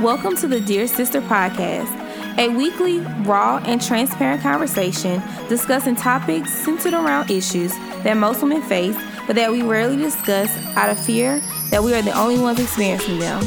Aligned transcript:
Welcome 0.00 0.34
to 0.36 0.48
the 0.48 0.60
Dear 0.60 0.86
Sister 0.86 1.20
Podcast, 1.20 1.94
a 2.38 2.48
weekly, 2.48 3.00
raw, 3.26 3.58
and 3.66 3.82
transparent 3.82 4.40
conversation 4.40 5.22
discussing 5.46 5.94
topics 5.94 6.50
centered 6.54 6.94
around 6.94 7.30
issues 7.30 7.74
that 8.02 8.16
most 8.16 8.40
women 8.40 8.62
face, 8.62 8.96
but 9.26 9.36
that 9.36 9.52
we 9.52 9.60
rarely 9.60 9.98
discuss 9.98 10.48
out 10.74 10.88
of 10.88 10.98
fear 10.98 11.42
that 11.70 11.84
we 11.84 11.92
are 11.92 12.00
the 12.00 12.18
only 12.18 12.38
ones 12.38 12.58
experiencing 12.58 13.18
them. 13.18 13.42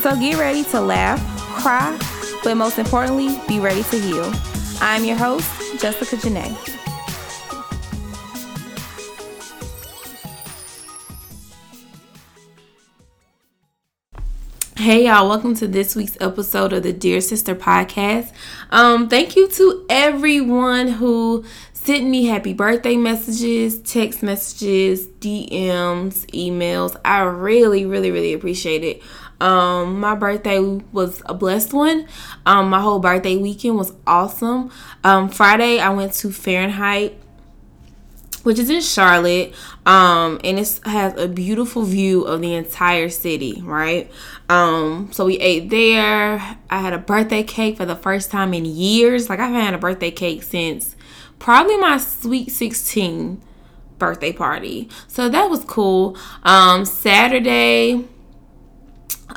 So 0.00 0.14
get 0.14 0.38
ready 0.38 0.62
to 0.66 0.80
laugh, 0.80 1.20
cry, 1.60 1.98
but 2.44 2.54
most 2.56 2.78
importantly, 2.78 3.40
be 3.48 3.58
ready 3.58 3.82
to 3.82 3.98
heal. 3.98 4.32
I'm 4.80 5.04
your 5.04 5.16
host, 5.16 5.50
Jessica 5.80 6.14
Janae. 6.14 6.75
Hey 14.86 15.06
y'all, 15.06 15.28
welcome 15.28 15.56
to 15.56 15.66
this 15.66 15.96
week's 15.96 16.16
episode 16.20 16.72
of 16.72 16.84
the 16.84 16.92
Dear 16.92 17.20
Sister 17.20 17.56
podcast. 17.56 18.32
Um, 18.70 19.08
thank 19.08 19.34
you 19.34 19.48
to 19.48 19.84
everyone 19.90 20.86
who 20.86 21.44
sent 21.72 22.06
me 22.06 22.26
happy 22.26 22.52
birthday 22.52 22.94
messages, 22.94 23.80
text 23.80 24.22
messages, 24.22 25.08
DMs, 25.08 26.24
emails. 26.26 26.96
I 27.04 27.22
really, 27.22 27.84
really, 27.84 28.12
really 28.12 28.32
appreciate 28.32 28.84
it. 28.84 29.02
Um, 29.40 29.98
my 29.98 30.14
birthday 30.14 30.60
was 30.60 31.20
a 31.26 31.34
blessed 31.34 31.72
one. 31.72 32.06
Um, 32.46 32.70
my 32.70 32.80
whole 32.80 33.00
birthday 33.00 33.36
weekend 33.36 33.76
was 33.76 33.92
awesome. 34.06 34.70
Um, 35.02 35.30
Friday 35.30 35.80
I 35.80 35.88
went 35.88 36.12
to 36.12 36.30
Fahrenheit 36.30 37.20
which 38.46 38.60
is 38.60 38.70
in 38.70 38.80
Charlotte. 38.80 39.52
Um, 39.86 40.38
and 40.44 40.60
it 40.60 40.80
has 40.84 41.18
a 41.18 41.26
beautiful 41.26 41.82
view 41.82 42.22
of 42.22 42.40
the 42.42 42.54
entire 42.54 43.08
city, 43.08 43.60
right? 43.64 44.08
Um, 44.48 45.10
so 45.10 45.26
we 45.26 45.36
ate 45.38 45.68
there. 45.68 46.56
I 46.70 46.78
had 46.78 46.92
a 46.92 46.98
birthday 46.98 47.42
cake 47.42 47.76
for 47.76 47.84
the 47.84 47.96
first 47.96 48.30
time 48.30 48.54
in 48.54 48.64
years. 48.64 49.28
Like 49.28 49.40
I 49.40 49.46
haven't 49.48 49.62
had 49.62 49.74
a 49.74 49.78
birthday 49.78 50.12
cake 50.12 50.44
since 50.44 50.94
probably 51.40 51.76
my 51.76 51.98
sweet 51.98 52.52
16 52.52 53.42
birthday 53.98 54.32
party. 54.32 54.90
So 55.08 55.28
that 55.28 55.50
was 55.50 55.64
cool. 55.64 56.16
Um, 56.44 56.84
Saturday, 56.84 58.04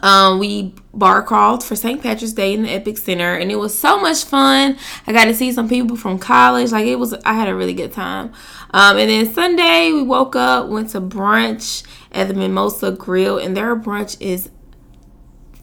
um, 0.01 0.39
we 0.39 0.73
bar 0.93 1.21
crawled 1.23 1.63
for 1.63 1.75
St. 1.75 2.01
Patrick's 2.01 2.33
Day 2.33 2.53
in 2.53 2.63
the 2.63 2.69
EpiCentre, 2.69 3.41
and 3.41 3.51
it 3.51 3.57
was 3.57 3.77
so 3.77 3.99
much 3.99 4.23
fun. 4.23 4.77
I 5.07 5.13
got 5.13 5.25
to 5.25 5.33
see 5.33 5.51
some 5.51 5.69
people 5.69 5.95
from 5.95 6.19
college. 6.19 6.71
Like 6.71 6.87
it 6.87 6.97
was, 6.97 7.13
I 7.25 7.33
had 7.33 7.47
a 7.47 7.55
really 7.55 7.73
good 7.73 7.93
time. 7.93 8.33
Um, 8.71 8.97
and 8.97 9.09
then 9.09 9.31
Sunday, 9.33 9.91
we 9.91 10.03
woke 10.03 10.35
up, 10.35 10.67
went 10.67 10.89
to 10.91 11.01
brunch 11.01 11.83
at 12.11 12.27
the 12.27 12.33
Mimosa 12.33 12.91
Grill, 12.91 13.37
and 13.37 13.55
their 13.55 13.75
brunch 13.75 14.17
is 14.19 14.49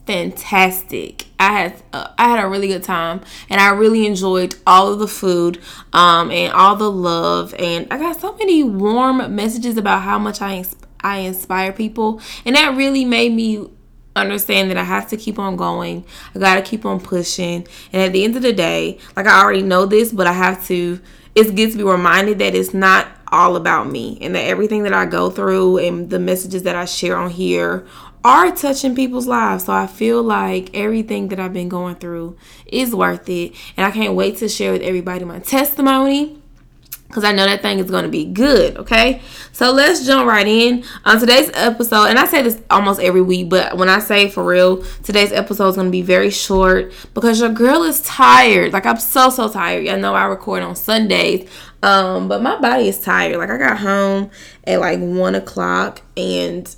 fantastic. 0.05 1.25
I 1.39 1.51
had 1.51 1.83
uh, 1.93 2.07
I 2.17 2.29
had 2.29 2.43
a 2.43 2.47
really 2.47 2.69
good 2.69 2.83
time, 2.83 3.21
and 3.49 3.61
I 3.61 3.69
really 3.69 4.07
enjoyed 4.07 4.55
all 4.65 4.91
of 4.91 4.99
the 4.99 5.07
food, 5.07 5.59
um, 5.93 6.31
and 6.31 6.51
all 6.53 6.75
the 6.75 6.89
love, 6.89 7.53
and 7.59 7.87
I 7.91 7.97
got 7.97 8.19
so 8.19 8.35
many 8.37 8.63
warm 8.63 9.35
messages 9.35 9.77
about 9.77 10.01
how 10.01 10.17
much 10.17 10.41
I 10.41 10.65
I 11.01 11.19
inspire 11.19 11.71
people, 11.71 12.21
and 12.45 12.55
that 12.55 12.75
really 12.75 13.05
made 13.05 13.33
me 13.33 13.69
understand 14.17 14.69
that 14.69 14.77
I 14.77 14.83
have 14.83 15.07
to 15.09 15.17
keep 15.17 15.39
on 15.39 15.55
going. 15.55 16.05
I 16.35 16.39
got 16.39 16.55
to 16.55 16.61
keep 16.61 16.85
on 16.85 16.99
pushing. 16.99 17.67
And 17.93 18.01
at 18.01 18.13
the 18.13 18.23
end 18.23 18.35
of 18.35 18.41
the 18.41 18.53
day, 18.53 18.99
like 19.15 19.27
I 19.27 19.41
already 19.41 19.63
know 19.63 19.85
this, 19.85 20.11
but 20.11 20.27
I 20.27 20.33
have 20.33 20.65
to 20.67 20.99
it's 21.37 21.51
good 21.51 21.71
to 21.71 21.77
be 21.77 21.83
reminded 21.83 22.39
that 22.39 22.55
it's 22.55 22.73
not 22.73 23.07
all 23.31 23.55
about 23.55 23.87
me 23.87 24.17
and 24.21 24.33
that 24.33 24.45
everything 24.45 24.81
that 24.81 24.93
I 24.93 25.05
go 25.05 25.29
through 25.29 25.77
and 25.77 26.09
the 26.09 26.17
messages 26.17 26.63
that 26.63 26.75
I 26.75 26.85
share 26.85 27.15
on 27.15 27.29
here 27.29 27.85
are 28.23 28.51
touching 28.55 28.95
people's 28.95 29.27
lives. 29.27 29.65
So 29.65 29.73
I 29.73 29.85
feel 29.85 30.23
like 30.23 30.75
everything 30.75 31.27
that 31.27 31.39
I've 31.39 31.53
been 31.53 31.69
going 31.69 31.95
through 31.95 32.37
is 32.65 32.95
worth 32.95 33.29
it. 33.29 33.53
And 33.77 33.85
I 33.85 33.91
can't 33.91 34.15
wait 34.15 34.37
to 34.37 34.49
share 34.49 34.71
with 34.71 34.81
everybody 34.81 35.25
my 35.25 35.37
testimony 35.37 36.41
because 37.07 37.23
I 37.23 37.31
know 37.31 37.45
that 37.45 37.61
thing 37.61 37.79
is 37.79 37.89
going 37.89 38.03
to 38.03 38.09
be 38.09 38.25
good. 38.25 38.77
Okay, 38.77 39.21
so 39.51 39.71
let's 39.71 40.05
jump 40.05 40.27
right 40.27 40.47
in 40.47 40.83
on 41.05 41.19
today's 41.19 41.49
episode. 41.53 42.05
And 42.05 42.19
I 42.19 42.25
say 42.25 42.41
this 42.41 42.61
almost 42.69 42.99
every 42.99 43.21
week, 43.21 43.49
but 43.49 43.77
when 43.77 43.89
I 43.89 43.99
say 43.99 44.29
for 44.29 44.43
real, 44.43 44.83
today's 45.03 45.31
episode 45.31 45.69
is 45.69 45.75
going 45.75 45.87
to 45.87 45.91
be 45.91 46.01
very 46.01 46.29
short 46.29 46.93
because 47.13 47.39
your 47.39 47.49
girl 47.49 47.83
is 47.83 48.01
tired. 48.01 48.73
Like 48.73 48.85
I'm 48.85 48.99
so 48.99 49.29
so 49.29 49.49
tired. 49.49 49.87
I 49.87 49.95
know 49.95 50.13
I 50.13 50.25
record 50.25 50.63
on 50.63 50.75
Sundays, 50.75 51.49
um, 51.81 52.27
but 52.27 52.41
my 52.41 52.59
body 52.59 52.89
is 52.89 52.99
tired. 52.99 53.37
Like 53.37 53.49
I 53.49 53.57
got 53.57 53.77
home 53.77 54.29
at 54.65 54.79
like 54.79 54.99
one 54.99 55.35
o'clock 55.35 56.01
and. 56.15 56.73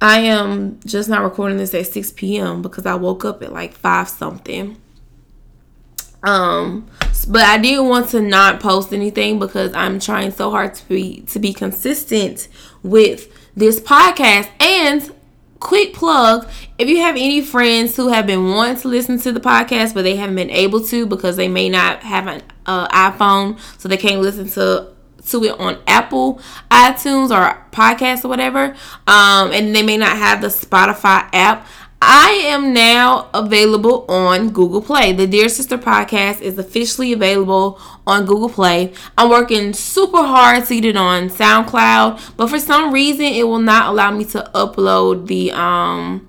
I 0.00 0.20
am 0.20 0.78
just 0.86 1.08
not 1.08 1.24
recording 1.24 1.58
this 1.58 1.74
at 1.74 1.88
6 1.88 2.12
p.m. 2.12 2.62
because 2.62 2.86
I 2.86 2.94
woke 2.94 3.24
up 3.24 3.42
at 3.42 3.52
like 3.52 3.72
5 3.72 4.08
something. 4.08 4.76
Um, 6.22 6.88
but 7.28 7.42
I 7.42 7.58
didn't 7.58 7.88
want 7.88 8.08
to 8.10 8.20
not 8.20 8.60
post 8.60 8.92
anything 8.92 9.38
because 9.38 9.72
I'm 9.74 10.00
trying 10.00 10.32
so 10.32 10.50
hard 10.50 10.74
to 10.74 10.88
be 10.88 11.20
to 11.28 11.38
be 11.38 11.52
consistent 11.52 12.48
with 12.82 13.30
this 13.54 13.80
podcast. 13.80 14.48
And 14.60 15.12
quick 15.60 15.92
plug 15.92 16.48
if 16.78 16.88
you 16.88 16.98
have 16.98 17.16
any 17.16 17.40
friends 17.40 17.96
who 17.96 18.08
have 18.08 18.26
been 18.26 18.48
wanting 18.50 18.76
to 18.76 18.86
listen 18.86 19.18
to 19.18 19.32
the 19.32 19.40
podcast 19.40 19.92
but 19.92 20.02
they 20.02 20.14
haven't 20.14 20.36
been 20.36 20.50
able 20.50 20.80
to 20.80 21.04
because 21.04 21.36
they 21.36 21.48
may 21.48 21.68
not 21.68 22.00
have 22.02 22.28
an 22.28 22.40
uh, 22.66 22.86
iphone 23.10 23.58
so 23.76 23.88
they 23.88 23.96
can't 23.96 24.20
listen 24.20 24.48
to 24.48 24.88
to 25.26 25.42
it 25.42 25.58
on 25.58 25.76
apple 25.88 26.40
itunes 26.70 27.30
or 27.30 27.60
podcast 27.72 28.24
or 28.24 28.28
whatever 28.28 28.66
um, 29.08 29.50
and 29.50 29.74
they 29.74 29.82
may 29.82 29.96
not 29.96 30.16
have 30.16 30.40
the 30.40 30.46
spotify 30.46 31.28
app 31.32 31.66
I 32.00 32.30
am 32.44 32.72
now 32.72 33.28
available 33.34 34.04
on 34.08 34.50
Google 34.50 34.80
Play. 34.80 35.12
The 35.12 35.26
Dear 35.26 35.48
Sister 35.48 35.76
podcast 35.76 36.40
is 36.40 36.56
officially 36.56 37.12
available 37.12 37.80
on 38.06 38.24
Google 38.24 38.48
Play. 38.48 38.92
I'm 39.16 39.28
working 39.28 39.72
super 39.72 40.18
hard 40.18 40.64
to 40.66 40.74
get 40.74 40.84
it 40.84 40.96
on 40.96 41.28
SoundCloud, 41.28 42.36
but 42.36 42.48
for 42.48 42.60
some 42.60 42.92
reason 42.92 43.24
it 43.24 43.48
will 43.48 43.58
not 43.58 43.88
allow 43.88 44.12
me 44.12 44.24
to 44.26 44.48
upload 44.54 45.26
the 45.26 45.50
um 45.52 46.28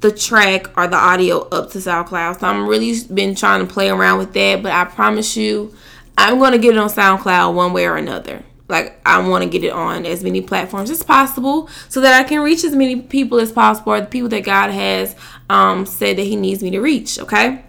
the 0.00 0.12
track 0.12 0.76
or 0.76 0.86
the 0.86 0.96
audio 0.96 1.40
up 1.48 1.70
to 1.70 1.78
SoundCloud. 1.78 2.40
So 2.40 2.46
I'm 2.46 2.68
really 2.68 2.94
been 3.12 3.34
trying 3.34 3.66
to 3.66 3.72
play 3.72 3.88
around 3.88 4.18
with 4.18 4.34
that, 4.34 4.62
but 4.62 4.72
I 4.72 4.84
promise 4.84 5.36
you 5.36 5.74
I'm 6.18 6.38
going 6.38 6.52
to 6.52 6.58
get 6.58 6.74
it 6.74 6.78
on 6.78 6.90
SoundCloud 6.90 7.54
one 7.54 7.72
way 7.72 7.86
or 7.86 7.96
another 7.96 8.44
like 8.68 9.00
I 9.04 9.26
want 9.26 9.44
to 9.44 9.50
get 9.50 9.64
it 9.64 9.72
on 9.72 10.04
as 10.04 10.22
many 10.22 10.40
platforms 10.42 10.90
as 10.90 11.02
possible 11.02 11.68
so 11.88 12.00
that 12.02 12.20
I 12.20 12.28
can 12.28 12.40
reach 12.40 12.64
as 12.64 12.74
many 12.74 13.00
people 13.00 13.40
as 13.40 13.50
possible 13.50 13.92
or 13.92 14.00
the 14.00 14.06
people 14.06 14.28
that 14.28 14.44
God 14.44 14.70
has 14.70 15.16
um, 15.48 15.86
said 15.86 16.18
that 16.18 16.24
he 16.24 16.36
needs 16.36 16.62
me 16.62 16.70
to 16.70 16.80
reach, 16.80 17.18
okay? 17.18 17.64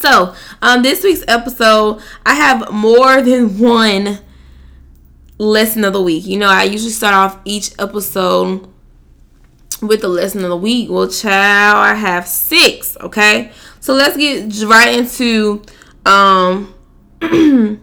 So, 0.00 0.34
um 0.60 0.82
this 0.82 1.04
week's 1.04 1.24
episode, 1.28 2.00
I 2.26 2.34
have 2.34 2.72
more 2.72 3.22
than 3.28 3.58
one 3.58 4.20
lesson 5.38 5.84
of 5.84 5.92
the 5.92 6.02
week. 6.02 6.26
You 6.26 6.38
know, 6.38 6.48
I 6.48 6.64
usually 6.64 6.90
start 6.90 7.14
off 7.14 7.40
each 7.44 7.72
episode 7.78 8.68
with 9.80 10.00
the 10.00 10.08
lesson 10.08 10.42
of 10.42 10.50
the 10.50 10.56
week. 10.56 10.90
Well, 10.90 11.08
child, 11.08 11.76
I 11.76 11.94
have 11.94 12.26
6, 12.26 12.96
okay? 13.02 13.52
So, 13.80 13.94
let's 13.94 14.16
get 14.16 14.62
right 14.64 14.98
into 14.98 15.62
um 16.06 16.74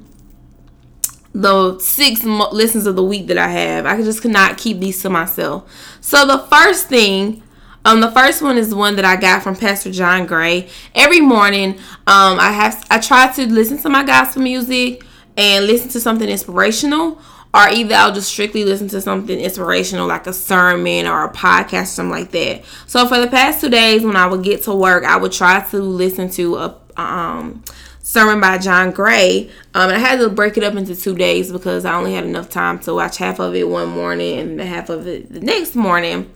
the 1.34 1.80
six 1.80 2.24
mo- 2.24 2.50
listens 2.52 2.86
of 2.86 2.96
the 2.96 3.04
week 3.04 3.28
that 3.28 3.38
I 3.38 3.48
have. 3.48 3.86
I 3.86 3.98
just 4.02 4.22
could 4.22 4.32
not 4.32 4.58
keep 4.58 4.80
these 4.80 5.02
to 5.04 5.10
myself. 5.10 5.72
So 6.02 6.26
the 6.26 6.40
first 6.40 6.88
thing, 6.88 7.42
um, 7.86 8.02
the 8.02 8.12
first 8.12 8.42
one 8.42 8.58
is 8.58 8.76
one 8.76 8.96
that 8.98 9.06
I 9.06 9.16
got 9.16 9.42
from 9.42 9.56
Pastor 9.56 9.92
John 9.92 10.26
Gray. 10.26 10.70
Every 10.94 11.22
morning, 11.22 11.76
um, 12.06 12.40
I 12.40 12.52
have 12.52 12.86
I 12.92 13.00
try 13.00 13.32
to 13.34 13.52
listen 13.52 13.78
to 13.80 13.90
my 13.90 14.04
gospel 14.04 14.42
music 14.42 15.04
and 15.38 15.66
listen 15.66 15.90
to 15.90 16.00
something 16.00 16.30
inspirational, 16.30 17.20
or 17.54 17.68
either 17.70 17.96
I'll 17.96 18.14
just 18.14 18.30
strictly 18.32 18.66
listen 18.66 18.88
to 18.90 19.02
something 19.02 19.40
inspirational 19.40 20.08
like 20.08 20.28
a 20.28 20.34
sermon 20.34 21.08
or 21.08 21.26
a 21.26 21.32
podcast 21.34 21.88
something 21.88 22.12
like 22.12 22.32
that. 22.32 22.64
So 22.86 23.08
for 23.08 23.20
the 23.20 23.28
past 23.28 23.62
two 23.62 23.70
days, 23.70 24.04
when 24.04 24.16
I 24.16 24.28
would 24.28 24.44
get 24.44 24.64
to 24.64 24.76
work, 24.76 25.04
I 25.06 25.18
would 25.18 25.32
try 25.32 25.62
to 25.62 25.78
listen 25.82 26.30
to 26.32 26.58
a 26.58 26.76
um 26.98 27.64
sermon 28.12 28.42
by 28.42 28.58
John 28.58 28.92
Gray. 28.92 29.50
Um, 29.74 29.90
and 29.90 29.94
I 29.94 30.00
had 30.00 30.20
to 30.20 30.30
break 30.30 30.58
it 30.58 30.64
up 30.64 30.76
into 30.76 30.96
two 30.96 31.16
days 31.16 31.52
because 31.52 31.86
I 31.86 31.96
only 31.96 32.14
had 32.14 32.26
enough 32.26 32.50
time 32.50 32.78
to 32.80 32.94
watch 32.94 33.18
half 33.18 33.40
of 33.40 33.56
it 33.56 33.68
one 33.70 33.88
morning 33.88 34.38
and 34.38 34.60
half 34.60 34.90
of 34.90 35.08
it 35.08 35.32
the 35.32 35.40
next 35.40 35.76
morning. 35.76 36.30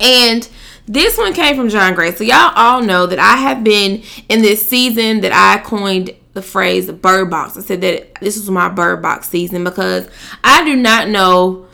And 0.00 0.48
this 0.86 1.16
one 1.16 1.34
came 1.34 1.54
from 1.54 1.68
John 1.68 1.94
Gray. 1.94 2.12
So 2.12 2.24
y'all 2.24 2.52
all 2.56 2.82
know 2.82 3.06
that 3.06 3.20
I 3.20 3.36
have 3.36 3.62
been 3.62 4.02
in 4.28 4.42
this 4.42 4.68
season 4.68 5.20
that 5.20 5.32
I 5.32 5.62
coined 5.62 6.10
the 6.32 6.42
phrase 6.42 6.90
bird 6.90 7.30
box. 7.30 7.56
I 7.56 7.60
said 7.60 7.80
that 7.82 8.14
this 8.20 8.36
was 8.36 8.50
my 8.50 8.68
bird 8.68 9.02
box 9.02 9.28
season 9.28 9.62
because 9.62 10.08
I 10.42 10.64
do 10.64 10.74
not 10.74 11.08
know 11.08 11.68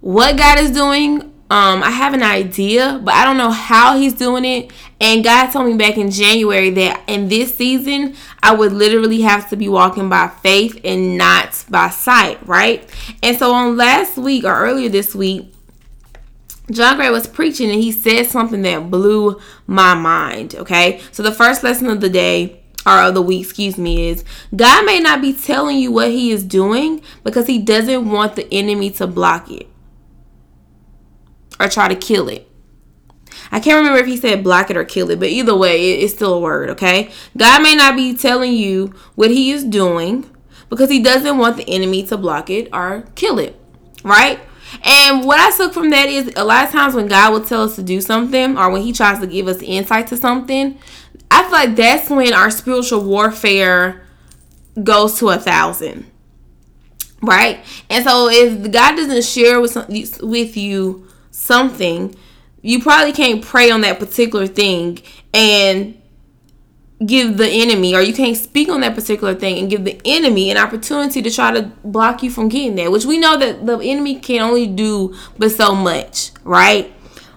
what 0.00 0.38
God 0.38 0.58
is 0.58 0.70
doing 0.70 1.34
um, 1.50 1.82
I 1.82 1.90
have 1.90 2.12
an 2.12 2.22
idea, 2.22 3.00
but 3.02 3.14
I 3.14 3.24
don't 3.24 3.38
know 3.38 3.50
how 3.50 3.96
he's 3.96 4.12
doing 4.12 4.44
it. 4.44 4.70
And 5.00 5.24
God 5.24 5.50
told 5.50 5.66
me 5.66 5.78
back 5.78 5.96
in 5.96 6.10
January 6.10 6.68
that 6.70 7.02
in 7.06 7.28
this 7.28 7.54
season, 7.54 8.16
I 8.42 8.54
would 8.54 8.74
literally 8.74 9.22
have 9.22 9.48
to 9.48 9.56
be 9.56 9.66
walking 9.66 10.10
by 10.10 10.28
faith 10.28 10.78
and 10.84 11.16
not 11.16 11.64
by 11.70 11.88
sight, 11.88 12.46
right? 12.46 12.88
And 13.22 13.38
so 13.38 13.54
on 13.54 13.78
last 13.78 14.18
week 14.18 14.44
or 14.44 14.54
earlier 14.54 14.90
this 14.90 15.14
week, 15.14 15.54
John 16.70 16.96
Gray 16.96 17.08
was 17.08 17.26
preaching 17.26 17.70
and 17.70 17.80
he 17.80 17.92
said 17.92 18.26
something 18.26 18.60
that 18.62 18.90
blew 18.90 19.40
my 19.66 19.94
mind. 19.94 20.54
Okay. 20.54 21.00
So 21.12 21.22
the 21.22 21.32
first 21.32 21.62
lesson 21.62 21.88
of 21.88 22.02
the 22.02 22.10
day 22.10 22.60
or 22.84 23.00
of 23.00 23.14
the 23.14 23.22
week, 23.22 23.44
excuse 23.44 23.78
me, 23.78 24.10
is 24.10 24.22
God 24.54 24.84
may 24.84 25.00
not 25.00 25.22
be 25.22 25.32
telling 25.32 25.78
you 25.78 25.92
what 25.92 26.10
he 26.10 26.30
is 26.30 26.44
doing 26.44 27.00
because 27.24 27.46
he 27.46 27.58
doesn't 27.58 28.10
want 28.10 28.36
the 28.36 28.52
enemy 28.52 28.90
to 28.90 29.06
block 29.06 29.50
it 29.50 29.66
or 31.60 31.68
try 31.68 31.88
to 31.88 31.96
kill 31.96 32.28
it. 32.28 32.48
I 33.50 33.60
can't 33.60 33.76
remember 33.76 33.98
if 33.98 34.06
he 34.06 34.16
said 34.16 34.44
block 34.44 34.70
it 34.70 34.76
or 34.76 34.84
kill 34.84 35.10
it, 35.10 35.18
but 35.18 35.28
either 35.28 35.56
way, 35.56 35.92
it's 35.92 36.14
still 36.14 36.34
a 36.34 36.40
word, 36.40 36.70
okay? 36.70 37.10
God 37.36 37.62
may 37.62 37.74
not 37.74 37.96
be 37.96 38.14
telling 38.14 38.52
you 38.52 38.94
what 39.14 39.30
he 39.30 39.50
is 39.50 39.64
doing 39.64 40.28
because 40.68 40.90
he 40.90 41.02
doesn't 41.02 41.38
want 41.38 41.56
the 41.56 41.68
enemy 41.68 42.02
to 42.04 42.16
block 42.16 42.50
it 42.50 42.68
or 42.72 43.06
kill 43.14 43.38
it, 43.38 43.58
right? 44.04 44.40
And 44.82 45.24
what 45.24 45.40
I 45.40 45.56
took 45.56 45.72
from 45.72 45.90
that 45.90 46.08
is 46.08 46.32
a 46.36 46.44
lot 46.44 46.64
of 46.64 46.70
times 46.70 46.94
when 46.94 47.08
God 47.08 47.32
will 47.32 47.44
tell 47.44 47.62
us 47.62 47.76
to 47.76 47.82
do 47.82 48.00
something 48.00 48.58
or 48.58 48.70
when 48.70 48.82
he 48.82 48.92
tries 48.92 49.18
to 49.20 49.26
give 49.26 49.48
us 49.48 49.62
insight 49.62 50.08
to 50.08 50.16
something, 50.16 50.78
I 51.30 51.42
feel 51.42 51.52
like 51.52 51.76
that's 51.76 52.10
when 52.10 52.32
our 52.32 52.50
spiritual 52.50 53.02
warfare 53.04 54.06
goes 54.82 55.18
to 55.18 55.30
a 55.30 55.38
thousand. 55.38 56.10
Right? 57.22 57.64
And 57.90 58.04
so 58.04 58.28
if 58.30 58.70
God 58.70 58.96
doesn't 58.96 59.24
share 59.24 59.60
with 59.60 59.76
with 60.22 60.56
you 60.56 61.07
something, 61.48 62.14
you 62.62 62.80
probably 62.80 63.12
can't 63.12 63.44
pray 63.44 63.70
on 63.70 63.80
that 63.80 63.98
particular 63.98 64.46
thing 64.46 65.00
and 65.32 66.00
give 67.04 67.36
the 67.36 67.48
enemy 67.48 67.94
or 67.94 68.00
you 68.00 68.12
can't 68.12 68.36
speak 68.36 68.68
on 68.68 68.80
that 68.80 68.94
particular 68.94 69.34
thing 69.34 69.56
and 69.58 69.70
give 69.70 69.84
the 69.84 70.00
enemy 70.04 70.50
an 70.50 70.56
opportunity 70.56 71.22
to 71.22 71.30
try 71.30 71.52
to 71.52 71.62
block 71.84 72.24
you 72.24 72.30
from 72.30 72.48
getting 72.48 72.74
there 72.74 72.90
which 72.90 73.04
we 73.04 73.18
know 73.18 73.36
that 73.38 73.64
the 73.66 73.78
enemy 73.78 74.18
can 74.18 74.42
only 74.42 74.66
do 74.66 75.14
but 75.38 75.50
so 75.52 75.76
much 75.76 76.32
right 76.42 76.92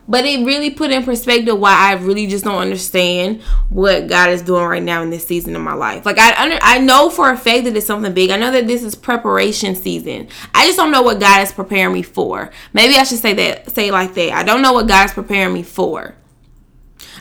but 0.07 0.25
it 0.25 0.45
really 0.45 0.69
put 0.69 0.91
in 0.91 1.03
perspective 1.03 1.57
why 1.57 1.73
I 1.73 1.93
really 1.93 2.27
just 2.27 2.43
don't 2.43 2.57
understand 2.57 3.41
what 3.69 4.07
God 4.07 4.29
is 4.29 4.41
doing 4.41 4.65
right 4.65 4.83
now 4.83 5.01
in 5.03 5.09
this 5.09 5.25
season 5.25 5.55
of 5.55 5.61
my 5.61 5.73
life. 5.73 6.05
Like 6.05 6.17
I 6.17 6.43
under, 6.43 6.57
I 6.61 6.79
know 6.79 7.09
for 7.09 7.29
a 7.29 7.37
fact 7.37 7.65
that 7.65 7.75
it's 7.75 7.85
something 7.85 8.13
big. 8.13 8.29
I 8.29 8.37
know 8.37 8.51
that 8.51 8.67
this 8.67 8.83
is 8.83 8.95
preparation 8.95 9.75
season. 9.75 10.27
I 10.53 10.65
just 10.65 10.77
don't 10.77 10.91
know 10.91 11.01
what 11.01 11.19
God 11.19 11.41
is 11.41 11.51
preparing 11.51 11.93
me 11.93 12.01
for. 12.01 12.51
Maybe 12.73 12.95
I 12.95 13.03
should 13.03 13.19
say 13.19 13.33
that 13.33 13.71
say 13.71 13.91
like 13.91 14.13
that. 14.15 14.31
I 14.33 14.43
don't 14.43 14.61
know 14.61 14.73
what 14.73 14.87
God 14.87 15.05
is 15.05 15.13
preparing 15.13 15.53
me 15.53 15.63
for. 15.63 16.15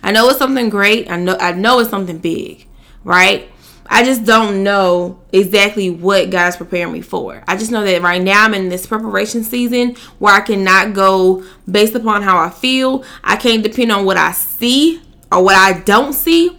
I 0.03 0.13
know 0.13 0.29
it's 0.29 0.39
something 0.39 0.71
great. 0.71 1.11
I 1.11 1.17
know 1.17 1.37
I 1.39 1.53
know 1.53 1.79
it's 1.81 1.91
something 1.91 2.19
big, 2.19 2.67
right? 3.05 3.51
I 3.93 4.05
just 4.05 4.25
don't 4.25 4.63
know 4.63 5.21
exactly 5.33 5.91
what 5.91 6.31
God's 6.31 6.57
preparing 6.57 6.93
me 6.93 7.01
for. 7.01 7.43
I 7.49 7.57
just 7.57 7.73
know 7.73 7.85
that 7.85 8.03
right 8.03 8.23
now 8.23 8.45
I'm 8.45 8.55
in 8.55 8.69
this 8.69 8.87
preparation 8.87 9.43
season 9.43 9.97
where 10.21 10.33
I 10.33 10.41
cannot 10.43 10.95
go 10.95 11.45
based 11.69 11.97
upon 11.97 12.23
how 12.23 12.39
I 12.39 12.51
feel. 12.51 13.05
I 13.25 13.35
can't 13.35 13.65
depend 13.65 13.91
on 13.91 14.05
what 14.05 14.17
I 14.17 14.31
see 14.31 15.03
or 15.33 15.43
what 15.43 15.57
I 15.57 15.81
don't 15.81 16.13
see. 16.13 16.57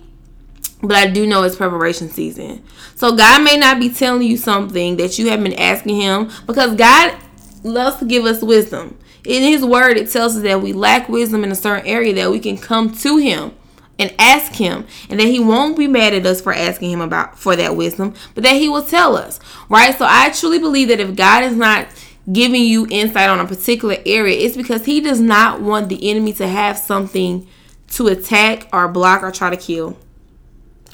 But 0.83 0.97
I 0.97 1.07
do 1.07 1.25
know 1.25 1.43
it's 1.43 1.55
preparation 1.55 2.09
season. 2.09 2.65
So 2.95 3.15
God 3.15 3.43
may 3.43 3.55
not 3.55 3.79
be 3.79 3.89
telling 3.89 4.23
you 4.23 4.35
something 4.35 4.97
that 4.97 5.17
you 5.17 5.29
have 5.29 5.41
been 5.41 5.53
asking 5.53 6.01
him 6.01 6.29
because 6.45 6.75
God 6.75 7.15
loves 7.63 7.97
to 7.99 8.05
give 8.05 8.25
us 8.25 8.41
wisdom. 8.41 8.97
In 9.23 9.43
his 9.43 9.63
word 9.63 9.97
it 9.97 10.09
tells 10.09 10.35
us 10.35 10.41
that 10.43 10.61
we 10.61 10.73
lack 10.73 11.07
wisdom 11.07 11.45
in 11.45 11.51
a 11.51 11.55
certain 11.55 11.85
area 11.85 12.13
that 12.15 12.31
we 12.31 12.39
can 12.39 12.57
come 12.57 12.91
to 12.95 13.17
him 13.17 13.53
and 14.01 14.13
ask 14.17 14.53
him 14.55 14.85
and 15.09 15.19
that 15.19 15.27
he 15.27 15.39
won't 15.39 15.77
be 15.77 15.87
mad 15.87 16.13
at 16.13 16.25
us 16.25 16.41
for 16.41 16.53
asking 16.53 16.91
him 16.91 17.01
about 17.01 17.37
for 17.37 17.55
that 17.55 17.75
wisdom 17.75 18.13
but 18.33 18.43
that 18.43 18.55
he 18.55 18.67
will 18.67 18.83
tell 18.83 19.15
us 19.15 19.39
right? 19.69 19.97
So 19.97 20.05
i 20.07 20.29
truly 20.31 20.59
believe 20.59 20.87
that 20.87 20.99
if 20.99 21.15
god 21.15 21.43
is 21.43 21.55
not 21.55 21.87
giving 22.31 22.63
you 22.63 22.87
insight 22.89 23.29
on 23.29 23.39
a 23.39 23.47
particular 23.47 23.97
area 24.05 24.37
it's 24.37 24.57
because 24.57 24.85
he 24.85 24.99
does 24.99 25.21
not 25.21 25.61
want 25.61 25.87
the 25.89 26.09
enemy 26.09 26.33
to 26.33 26.47
have 26.47 26.77
something 26.77 27.47
to 27.89 28.07
attack 28.07 28.67
or 28.73 28.87
block 28.87 29.23
or 29.23 29.31
try 29.31 29.49
to 29.49 29.57
kill 29.57 29.97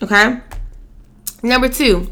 okay? 0.03 0.41
Number 1.41 1.69
two 1.69 2.11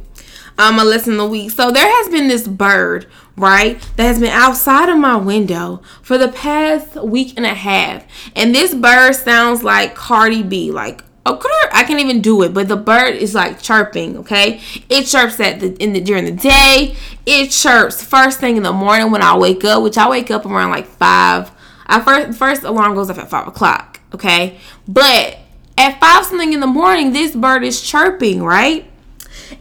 um, 0.58 0.80
a 0.80 0.84
lesson 0.84 1.18
the 1.18 1.26
week. 1.26 1.52
So 1.52 1.72
there 1.72 1.88
has 1.88 2.10
been 2.10 2.28
this 2.28 2.48
bird, 2.48 3.08
right, 3.36 3.80
that 3.98 4.04
has 4.04 4.20
been 4.20 4.32
outside 4.32 4.90
of 4.90 4.98
my 4.98 5.16
window 5.16 5.82
for 6.02 6.18
the 6.18 6.30
past 6.30 6.96
week 7.04 7.34
and 7.38 7.46
a 7.46 7.54
half. 7.54 8.06
And 8.36 8.54
this 8.54 8.74
bird 8.74 9.14
sounds 9.16 9.64
like 9.64 9.96
Cardi 9.96 10.44
B, 10.44 10.72
like 10.72 11.04
I 11.26 11.84
can't 11.84 12.00
even 12.00 12.22
do 12.22 12.44
it, 12.44 12.54
but 12.54 12.68
the 12.68 12.78
bird 12.78 13.16
is 13.16 13.34
like 13.34 13.62
chirping. 13.62 14.18
Okay, 14.18 14.62
it 14.90 15.06
chirps 15.06 15.40
at 15.40 15.60
the 15.60 15.76
in 15.84 15.94
the 15.94 16.00
during 16.00 16.26
the 16.26 16.32
day. 16.32 16.96
It 17.26 17.48
chirps 17.50 18.04
first 18.04 18.40
thing 18.40 18.58
in 18.58 18.64
the 18.64 18.72
morning 18.72 19.12
when 19.12 19.22
I 19.22 19.36
wake 19.38 19.66
up, 19.66 19.82
which 19.84 19.98
I 19.98 20.08
wake 20.10 20.30
up 20.30 20.46
around 20.46 20.70
like 20.70 20.86
five. 20.86 21.52
I 21.88 22.00
first 22.02 22.38
first 22.38 22.64
alarm 22.64 22.94
goes 22.96 23.10
off 23.10 23.18
at 23.18 23.30
five 23.30 23.48
o'clock. 23.48 24.00
Okay, 24.14 24.58
but 24.88 25.40
at 25.78 26.00
five 26.00 26.26
something 26.26 26.54
in 26.54 26.60
the 26.60 26.68
morning, 26.68 27.12
this 27.12 27.36
bird 27.36 27.64
is 27.64 27.82
chirping, 27.82 28.44
right? 28.44 28.90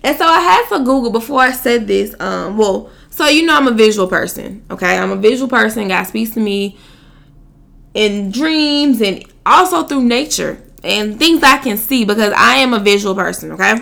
And 0.02 0.16
so 0.16 0.26
I 0.26 0.40
had 0.40 0.68
to 0.68 0.78
Google 0.78 1.10
before 1.10 1.40
I 1.40 1.52
said 1.52 1.86
this. 1.86 2.14
Um, 2.20 2.56
well, 2.56 2.90
so 3.10 3.26
you 3.28 3.46
know 3.46 3.56
I'm 3.56 3.68
a 3.68 3.72
visual 3.72 4.08
person. 4.08 4.64
Okay, 4.70 4.98
I'm 4.98 5.12
a 5.12 5.16
visual 5.16 5.48
person. 5.48 5.88
God 5.88 6.04
speaks 6.04 6.32
to 6.32 6.40
me 6.40 6.76
in 7.94 8.30
dreams 8.30 9.00
and 9.00 9.24
also 9.46 9.84
through 9.84 10.04
nature 10.04 10.60
and 10.82 11.18
things 11.18 11.42
I 11.42 11.58
can 11.58 11.76
see 11.76 12.04
because 12.04 12.32
I 12.36 12.56
am 12.56 12.74
a 12.74 12.80
visual 12.80 13.14
person. 13.14 13.52
Okay, 13.52 13.76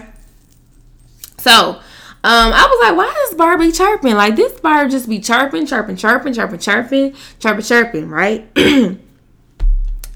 so. 1.38 1.81
Um, 2.25 2.52
I 2.52 2.69
was 2.70 2.88
like, 2.88 2.96
why 2.96 3.26
is 3.28 3.34
Barbie 3.34 3.72
chirping? 3.72 4.14
Like 4.14 4.37
this 4.37 4.52
bird 4.60 4.93
just 4.93 5.08
be 5.08 5.19
chirping, 5.19 5.66
chirping, 5.66 5.96
chirping, 5.96 6.32
chirping, 6.32 6.60
chirping, 6.60 7.16
chirping, 7.40 7.64
chirping, 7.64 8.08
right? 8.08 8.46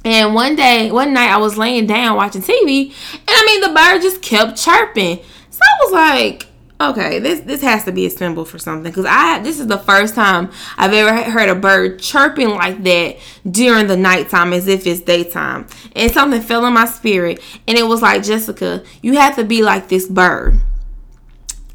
and 0.05 0.33
one 0.33 0.55
day, 0.55 0.93
one 0.93 1.13
night, 1.13 1.31
I 1.31 1.39
was 1.39 1.59
laying 1.59 1.89
down 1.89 2.17
watching 2.17 2.43
TV, 2.43 2.95
and 3.13 3.29
I 3.29 3.45
mean, 3.45 3.61
the 3.61 3.75
bird 3.75 4.03
just 4.03 4.23
kept 4.23 4.57
chirping. 4.57 5.19
So 5.57 5.63
I 5.63 5.85
was 5.85 5.93
like, 5.93 6.47
okay, 6.79 7.19
this 7.19 7.41
this 7.41 7.63
has 7.63 7.85
to 7.85 7.93
be 7.93 8.05
a 8.05 8.11
symbol 8.11 8.45
for 8.45 8.59
something 8.59 8.91
because 8.91 9.07
I 9.09 9.39
this 9.39 9.59
is 9.59 9.69
the 9.69 9.79
first 9.79 10.15
time 10.15 10.51
I've 10.77 10.93
ever 10.93 11.31
heard 11.31 11.49
a 11.49 11.55
bird 11.55 11.99
chirping 11.99 12.51
like 12.51 12.83
that 12.83 13.17
during 13.51 13.87
the 13.87 13.97
nighttime 13.97 14.53
as 14.53 14.69
if 14.69 14.87
it's 14.87 15.01
daytime. 15.01 15.67
And 15.95 16.13
something 16.13 16.43
fell 16.43 16.67
in 16.67 16.75
my 16.75 16.85
spirit, 16.85 17.43
and 17.67 17.79
it 17.79 17.85
was 17.85 18.03
like 18.03 18.23
Jessica, 18.23 18.85
you 19.01 19.15
have 19.15 19.37
to 19.37 19.45
be 19.45 19.63
like 19.63 19.89
this 19.89 20.07
bird 20.07 20.61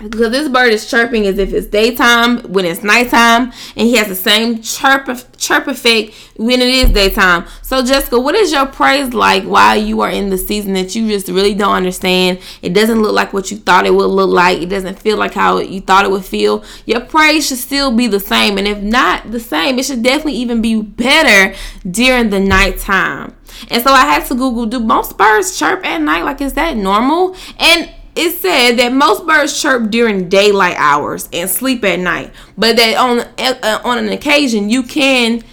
because 0.03 0.31
this 0.31 0.49
bird 0.49 0.73
is 0.73 0.89
chirping 0.89 1.27
as 1.27 1.37
if 1.37 1.53
it's 1.53 1.67
daytime 1.67 2.39
when 2.51 2.65
it's 2.65 2.83
nighttime 2.83 3.51
and 3.75 3.87
he 3.87 3.95
has 3.95 4.07
the 4.07 4.15
same 4.15 4.61
chirp 4.61 5.07
chirp 5.37 5.67
effect 5.67 6.13
when 6.37 6.61
it 6.61 6.69
is 6.69 6.91
daytime. 6.91 7.45
So 7.61 7.83
jessica 7.83 8.19
what 8.19 8.35
is 8.35 8.51
your 8.51 8.65
praise 8.65 9.13
like 9.13 9.43
while 9.43 9.77
you 9.77 10.01
are 10.01 10.09
in 10.09 10.29
the 10.29 10.37
season 10.37 10.73
that 10.73 10.95
you 10.95 11.07
just 11.07 11.27
really 11.27 11.53
don't 11.53 11.75
understand? 11.75 12.39
It 12.61 12.73
doesn't 12.73 13.01
look 13.01 13.13
like 13.13 13.33
what 13.33 13.51
you 13.51 13.57
thought 13.57 13.85
it 13.85 13.93
would 13.93 14.05
look 14.05 14.29
like. 14.29 14.61
It 14.61 14.69
doesn't 14.69 14.99
feel 14.99 15.17
like 15.17 15.33
how 15.33 15.59
you 15.59 15.81
thought 15.81 16.05
it 16.05 16.11
would 16.11 16.25
feel. 16.25 16.63
Your 16.85 17.01
praise 17.01 17.47
should 17.47 17.57
still 17.57 17.95
be 17.95 18.07
the 18.07 18.19
same 18.19 18.57
and 18.57 18.67
if 18.67 18.79
not 18.81 19.31
the 19.31 19.39
same 19.39 19.77
it 19.77 19.85
should 19.85 20.03
definitely 20.03 20.33
even 20.33 20.61
be 20.61 20.81
better 20.81 21.55
during 21.89 22.29
the 22.29 22.39
nighttime. 22.39 23.35
And 23.69 23.83
so 23.83 23.91
i 23.91 24.05
had 24.05 24.25
to 24.25 24.33
google 24.33 24.65
do 24.65 24.79
most 24.79 25.17
birds 25.17 25.57
chirp 25.57 25.85
at 25.85 26.01
night? 26.01 26.23
Like 26.23 26.41
is 26.41 26.53
that 26.53 26.75
normal? 26.77 27.35
And 27.59 27.91
it 28.15 28.31
said 28.31 28.73
that 28.73 28.91
most 28.91 29.25
birds 29.25 29.59
chirp 29.61 29.89
during 29.89 30.27
daylight 30.27 30.75
hours 30.77 31.29
and 31.31 31.49
sleep 31.49 31.83
at 31.85 31.99
night, 31.99 32.33
but 32.57 32.75
that 32.75 32.97
on 32.97 33.19
uh, 33.37 33.81
on 33.83 33.97
an 33.97 34.09
occasion 34.09 34.69
you 34.69 34.83
can 34.83 35.43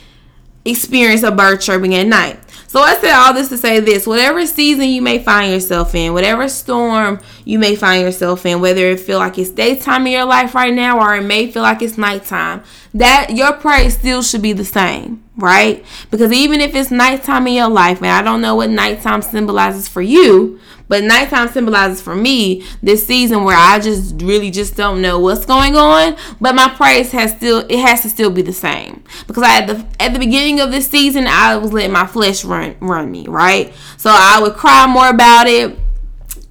experience 0.64 1.22
a 1.22 1.30
bird 1.30 1.60
chirping 1.60 1.94
at 1.94 2.06
night. 2.06 2.38
So 2.66 2.80
I 2.80 2.96
said 2.96 3.14
all 3.14 3.32
this 3.32 3.48
to 3.48 3.56
say 3.56 3.80
this 3.80 4.06
whatever 4.06 4.44
season 4.44 4.88
you 4.88 5.00
may 5.00 5.18
find 5.18 5.50
yourself 5.50 5.94
in, 5.94 6.12
whatever 6.12 6.48
storm 6.48 7.18
you 7.46 7.58
may 7.58 7.74
find 7.74 8.02
yourself 8.02 8.44
in, 8.44 8.60
whether 8.60 8.90
it 8.90 9.00
feel 9.00 9.18
like 9.18 9.38
it's 9.38 9.48
daytime 9.48 10.06
in 10.06 10.12
your 10.12 10.26
life 10.26 10.54
right 10.54 10.74
now 10.74 11.00
or 11.00 11.16
it 11.16 11.22
may 11.22 11.50
feel 11.50 11.62
like 11.62 11.80
it's 11.80 11.96
nighttime, 11.96 12.62
that 12.92 13.30
your 13.30 13.54
praise 13.54 13.96
still 13.96 14.20
should 14.20 14.42
be 14.42 14.52
the 14.52 14.66
same, 14.66 15.24
right? 15.36 15.82
Because 16.10 16.30
even 16.30 16.60
if 16.60 16.74
it's 16.74 16.90
nighttime 16.90 17.46
in 17.46 17.54
your 17.54 17.70
life, 17.70 17.98
and 17.98 18.08
I 18.08 18.20
don't 18.20 18.42
know 18.42 18.56
what 18.56 18.68
nighttime 18.68 19.22
symbolizes 19.22 19.88
for 19.88 20.02
you, 20.02 20.60
but 20.88 21.04
nighttime 21.04 21.48
symbolizes 21.48 22.02
for 22.02 22.14
me 22.14 22.64
this 22.82 23.06
season 23.06 23.44
where 23.44 23.56
I 23.56 23.78
just 23.78 24.20
really 24.22 24.50
just 24.50 24.74
don't 24.74 25.00
know 25.00 25.18
what's 25.18 25.46
going 25.46 25.76
on. 25.76 26.16
But 26.40 26.54
my 26.54 26.68
praise 26.68 27.12
has 27.12 27.32
still 27.32 27.64
it 27.68 27.78
has 27.78 28.02
to 28.02 28.08
still 28.08 28.30
be 28.30 28.42
the 28.42 28.52
same 28.52 29.04
because 29.26 29.42
I, 29.42 29.58
at 29.58 29.66
the 29.66 29.86
at 30.00 30.12
the 30.12 30.18
beginning 30.18 30.60
of 30.60 30.70
this 30.70 30.88
season 30.88 31.26
I 31.26 31.56
was 31.56 31.72
letting 31.72 31.92
my 31.92 32.06
flesh 32.06 32.44
run 32.44 32.76
run 32.80 33.10
me 33.10 33.26
right. 33.28 33.72
So 33.96 34.10
I 34.12 34.40
would 34.40 34.54
cry 34.54 34.86
more 34.86 35.08
about 35.08 35.46
it. 35.46 35.78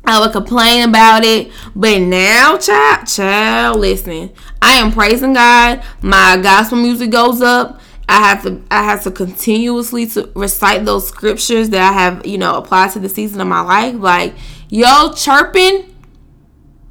I 0.06 0.22
would 0.22 0.32
complain 0.32 0.88
about 0.88 1.26
it, 1.26 1.52
but 1.76 2.00
now, 2.00 2.58
child, 2.58 3.08
child, 3.08 3.80
listen. 3.82 4.32
I 4.62 4.76
am 4.76 4.94
praising 4.94 5.34
God. 5.34 5.84
My 6.02 6.38
gospel 6.42 6.78
music 6.78 7.12
goes 7.12 7.42
up. 7.42 7.82
I 8.10 8.20
have 8.20 8.44
to 8.44 8.62
I 8.72 8.84
have 8.84 9.04
to 9.04 9.12
continuously 9.12 10.06
to 10.08 10.32
recite 10.34 10.86
those 10.86 11.08
scriptures 11.08 11.70
that 11.70 11.82
I 11.82 11.92
have, 11.92 12.26
you 12.26 12.38
know, 12.38 12.56
applied 12.56 12.92
to 12.92 13.00
the 13.00 13.10
season 13.10 13.42
of 13.42 13.48
my 13.48 13.62
life. 13.62 13.96
Like, 13.96 14.34
yo, 14.70 15.14
chirping 15.14 15.94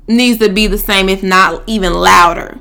needs 0.06 0.38
to 0.40 0.50
be 0.50 0.66
the 0.66 0.78
same, 0.78 1.08
if 1.08 1.22
not 1.22 1.62
even 1.66 1.94
louder, 1.94 2.58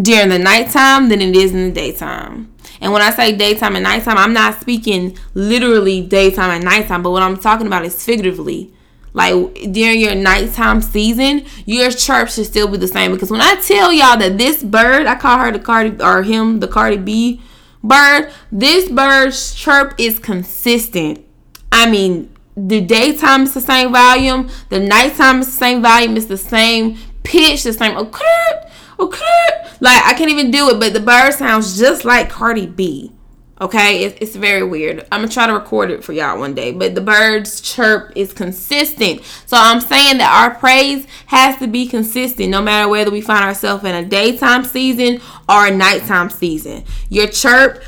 during 0.00 0.28
the 0.28 0.38
nighttime 0.38 1.08
than 1.08 1.20
it 1.20 1.34
is 1.34 1.52
in 1.52 1.68
the 1.68 1.72
daytime. 1.72 2.54
And 2.80 2.92
when 2.92 3.02
I 3.02 3.10
say 3.10 3.34
daytime 3.34 3.74
and 3.74 3.82
nighttime, 3.82 4.16
I'm 4.16 4.32
not 4.32 4.60
speaking 4.60 5.18
literally 5.34 6.00
daytime 6.06 6.50
and 6.50 6.64
nighttime, 6.64 7.02
but 7.02 7.10
what 7.10 7.24
I'm 7.24 7.36
talking 7.36 7.66
about 7.66 7.84
is 7.84 8.04
figuratively. 8.04 8.72
Like 9.14 9.72
during 9.72 9.98
your 9.98 10.14
nighttime 10.14 10.80
season, 10.80 11.44
your 11.66 11.90
chirp 11.90 12.28
should 12.28 12.46
still 12.46 12.68
be 12.68 12.76
the 12.76 12.86
same. 12.86 13.10
Because 13.10 13.32
when 13.32 13.40
I 13.40 13.56
tell 13.56 13.92
y'all 13.92 14.16
that 14.16 14.38
this 14.38 14.62
bird, 14.62 15.06
I 15.06 15.16
call 15.16 15.38
her 15.38 15.50
the 15.50 15.58
Cardi 15.58 16.00
or 16.00 16.22
him 16.22 16.60
the 16.60 16.68
Cardi 16.68 16.98
B 16.98 17.42
bird, 17.82 18.32
this 18.50 18.88
bird's 18.90 19.54
chirp 19.54 19.94
is 19.98 20.18
consistent. 20.18 21.24
I 21.70 21.90
mean, 21.90 22.34
the 22.56 22.80
daytime 22.80 23.42
is 23.42 23.54
the 23.54 23.60
same 23.60 23.92
volume, 23.92 24.50
the 24.68 24.80
nighttime 24.80 25.40
is 25.40 25.46
the 25.46 25.52
same 25.52 25.82
volume, 25.82 26.16
it's 26.16 26.26
the 26.26 26.36
same 26.36 26.98
pitch, 27.22 27.62
the 27.62 27.72
same 27.72 27.96
okay, 27.96 28.52
okay. 28.98 29.48
Like 29.80 30.02
I 30.04 30.14
can't 30.14 30.30
even 30.30 30.50
do 30.50 30.70
it, 30.70 30.80
but 30.80 30.92
the 30.92 31.00
bird 31.00 31.34
sounds 31.34 31.78
just 31.78 32.04
like 32.04 32.28
Cardi 32.28 32.66
B. 32.66 33.12
Okay, 33.60 34.04
it's, 34.04 34.18
it's 34.20 34.36
very 34.36 34.62
weird. 34.62 35.00
I'm 35.10 35.22
gonna 35.22 35.32
try 35.32 35.48
to 35.48 35.52
record 35.52 35.90
it 35.90 36.04
for 36.04 36.12
y'all 36.12 36.38
one 36.38 36.54
day, 36.54 36.70
but 36.70 36.94
the 36.94 37.00
bird's 37.00 37.60
chirp 37.60 38.12
is 38.14 38.32
consistent. 38.32 39.24
So 39.46 39.56
I'm 39.58 39.80
saying 39.80 40.18
that 40.18 40.32
our 40.32 40.56
praise 40.56 41.06
has 41.26 41.58
to 41.58 41.66
be 41.66 41.86
consistent 41.86 42.50
no 42.50 42.62
matter 42.62 42.88
whether 42.88 43.10
we 43.10 43.20
find 43.20 43.44
ourselves 43.44 43.82
in 43.82 43.94
a 43.94 44.04
daytime 44.04 44.64
season 44.64 45.20
or 45.48 45.66
a 45.66 45.70
nighttime 45.72 46.30
season. 46.30 46.84
Your 47.08 47.26
chirp, 47.26 47.82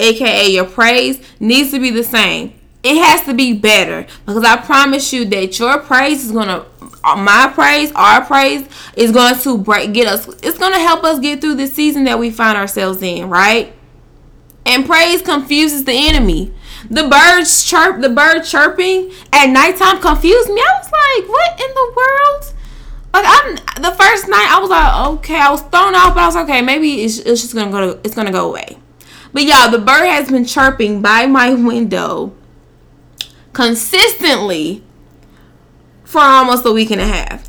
aka 0.00 0.48
your 0.48 0.64
praise, 0.64 1.24
needs 1.38 1.70
to 1.70 1.78
be 1.78 1.90
the 1.90 2.04
same. 2.04 2.54
It 2.82 2.96
has 3.02 3.22
to 3.26 3.34
be 3.34 3.52
better 3.52 4.06
because 4.26 4.44
I 4.44 4.56
promise 4.56 5.12
you 5.12 5.24
that 5.26 5.58
your 5.60 5.78
praise 5.78 6.24
is 6.24 6.32
gonna 6.32 6.66
my 7.16 7.52
praise, 7.54 7.92
our 7.94 8.24
praise 8.24 8.68
is 8.96 9.12
going 9.12 9.38
to 9.38 9.58
break 9.58 9.92
get 9.92 10.08
us 10.08 10.26
it's 10.42 10.58
going 10.58 10.72
to 10.72 10.78
help 10.78 11.04
us 11.04 11.20
get 11.20 11.40
through 11.40 11.54
the 11.54 11.66
season 11.66 12.04
that 12.04 12.18
we 12.18 12.30
find 12.30 12.58
ourselves 12.58 13.00
in, 13.02 13.28
right? 13.28 13.74
And 14.66 14.86
praise 14.86 15.22
confuses 15.22 15.84
the 15.84 15.92
enemy. 15.92 16.52
The 16.90 17.08
birds 17.08 17.64
chirp, 17.64 18.00
the 18.00 18.08
bird 18.08 18.42
chirping 18.42 19.12
at 19.32 19.46
nighttime 19.46 20.00
confused 20.00 20.48
me. 20.50 20.60
I 20.60 20.78
was 20.78 20.92
like, 20.92 21.28
what 21.28 21.60
in 21.60 21.74
the 21.74 21.92
world? 21.96 22.54
Like 23.12 23.24
I'm 23.26 23.82
the 23.82 23.92
first 23.92 24.28
night 24.28 24.48
I 24.50 24.58
was 24.60 24.70
like, 24.70 25.06
okay, 25.18 25.38
I 25.38 25.50
was 25.50 25.62
thrown 25.62 25.94
off, 25.94 26.14
but 26.14 26.22
I 26.24 26.26
was 26.26 26.34
like, 26.34 26.44
okay, 26.44 26.62
maybe 26.62 27.02
it's, 27.02 27.18
it's 27.18 27.42
just 27.42 27.54
gonna 27.54 27.70
go 27.70 28.00
it's 28.02 28.14
gonna 28.14 28.32
go 28.32 28.48
away. 28.48 28.78
But 29.32 29.44
y'all, 29.44 29.70
the 29.70 29.78
bird 29.78 30.06
has 30.06 30.30
been 30.30 30.44
chirping 30.44 31.00
by 31.00 31.26
my 31.26 31.54
window 31.54 32.34
consistently 33.52 34.82
for 36.04 36.20
almost 36.20 36.66
a 36.66 36.72
week 36.72 36.90
and 36.90 37.00
a 37.00 37.06
half 37.06 37.48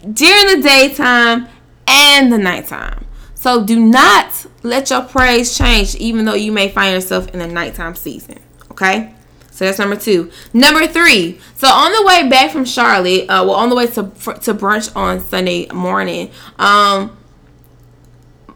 during 0.00 0.60
the 0.60 0.62
daytime 0.62 1.48
and 1.86 2.32
the 2.32 2.38
nighttime. 2.38 3.03
So 3.44 3.62
do 3.62 3.78
not 3.78 4.46
let 4.62 4.88
your 4.88 5.02
praise 5.02 5.54
change, 5.54 5.94
even 5.96 6.24
though 6.24 6.32
you 6.32 6.50
may 6.50 6.70
find 6.70 6.94
yourself 6.94 7.28
in 7.28 7.40
the 7.40 7.46
nighttime 7.46 7.94
season. 7.94 8.38
Okay. 8.70 9.12
So 9.50 9.66
that's 9.66 9.78
number 9.78 9.96
two. 9.96 10.32
Number 10.54 10.86
three. 10.86 11.38
So 11.56 11.68
on 11.68 11.92
the 11.92 12.06
way 12.06 12.26
back 12.26 12.52
from 12.52 12.64
Charlotte, 12.64 13.24
uh, 13.28 13.44
well, 13.44 13.56
on 13.56 13.68
the 13.68 13.76
way 13.76 13.86
to 13.88 14.04
to 14.04 14.54
brunch 14.54 14.96
on 14.96 15.20
Sunday 15.20 15.66
morning, 15.74 16.30
um, 16.58 17.14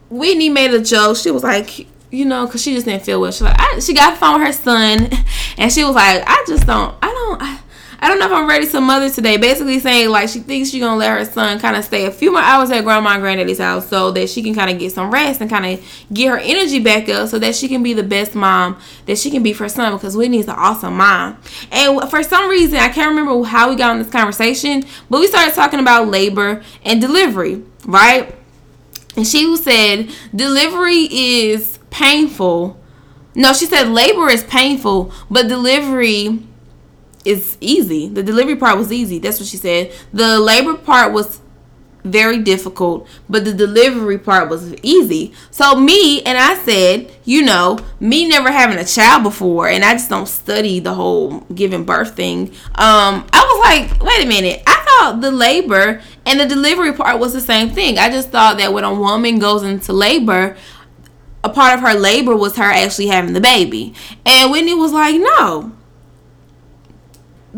Whitney 0.09 0.49
made 0.49 0.73
a 0.73 0.81
joke. 0.83 1.17
She 1.17 1.29
was 1.29 1.43
like, 1.43 1.85
you 2.09 2.25
know, 2.25 2.47
because 2.47 2.63
she 2.63 2.73
just 2.73 2.87
didn't 2.87 3.03
feel 3.03 3.21
well. 3.21 3.31
She 3.31 3.43
like, 3.43 3.59
I, 3.59 3.79
she 3.81 3.93
got 3.93 4.15
the 4.15 4.19
phone 4.19 4.39
with 4.39 4.47
her 4.47 4.53
son, 4.53 5.07
and 5.59 5.71
she 5.71 5.83
was 5.83 5.93
like, 5.93 6.23
I 6.25 6.43
just 6.47 6.65
don't, 6.65 6.95
I 6.99 7.07
don't. 7.09 7.39
I, 7.39 7.58
I 8.01 8.07
don't 8.07 8.17
know 8.17 8.27
if 8.27 8.31
I'm 8.31 8.47
ready 8.47 8.65
to 8.67 8.79
mother 8.79 9.09
today. 9.09 9.35
Basically 9.35 9.77
saying 9.79 10.09
like 10.09 10.29
she 10.29 10.39
thinks 10.39 10.69
she's 10.69 10.81
gonna 10.81 10.95
let 10.95 11.17
her 11.17 11.25
son 11.25 11.59
kind 11.59 11.75
of 11.75 11.83
stay 11.83 12.05
a 12.05 12.11
few 12.11 12.31
more 12.31 12.41
hours 12.41 12.71
at 12.71 12.83
grandma 12.85 13.11
and 13.11 13.21
granddaddy's 13.21 13.59
house 13.59 13.89
so 13.89 14.11
that 14.11 14.29
she 14.29 14.41
can 14.41 14.55
kind 14.55 14.69
of 14.71 14.79
get 14.79 14.93
some 14.93 15.11
rest 15.11 15.41
and 15.41 15.49
kind 15.49 15.65
of 15.65 16.05
get 16.13 16.29
her 16.29 16.37
energy 16.37 16.79
back 16.79 17.09
up 17.09 17.27
so 17.27 17.37
that 17.39 17.55
she 17.55 17.67
can 17.67 17.83
be 17.83 17.93
the 17.93 18.03
best 18.03 18.35
mom 18.35 18.79
that 19.05 19.17
she 19.17 19.29
can 19.29 19.43
be 19.43 19.51
for 19.51 19.63
her 19.63 19.69
son 19.69 19.93
because 19.93 20.15
Whitney's 20.15 20.47
an 20.47 20.55
awesome 20.55 20.95
mom. 20.95 21.37
And 21.71 22.09
for 22.09 22.23
some 22.23 22.49
reason 22.49 22.79
I 22.79 22.87
can't 22.87 23.09
remember 23.09 23.43
how 23.43 23.69
we 23.69 23.75
got 23.75 23.91
on 23.91 23.99
this 23.99 24.09
conversation, 24.09 24.85
but 25.09 25.19
we 25.19 25.27
started 25.27 25.53
talking 25.53 25.81
about 25.81 26.07
labor 26.07 26.63
and 26.85 27.01
delivery, 27.01 27.63
right? 27.85 28.33
And 29.17 29.27
she 29.27 29.57
said 29.57 30.09
delivery 30.33 31.07
is 31.11 31.79
painful. 31.89 32.79
No, 33.35 33.51
she 33.51 33.65
said 33.65 33.89
labor 33.89 34.29
is 34.29 34.43
painful, 34.43 35.11
but 35.29 35.49
delivery 35.49 36.39
is 37.25 37.57
easy. 37.61 38.07
The 38.07 38.23
delivery 38.23 38.55
part 38.55 38.77
was 38.77 38.91
easy. 38.91 39.19
That's 39.19 39.39
what 39.39 39.47
she 39.47 39.57
said. 39.57 39.91
The 40.13 40.39
labor 40.39 40.75
part 40.75 41.11
was 41.11 41.41
very 42.03 42.39
difficult, 42.39 43.07
but 43.29 43.45
the 43.45 43.53
delivery 43.53 44.17
part 44.17 44.49
was 44.49 44.73
easy. 44.81 45.33
So 45.51 45.75
me 45.75 46.21
and 46.23 46.37
I 46.37 46.55
said, 46.55 47.11
you 47.25 47.41
know, 47.41 47.79
me 47.99 48.27
never 48.27 48.51
having 48.51 48.77
a 48.77 48.85
child 48.85 49.23
before, 49.23 49.67
and 49.67 49.83
I 49.83 49.93
just 49.93 50.09
don't 50.09 50.27
study 50.27 50.79
the 50.79 50.93
whole 50.93 51.41
giving 51.53 51.83
birth 51.83 52.15
thing. 52.15 52.49
Um, 52.75 53.27
I 53.33 53.41
was 53.41 53.89
like, 53.89 54.03
wait 54.03 54.23
a 54.23 54.27
minute. 54.27 54.63
I 54.65 54.85
thought 54.85 55.21
the 55.21 55.31
labor 55.31 56.01
and 56.25 56.39
the 56.39 56.45
delivery 56.45 56.93
part 56.93 57.19
was 57.19 57.33
the 57.33 57.41
same 57.41 57.69
thing. 57.69 57.97
I 57.97 58.09
just 58.09 58.29
thought 58.29 58.57
that 58.57 58.73
when 58.73 58.83
a 58.83 58.93
woman 58.93 59.39
goes 59.39 59.63
into 59.63 59.93
labor, 59.93 60.55
a 61.43 61.49
part 61.49 61.73
of 61.73 61.81
her 61.81 61.93
labor 61.93 62.35
was 62.35 62.55
her 62.57 62.63
actually 62.63 63.07
having 63.07 63.33
the 63.33 63.41
baby. 63.41 63.93
And 64.25 64.51
Whitney 64.51 64.73
was 64.73 64.91
like, 64.91 65.15
no, 65.15 65.73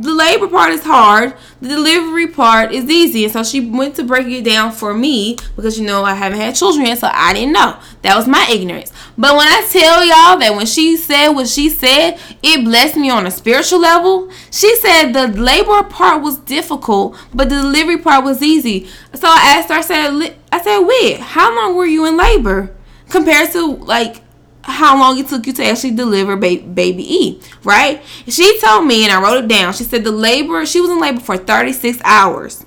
the 0.01 0.13
labor 0.13 0.48
part 0.48 0.72
is 0.72 0.84
hard 0.84 1.36
the 1.62 1.67
delivery 1.67 2.27
part 2.27 2.72
is 2.72 2.89
easy. 2.89 3.24
And 3.24 3.31
so 3.31 3.43
she 3.43 3.60
went 3.62 3.96
to 3.96 4.03
break 4.03 4.25
it 4.27 4.43
down 4.43 4.72
for 4.72 4.96
me 4.96 5.38
because 5.55 5.79
you 5.79 5.86
know 5.86 6.03
i 6.03 6.15
haven't 6.15 6.39
had 6.39 6.55
children 6.55 6.88
yet 6.88 6.98
so 6.98 7.10
i 7.13 7.34
didn't 7.34 7.53
know. 7.53 7.77
That 8.01 8.15
was 8.15 8.27
my 8.27 8.48
ignorance. 8.50 8.91
But 9.17 9.38
when 9.38 9.48
i 9.48 9.65
tell 9.70 10.03
y'all 10.03 10.39
that 10.39 10.55
when 10.55 10.65
she 10.65 10.98
said 10.98 11.29
what 11.29 11.48
she 11.48 11.70
said 11.70 12.20
it 12.41 12.65
blessed 12.65 12.98
me 12.98 13.12
on 13.12 13.27
a 13.27 13.31
spiritual 13.31 13.79
level. 13.79 14.31
She 14.50 14.75
said 14.77 15.13
the 15.13 15.27
labor 15.27 15.84
part 15.84 16.24
was 16.24 16.39
difficult 16.39 17.17
but 17.34 17.50
the 17.50 17.55
delivery 17.62 18.00
part 18.00 18.25
was 18.25 18.41
easy. 18.41 18.88
So 19.13 19.27
i 19.27 19.55
asked 19.55 19.70
her 19.70 19.75
i 19.75 19.81
said 19.81 20.36
i 20.51 20.62
said 20.62 20.79
wait 20.79 21.20
how 21.20 21.55
long 21.55 21.75
were 21.75 21.86
you 21.86 22.05
in 22.08 22.17
labor 22.17 22.75
compared 23.10 23.51
to 23.51 23.75
like 23.75 24.24
how 24.63 24.98
long 24.98 25.18
it 25.18 25.27
took 25.27 25.48
you 25.48 25.53
to 25.53 25.65
actually 25.65 25.91
deliver 25.91 26.36
ba- 26.36 26.62
baby 26.62 27.03
E, 27.03 27.41
right? 27.63 28.01
She 28.27 28.60
told 28.60 28.86
me, 28.86 29.03
and 29.03 29.12
I 29.13 29.22
wrote 29.22 29.44
it 29.44 29.48
down. 29.48 29.74
She 29.74 29.84
said 29.84 30.03
the 30.03 30.12
labor, 30.12 30.65
she 30.65 30.82
was 30.82 30.89
in 30.89 31.00
labor 31.00 31.20
for 31.20 31.38
36 31.38 32.00
hours, 32.03 32.65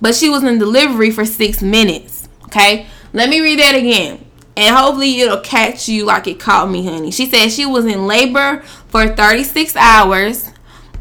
but 0.00 0.14
she 0.14 0.28
was 0.28 0.42
in 0.42 0.58
delivery 0.58 1.10
for 1.10 1.24
six 1.24 1.62
minutes. 1.62 2.28
Okay, 2.44 2.86
let 3.12 3.28
me 3.28 3.40
read 3.40 3.58
that 3.58 3.74
again, 3.74 4.24
and 4.56 4.74
hopefully 4.76 5.20
it'll 5.20 5.40
catch 5.40 5.88
you 5.88 6.04
like 6.04 6.26
it 6.26 6.40
caught 6.40 6.70
me, 6.70 6.84
honey. 6.84 7.10
She 7.10 7.26
said 7.26 7.50
she 7.50 7.66
was 7.66 7.84
in 7.84 8.06
labor 8.06 8.60
for 8.88 9.08
36 9.08 9.76
hours, 9.76 10.50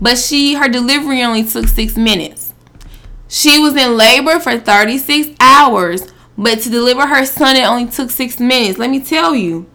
but 0.02 0.18
she 0.18 0.56
her 0.56 0.68
delivery 0.68 1.24
only 1.24 1.44
took 1.44 1.68
six 1.68 1.98
minutes. 1.98 2.54
She 3.28 3.60
was 3.60 3.76
in 3.76 3.98
labor 3.98 4.40
for 4.40 4.58
36 4.58 5.36
hours, 5.40 6.12
but 6.38 6.60
to 6.62 6.70
deliver 6.70 7.08
her 7.08 7.26
son, 7.26 7.56
it 7.56 7.64
only 7.64 7.90
took 7.90 8.12
six 8.12 8.40
minutes. 8.40 8.78
Let 8.78 8.90
me 8.90 9.00
tell 9.00 9.36
you, 9.36 9.70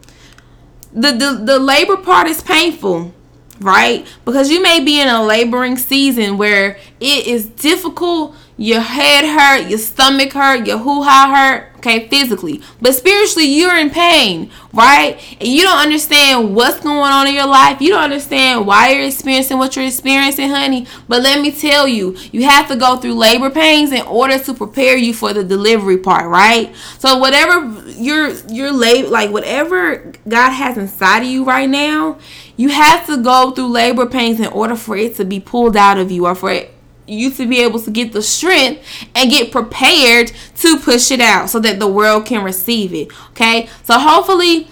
the, 0.93 1.11
the, 1.11 1.41
the 1.43 1.59
labor 1.59 1.97
part 1.97 2.27
is 2.27 2.41
painful, 2.41 3.13
right? 3.59 4.05
Because 4.25 4.51
you 4.51 4.61
may 4.61 4.83
be 4.83 4.99
in 4.99 5.07
a 5.07 5.23
laboring 5.23 5.77
season 5.77 6.37
where 6.37 6.77
it 6.99 7.27
is 7.27 7.45
difficult 7.47 8.35
your 8.57 8.81
head 8.81 9.25
hurt, 9.25 9.69
your 9.69 9.79
stomach 9.79 10.33
hurt, 10.33 10.67
your 10.67 10.77
hoo 10.77 11.01
ha 11.01 11.33
hurt, 11.33 11.70
okay, 11.81 12.07
physically. 12.07 12.61
But 12.79 12.93
spiritually, 12.93 13.47
you're 13.47 13.75
in 13.75 13.89
pain, 13.89 14.51
right? 14.71 15.19
And 15.39 15.49
you 15.49 15.63
don't 15.63 15.79
understand 15.79 16.55
what's 16.55 16.79
going 16.79 17.11
on 17.11 17.27
in 17.27 17.33
your 17.33 17.47
life. 17.47 17.81
You 17.81 17.89
don't 17.89 18.03
understand 18.03 18.67
why 18.67 18.91
you're 18.91 19.05
experiencing 19.05 19.57
what 19.57 19.75
you're 19.75 19.85
experiencing, 19.85 20.49
honey. 20.49 20.85
But 21.07 21.23
let 21.23 21.41
me 21.41 21.51
tell 21.51 21.87
you, 21.87 22.15
you 22.31 22.43
have 22.43 22.67
to 22.67 22.75
go 22.75 22.97
through 22.97 23.15
labor 23.15 23.49
pains 23.49 23.91
in 23.91 24.03
order 24.03 24.37
to 24.37 24.53
prepare 24.53 24.95
you 24.95 25.13
for 25.13 25.33
the 25.33 25.43
delivery 25.43 25.97
part, 25.97 26.29
right? 26.29 26.73
So 26.99 27.17
whatever 27.17 27.89
you're 27.89 28.31
you're 28.47 28.71
late, 28.71 29.09
like 29.09 29.31
whatever 29.31 30.13
God 30.27 30.51
has 30.51 30.77
inside 30.77 31.23
of 31.23 31.29
you 31.29 31.43
right 31.43 31.69
now, 31.69 32.19
you 32.57 32.69
have 32.69 33.07
to 33.07 33.17
go 33.17 33.51
through 33.51 33.69
labor 33.69 34.05
pains 34.05 34.39
in 34.39 34.47
order 34.47 34.75
for 34.75 34.95
it 34.95 35.15
to 35.15 35.25
be 35.25 35.39
pulled 35.39 35.75
out 35.75 35.97
of 35.97 36.11
you 36.11 36.27
or 36.27 36.35
for 36.35 36.51
it 36.51 36.73
you 37.11 37.31
to 37.31 37.47
be 37.47 37.59
able 37.61 37.79
to 37.79 37.91
get 37.91 38.13
the 38.13 38.21
strength 38.21 38.83
and 39.15 39.29
get 39.29 39.51
prepared 39.51 40.31
to 40.55 40.77
push 40.77 41.11
it 41.11 41.19
out 41.19 41.49
so 41.49 41.59
that 41.59 41.79
the 41.79 41.87
world 41.87 42.25
can 42.25 42.43
receive 42.43 42.93
it. 42.93 43.11
Okay, 43.31 43.69
so 43.83 43.99
hopefully 43.99 44.67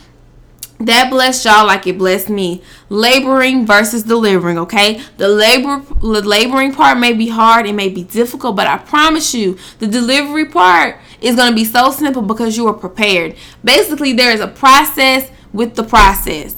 that 0.80 1.10
blessed 1.10 1.44
y'all 1.44 1.68
like 1.68 1.86
it 1.88 1.98
blessed 1.98 2.30
me. 2.30 2.62
Laboring 2.88 3.66
versus 3.66 4.04
delivering, 4.04 4.58
okay? 4.58 5.02
The 5.18 5.28
labor 5.28 5.84
the 6.02 6.22
laboring 6.22 6.74
part 6.74 6.98
may 6.98 7.14
be 7.14 7.28
hard, 7.28 7.66
it 7.66 7.74
may 7.74 7.90
be 7.90 8.04
difficult, 8.04 8.56
but 8.56 8.68
I 8.68 8.78
promise 8.78 9.34
you, 9.34 9.58
the 9.80 9.88
delivery 9.88 10.46
part 10.46 10.98
is 11.22 11.36
going 11.36 11.50
to 11.50 11.56
be 11.56 11.66
so 11.66 11.92
simple 11.92 12.22
because 12.22 12.56
you 12.56 12.68
are 12.68 12.74
prepared. 12.74 13.36
Basically, 13.64 14.14
there 14.14 14.32
is 14.32 14.40
a 14.40 14.48
process 14.48 15.30
with 15.52 15.76
the 15.76 15.84
process. 15.84 16.56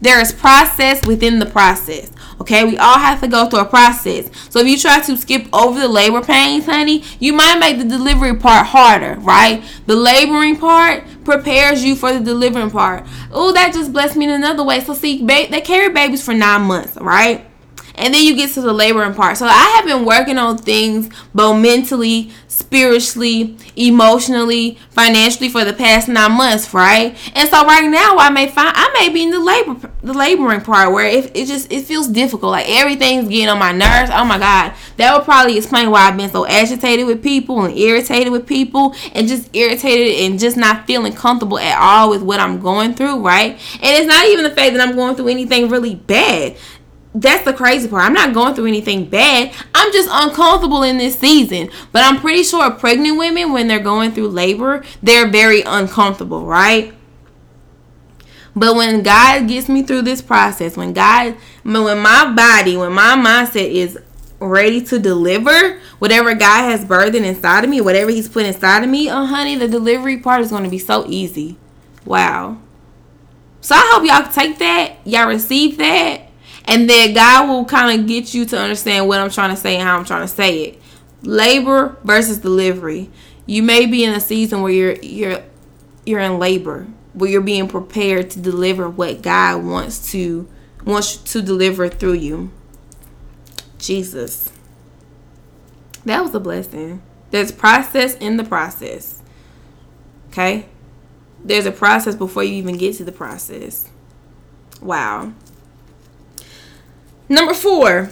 There 0.00 0.20
is 0.20 0.32
process 0.32 1.04
within 1.04 1.40
the 1.40 1.46
process. 1.46 2.12
Okay, 2.40 2.64
we 2.64 2.78
all 2.78 2.98
have 2.98 3.20
to 3.20 3.28
go 3.28 3.48
through 3.48 3.60
a 3.60 3.64
process. 3.64 4.30
So 4.48 4.60
if 4.60 4.66
you 4.68 4.78
try 4.78 5.00
to 5.00 5.16
skip 5.16 5.48
over 5.52 5.80
the 5.80 5.88
labor 5.88 6.22
pains, 6.22 6.66
honey, 6.66 7.02
you 7.18 7.32
might 7.32 7.58
make 7.58 7.78
the 7.78 7.84
delivery 7.84 8.36
part 8.36 8.66
harder, 8.66 9.16
right? 9.20 9.62
The 9.86 9.96
laboring 9.96 10.56
part 10.56 11.04
prepares 11.24 11.84
you 11.84 11.96
for 11.96 12.12
the 12.12 12.20
delivering 12.20 12.70
part. 12.70 13.06
Oh, 13.32 13.52
that 13.52 13.74
just 13.74 13.92
blessed 13.92 14.16
me 14.16 14.26
in 14.26 14.30
another 14.30 14.62
way. 14.62 14.80
So 14.80 14.94
see, 14.94 15.20
ba- 15.20 15.48
they 15.50 15.60
carry 15.60 15.92
babies 15.92 16.24
for 16.24 16.32
nine 16.32 16.62
months, 16.62 16.96
right? 16.96 17.44
And 17.98 18.14
then 18.14 18.24
you 18.24 18.36
get 18.36 18.50
to 18.54 18.60
the 18.60 18.72
laboring 18.72 19.14
part. 19.14 19.36
So 19.36 19.46
I 19.46 19.74
have 19.76 19.84
been 19.84 20.04
working 20.04 20.38
on 20.38 20.58
things 20.58 21.08
both 21.34 21.60
mentally, 21.60 22.30
spiritually, 22.46 23.56
emotionally, 23.76 24.78
financially 24.90 25.48
for 25.48 25.64
the 25.64 25.72
past 25.72 26.08
nine 26.08 26.32
months, 26.32 26.72
right? 26.72 27.16
And 27.34 27.48
so 27.48 27.64
right 27.64 27.88
now 27.88 28.16
I 28.18 28.30
may 28.30 28.48
find 28.48 28.72
I 28.74 28.90
may 28.94 29.08
be 29.08 29.22
in 29.22 29.30
the 29.30 29.40
labor 29.40 29.90
the 30.02 30.12
laboring 30.12 30.60
part 30.60 30.92
where 30.92 31.06
it, 31.06 31.36
it 31.36 31.46
just 31.46 31.72
it 31.72 31.84
feels 31.84 32.08
difficult. 32.08 32.52
Like 32.52 32.68
everything's 32.68 33.28
getting 33.28 33.48
on 33.48 33.58
my 33.58 33.72
nerves. 33.72 34.10
Oh 34.12 34.24
my 34.24 34.38
god. 34.38 34.74
That 34.96 35.16
would 35.16 35.24
probably 35.24 35.56
explain 35.56 35.90
why 35.90 36.08
I've 36.08 36.16
been 36.16 36.30
so 36.30 36.46
agitated 36.46 37.06
with 37.06 37.22
people 37.22 37.64
and 37.64 37.76
irritated 37.76 38.32
with 38.32 38.46
people 38.46 38.94
and 39.12 39.28
just 39.28 39.54
irritated 39.54 40.20
and 40.24 40.38
just 40.38 40.56
not 40.56 40.86
feeling 40.86 41.12
comfortable 41.12 41.58
at 41.58 41.78
all 41.78 42.10
with 42.10 42.22
what 42.22 42.40
I'm 42.40 42.60
going 42.60 42.94
through, 42.94 43.24
right? 43.24 43.52
And 43.52 43.82
it's 43.82 44.06
not 44.06 44.26
even 44.26 44.44
the 44.44 44.50
fact 44.50 44.74
that 44.74 44.86
I'm 44.86 44.94
going 44.94 45.14
through 45.14 45.28
anything 45.28 45.68
really 45.68 45.94
bad 45.94 46.56
that's 47.20 47.44
the 47.44 47.52
crazy 47.52 47.88
part. 47.88 48.04
I'm 48.04 48.12
not 48.12 48.34
going 48.34 48.54
through 48.54 48.66
anything 48.66 49.08
bad. 49.08 49.52
I'm 49.74 49.92
just 49.92 50.08
uncomfortable 50.10 50.82
in 50.82 50.98
this 50.98 51.18
season. 51.18 51.70
But 51.92 52.04
I'm 52.04 52.20
pretty 52.20 52.42
sure 52.42 52.70
pregnant 52.70 53.18
women, 53.18 53.52
when 53.52 53.68
they're 53.68 53.78
going 53.78 54.12
through 54.12 54.28
labor, 54.28 54.84
they're 55.02 55.28
very 55.28 55.62
uncomfortable, 55.62 56.46
right? 56.46 56.94
But 58.54 58.74
when 58.74 59.02
God 59.02 59.48
gets 59.48 59.68
me 59.68 59.82
through 59.82 60.02
this 60.02 60.20
process, 60.20 60.76
when 60.76 60.92
God, 60.92 61.36
when 61.62 61.98
my 62.00 62.32
body, 62.34 62.76
when 62.76 62.92
my 62.92 63.14
mindset 63.16 63.70
is 63.70 63.98
ready 64.40 64.80
to 64.82 64.98
deliver 64.98 65.80
whatever 65.98 66.34
God 66.34 66.70
has 66.70 66.84
birthed 66.84 67.14
inside 67.14 67.64
of 67.64 67.70
me, 67.70 67.80
whatever 67.80 68.10
He's 68.10 68.28
put 68.28 68.46
inside 68.46 68.82
of 68.82 68.90
me, 68.90 69.10
oh 69.10 69.26
honey, 69.26 69.56
the 69.56 69.68
delivery 69.68 70.18
part 70.18 70.40
is 70.40 70.50
going 70.50 70.64
to 70.64 70.70
be 70.70 70.78
so 70.78 71.04
easy. 71.08 71.56
Wow. 72.04 72.58
So 73.60 73.74
I 73.74 73.90
hope 73.92 74.04
y'all 74.04 74.32
take 74.32 74.58
that, 74.58 74.96
y'all 75.04 75.28
receive 75.28 75.78
that, 75.78 76.27
and 76.68 76.88
then 76.88 77.14
God 77.14 77.48
will 77.48 77.64
kind 77.64 77.98
of 77.98 78.06
get 78.06 78.34
you 78.34 78.44
to 78.44 78.58
understand 78.58 79.08
what 79.08 79.20
I'm 79.20 79.30
trying 79.30 79.50
to 79.50 79.56
say 79.56 79.76
and 79.76 79.82
how 79.82 79.96
I'm 79.96 80.04
trying 80.04 80.20
to 80.20 80.28
say 80.28 80.64
it. 80.64 80.82
Labor 81.22 81.96
versus 82.04 82.38
delivery. 82.38 83.10
You 83.46 83.62
may 83.62 83.86
be 83.86 84.04
in 84.04 84.12
a 84.12 84.20
season 84.20 84.60
where 84.60 84.72
you're 84.72 84.96
you're 84.96 85.42
you're 86.04 86.20
in 86.20 86.38
labor, 86.38 86.86
where 87.14 87.30
you're 87.30 87.40
being 87.40 87.68
prepared 87.68 88.30
to 88.30 88.40
deliver 88.40 88.88
what 88.88 89.22
God 89.22 89.64
wants 89.64 90.12
to 90.12 90.46
wants 90.84 91.16
to 91.16 91.40
deliver 91.40 91.88
through 91.88 92.14
you. 92.14 92.50
Jesus. 93.78 94.52
That 96.04 96.22
was 96.22 96.34
a 96.34 96.40
blessing. 96.40 97.02
There's 97.30 97.50
process 97.50 98.14
in 98.16 98.36
the 98.36 98.44
process. 98.44 99.22
Okay? 100.28 100.66
There's 101.42 101.66
a 101.66 101.72
process 101.72 102.14
before 102.14 102.44
you 102.44 102.54
even 102.54 102.76
get 102.76 102.96
to 102.96 103.04
the 103.04 103.12
process. 103.12 103.88
Wow. 104.82 105.32
Number 107.28 107.52
four, 107.52 108.10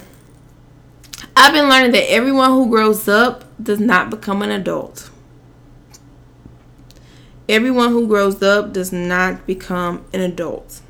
I've 1.35 1.53
been 1.53 1.69
learning 1.69 1.93
that 1.93 2.11
everyone 2.11 2.51
who 2.51 2.69
grows 2.69 3.09
up 3.09 3.45
does 3.63 3.81
not 3.81 4.11
become 4.11 4.43
an 4.43 4.51
adult. 4.51 5.11
Everyone 7.49 7.91
who 7.91 8.07
grows 8.07 8.43
up 8.43 8.73
does 8.73 8.93
not 8.93 9.47
become 9.47 10.05
an 10.13 10.21
adult. 10.21 10.81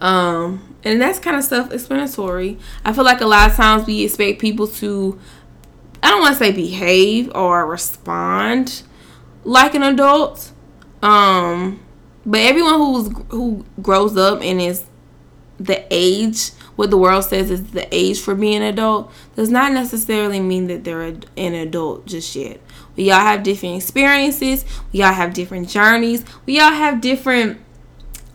Um, 0.00 0.76
and 0.84 1.00
that's 1.00 1.18
kind 1.18 1.36
of 1.36 1.44
self-explanatory. 1.44 2.58
I 2.84 2.92
feel 2.92 3.04
like 3.04 3.20
a 3.20 3.26
lot 3.26 3.50
of 3.50 3.56
times 3.56 3.86
we 3.86 4.04
expect 4.04 4.40
people 4.40 4.68
to, 4.68 5.18
I 6.02 6.10
don't 6.10 6.20
want 6.20 6.34
to 6.34 6.38
say 6.38 6.52
behave 6.52 7.34
or 7.34 7.66
respond 7.66 8.82
like 9.44 9.74
an 9.74 9.82
adult. 9.82 10.52
Um, 11.02 11.80
but 12.24 12.40
everyone 12.40 12.74
who's 12.74 13.12
who 13.28 13.64
grows 13.82 14.16
up 14.16 14.40
and 14.40 14.60
is 14.60 14.84
the 15.58 15.84
age, 15.90 16.50
what 16.76 16.90
the 16.90 16.96
world 16.96 17.24
says 17.24 17.50
is 17.50 17.70
the 17.72 17.86
age 17.94 18.20
for 18.20 18.34
being 18.34 18.62
adult, 18.62 19.12
does 19.36 19.50
not 19.50 19.72
necessarily 19.72 20.40
mean 20.40 20.66
that 20.66 20.84
they're 20.84 21.02
an 21.02 21.54
adult 21.54 22.06
just 22.06 22.34
yet. 22.34 22.60
We 22.96 23.10
all 23.10 23.20
have 23.20 23.42
different 23.42 23.76
experiences, 23.76 24.64
we 24.92 25.02
all 25.02 25.12
have 25.12 25.34
different 25.34 25.68
journeys, 25.68 26.24
we 26.46 26.60
all 26.60 26.72
have 26.72 27.00
different 27.00 27.60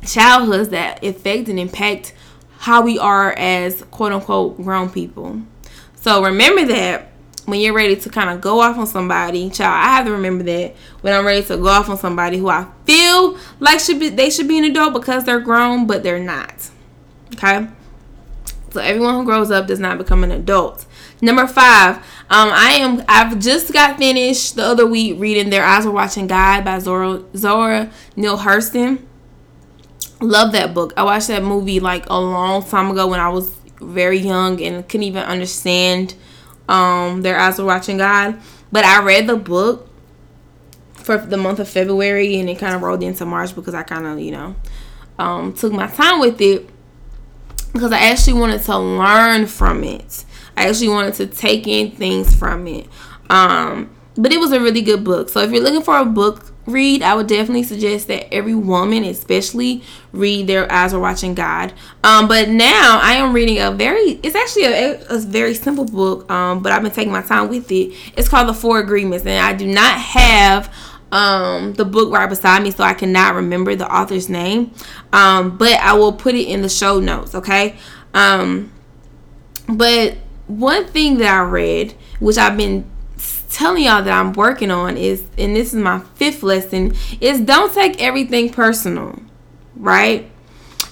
childhoods 0.06 0.70
that 0.70 1.04
affect 1.04 1.50
and 1.50 1.60
impact 1.60 2.14
how 2.60 2.82
we 2.82 3.00
are 3.00 3.34
as 3.38 3.84
quote 3.92 4.12
unquote 4.12 4.58
grown 4.58 4.90
people. 4.90 5.42
So 5.96 6.24
remember 6.24 6.66
that 6.66 7.10
when 7.46 7.60
you're 7.60 7.74
ready 7.74 7.96
to 7.96 8.10
kind 8.10 8.30
of 8.30 8.42
go 8.42 8.60
off 8.60 8.78
on 8.78 8.88
somebody, 8.88 9.50
child, 9.50 9.74
I 9.74 9.96
have 9.96 10.06
to 10.06 10.12
remember 10.12 10.44
that 10.44 10.76
when 11.02 11.14
I'm 11.14 11.26
ready 11.26 11.44
to 11.48 11.58
go 11.58 11.68
off 11.68 11.90
on 11.90 11.98
somebody 11.98 12.38
who 12.38 12.50
I 12.50 12.68
feel 12.86 13.38
like 13.60 13.80
should 13.80 14.00
be 14.00 14.10
they 14.10 14.30
should 14.30 14.48
be 14.48 14.58
an 14.58 14.66
adult 14.66 14.94
because 14.94 15.24
they're 15.24 15.40
grown, 15.40 15.88
but 15.88 16.04
they're 16.04 16.20
not. 16.20 16.69
Okay. 17.34 17.68
So 18.72 18.82
everyone 18.82 19.16
who 19.16 19.26
grows 19.26 19.50
up 19.50 19.68
does 19.68 19.80
not 19.80 19.98
become 19.98 20.24
an 20.24 20.32
adult. 20.32 20.86
Number 21.22 21.48
five, 21.48 21.98
um, 22.30 22.50
I 22.52 22.78
am. 22.80 23.04
I've 23.08 23.40
just 23.40 23.74
got 23.74 23.98
finished 23.98 24.56
the 24.56 24.64
other 24.64 24.86
week 24.86 25.20
reading 25.20 25.50
"Their 25.50 25.64
Eyes 25.64 25.86
Were 25.86 25.92
Watching 25.92 26.28
God" 26.28 26.64
by 26.64 26.80
Zora 26.80 27.24
Zora 27.36 27.92
Neale 28.16 28.38
Hurston. 28.38 29.04
Love 30.22 30.52
that 30.52 30.74
book. 30.74 30.94
I 30.96 31.04
watched 31.04 31.28
that 31.30 31.44
movie 31.44 31.80
like 31.80 32.06
a 32.10 32.20
long 32.20 32.64
time 32.64 32.92
ago 32.92 33.08
when 33.08 33.20
I 33.20 33.30
was 33.30 33.54
very 33.82 34.20
young 34.20 34.62
and 34.62 34.88
couldn't 34.88 35.04
even 35.04 35.24
understand 35.24 36.14
um, 36.68 37.22
"Their 37.22 37.40
Eyes 37.40 37.58
Were 37.58 37.66
Watching 37.66 37.98
God." 37.98 38.40
But 38.72 38.86
I 38.86 39.02
read 39.02 39.28
the 39.28 39.36
book 39.36 39.90
for 40.94 41.18
the 41.18 41.38
month 41.38 41.60
of 41.60 41.68
February 41.68 42.40
and 42.40 42.50
it 42.50 42.60
kind 42.60 42.76
of 42.76 42.84
rolled 42.84 43.02
into 43.02 43.26
March 43.26 43.56
because 43.56 43.74
I 43.74 43.82
kind 43.82 44.06
of 44.06 44.20
you 44.20 44.32
know 44.32 44.56
um, 45.18 45.54
took 45.54 45.74
my 45.74 45.88
time 45.88 46.20
with 46.20 46.40
it 46.40 46.70
because 47.74 47.92
I 47.92 48.00
actually 48.00 48.34
wanted 48.34 48.62
to 48.64 48.78
learn 48.78 49.48
from 49.48 49.84
it. 49.84 50.26
I 50.58 50.68
actually 50.68 50.90
wanted 50.90 51.14
to 51.16 51.28
take 51.28 51.68
in 51.68 51.92
things 51.92 52.36
from 52.36 52.68
it. 52.68 52.88
Um, 53.30 53.90
but 54.16 54.34
it 54.34 54.40
was 54.40 54.52
a 54.52 54.60
really 54.60 54.82
good 54.82 55.04
book. 55.04 55.30
So 55.30 55.40
if 55.42 55.52
you're 55.52 55.64
looking 55.64 55.82
for 55.82 55.98
a 55.98 56.06
book 56.06 56.52
read, 56.66 57.02
I 57.02 57.16
would 57.16 57.28
definitely 57.28 57.64
suggest 57.64 58.08
that 58.08 58.32
every 58.34 58.56
woman, 58.56 59.04
especially, 59.04 59.84
read 60.12 60.48
Their 60.48 60.72
Eyes 60.72 60.94
Are 60.94 61.00
Watching 61.00 61.34
God. 61.34 61.74
Um, 62.04 62.28
but 62.28 62.50
now 62.50 63.00
I 63.02 63.14
am 63.14 63.34
reading 63.34 63.60
a 63.60 63.72
very, 63.72 64.20
it's 64.24 64.36
actually 64.36 64.66
a, 64.66 65.02
a 65.10 65.20
very 65.20 65.54
simple 65.54 65.86
book, 65.86 66.30
um, 66.30 66.62
but 66.62 66.72
I've 66.72 66.84
been 66.84 66.92
taking 66.92 67.12
my 67.12 67.22
time 67.22 67.50
with 67.50 67.72
it. 67.72 67.96
It's 68.16 68.30
called 68.30 68.50
The 68.50 68.54
Four 68.54 68.80
Agreements, 68.80 69.26
and 69.26 69.40
I 69.40 69.54
do 69.54 69.68
not 69.68 69.98
have 69.98 70.74
um 71.12 71.74
the 71.74 71.86
book 71.86 72.12
right 72.14 72.30
beside 72.30 72.62
me 72.62 72.72
so 72.72 72.84
I 72.84 72.94
cannot 72.94 73.36
remember 73.36 73.76
the 73.76 73.92
author's 73.94 74.30
name. 74.30 74.72
Um 75.14 75.58
but 75.58 75.74
I 75.80 75.94
will 75.94 76.14
put 76.14 76.36
it 76.36 76.48
in 76.48 76.62
the 76.62 76.70
show 76.70 77.00
notes, 77.00 77.36
okay? 77.36 77.78
Um 78.14 78.72
but 79.68 80.18
one 80.48 80.86
thing 80.88 81.18
that 81.20 81.34
I 81.34 81.44
read, 81.44 81.94
which 82.20 82.38
I've 82.38 82.58
been 82.58 82.90
telling 83.50 83.84
y'all 83.84 84.04
that 84.04 84.14
I'm 84.14 84.34
working 84.34 84.72
on 84.72 84.98
is 84.98 85.24
and 85.38 85.56
this 85.56 85.74
is 85.74 85.82
my 85.82 86.00
fifth 86.16 86.44
lesson 86.44 86.94
is 87.20 87.40
don't 87.42 87.74
take 87.74 88.02
everything 88.02 88.52
personal, 88.52 89.20
right? 89.76 90.30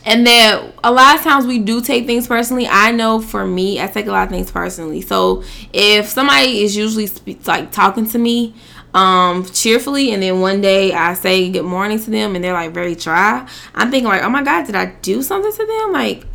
And 0.05 0.25
that 0.25 0.73
a 0.83 0.91
lot 0.91 1.17
of 1.17 1.21
times 1.21 1.45
we 1.45 1.59
do 1.59 1.81
take 1.81 2.05
things 2.05 2.27
personally. 2.27 2.65
I 2.65 2.91
know 2.91 3.19
for 3.19 3.45
me, 3.45 3.81
I 3.81 3.87
take 3.87 4.07
a 4.07 4.11
lot 4.11 4.23
of 4.23 4.29
things 4.29 4.49
personally. 4.49 5.01
So 5.01 5.43
if 5.73 6.07
somebody 6.07 6.61
is 6.63 6.77
usually 6.77 7.09
like 7.45 7.71
talking 7.71 8.09
to 8.11 8.17
me, 8.17 8.55
um, 8.93 9.45
cheerfully, 9.45 10.11
and 10.11 10.23
then 10.23 10.39
one 10.39 10.61
day 10.61 10.93
I 10.93 11.13
say 11.13 11.49
good 11.51 11.65
morning 11.65 11.99
to 11.99 12.09
them, 12.09 12.35
and 12.35 12.43
they're 12.43 12.53
like 12.53 12.71
very 12.73 12.95
dry. 12.95 13.47
I'm 13.75 13.91
thinking 13.91 14.07
like, 14.07 14.23
oh 14.23 14.29
my 14.29 14.43
god, 14.43 14.65
did 14.65 14.75
I 14.75 14.87
do 15.01 15.21
something 15.21 15.51
to 15.51 15.65
them? 15.65 15.91
Like, 15.91 16.25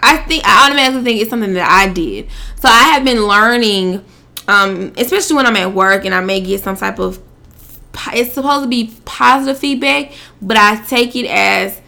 I 0.00 0.16
think 0.18 0.44
I 0.46 0.66
automatically 0.66 1.04
think 1.04 1.20
it's 1.20 1.30
something 1.30 1.54
that 1.54 1.68
I 1.68 1.92
did. 1.92 2.28
So 2.56 2.68
I 2.68 2.82
have 2.94 3.04
been 3.04 3.26
learning, 3.26 4.04
um, 4.48 4.92
especially 4.96 5.36
when 5.36 5.46
I'm 5.46 5.56
at 5.56 5.74
work 5.74 6.04
and 6.04 6.14
I 6.14 6.20
may 6.20 6.40
get 6.40 6.60
some 6.60 6.76
type 6.76 6.98
of 6.98 7.20
it's 8.12 8.34
supposed 8.34 8.64
to 8.64 8.68
be 8.68 8.94
positive 9.04 9.58
feedback, 9.58 10.12
but 10.40 10.56
I 10.56 10.82
take 10.84 11.16
it 11.16 11.26
as 11.26 11.80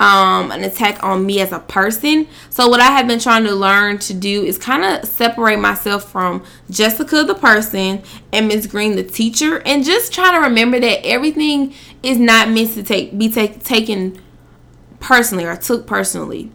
um, 0.00 0.50
an 0.50 0.64
attack 0.64 1.04
on 1.04 1.26
me 1.26 1.40
as 1.40 1.52
a 1.52 1.58
person. 1.58 2.26
So 2.48 2.68
what 2.68 2.80
I 2.80 2.86
have 2.86 3.06
been 3.06 3.20
trying 3.20 3.44
to 3.44 3.54
learn 3.54 3.98
to 3.98 4.14
do 4.14 4.42
is 4.42 4.56
kind 4.56 4.82
of 4.82 5.06
separate 5.06 5.58
myself 5.58 6.10
from 6.10 6.42
Jessica 6.70 7.22
the 7.22 7.34
person 7.34 8.02
and 8.32 8.48
Miss 8.48 8.66
Green 8.66 8.96
the 8.96 9.04
teacher, 9.04 9.58
and 9.66 9.84
just 9.84 10.12
trying 10.12 10.34
to 10.34 10.40
remember 10.40 10.80
that 10.80 11.06
everything 11.06 11.74
is 12.02 12.18
not 12.18 12.48
meant 12.48 12.72
to 12.72 12.82
take 12.82 13.16
be 13.16 13.30
take, 13.30 13.62
taken 13.62 14.18
personally 15.00 15.44
or 15.44 15.54
took 15.54 15.86
personally. 15.86 16.50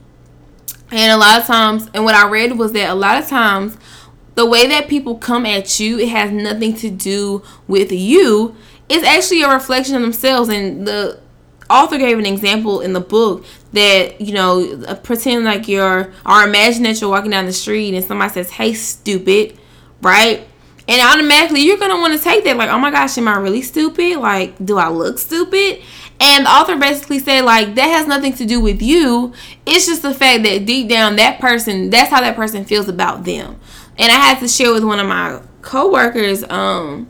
And 0.92 1.12
a 1.12 1.18
lot 1.18 1.40
of 1.40 1.46
times, 1.46 1.90
and 1.94 2.04
what 2.04 2.16
I 2.16 2.28
read 2.28 2.58
was 2.58 2.72
that 2.74 2.90
a 2.90 2.96
lot 2.96 3.22
of 3.22 3.28
times, 3.28 3.78
the 4.34 4.46
way 4.46 4.68
that 4.68 4.88
people 4.88 5.18
come 5.18 5.46
at 5.46 5.80
you, 5.80 6.00
it 6.00 6.10
has 6.10 6.32
nothing 6.32 6.76
to 6.78 6.90
do 6.90 7.44
with 7.68 7.92
you. 7.92 8.56
It's 8.90 9.06
actually 9.06 9.44
a 9.44 9.50
reflection 9.50 9.96
of 9.96 10.02
themselves 10.02 10.50
and 10.50 10.88
the 10.88 11.20
author 11.70 11.98
gave 11.98 12.20
an 12.20 12.26
example 12.26 12.82
in 12.82 12.94
the 12.94 13.00
book 13.00 13.46
that 13.74 14.22
you 14.22 14.34
know 14.34 14.84
pretend 15.04 15.46
like 15.46 15.68
you're 15.68 16.14
or 16.26 16.44
imagine 16.44 16.84
that 16.84 17.00
you're 17.02 17.10
walking 17.10 17.32
down 17.32 17.46
the 17.46 17.54
street 17.54 17.94
and 17.94 18.06
somebody 18.06 18.34
says 18.34 18.52
hey 18.52 18.74
stupid 18.74 19.58
right? 20.02 20.48
And 20.88 21.02
automatically 21.02 21.62
you're 21.62 21.78
gonna 21.78 22.00
want 22.00 22.16
to 22.18 22.24
take 22.24 22.44
that 22.44 22.58
like 22.58 22.70
oh 22.70 22.78
my 22.78 22.92
gosh 22.92 23.18
am 23.18 23.28
i 23.28 23.38
really 23.38 23.62
stupid? 23.62 24.18
Like 24.18 24.54
do 24.64 24.78
i 24.78 24.90
look 24.90 25.18
stupid? 25.18 25.82
And 26.20 26.46
the 26.46 26.50
author 26.50 26.78
basically 26.78 27.20
said 27.20 27.42
like 27.44 27.76
that 27.76 27.88
has 27.88 28.08
nothing 28.08 28.34
to 28.34 28.46
do 28.46 28.62
with 28.62 28.82
you. 28.82 29.34
It's 29.66 29.86
just 29.88 30.02
the 30.02 30.14
fact 30.14 30.44
that 30.44 30.66
deep 30.66 30.88
down 30.88 31.16
that 31.18 31.40
person 31.40 31.90
that's 31.90 32.12
how 32.12 32.22
that 32.22 32.36
person 32.36 32.66
feels 32.66 32.88
about 32.88 33.24
them. 33.24 33.60
And 33.98 34.12
i 34.12 34.16
had 34.16 34.40
to 34.40 34.48
share 34.48 34.72
with 34.74 34.84
one 34.84 35.00
of 35.00 35.08
my 35.08 35.42
coworkers 35.62 36.44
um 36.44 37.08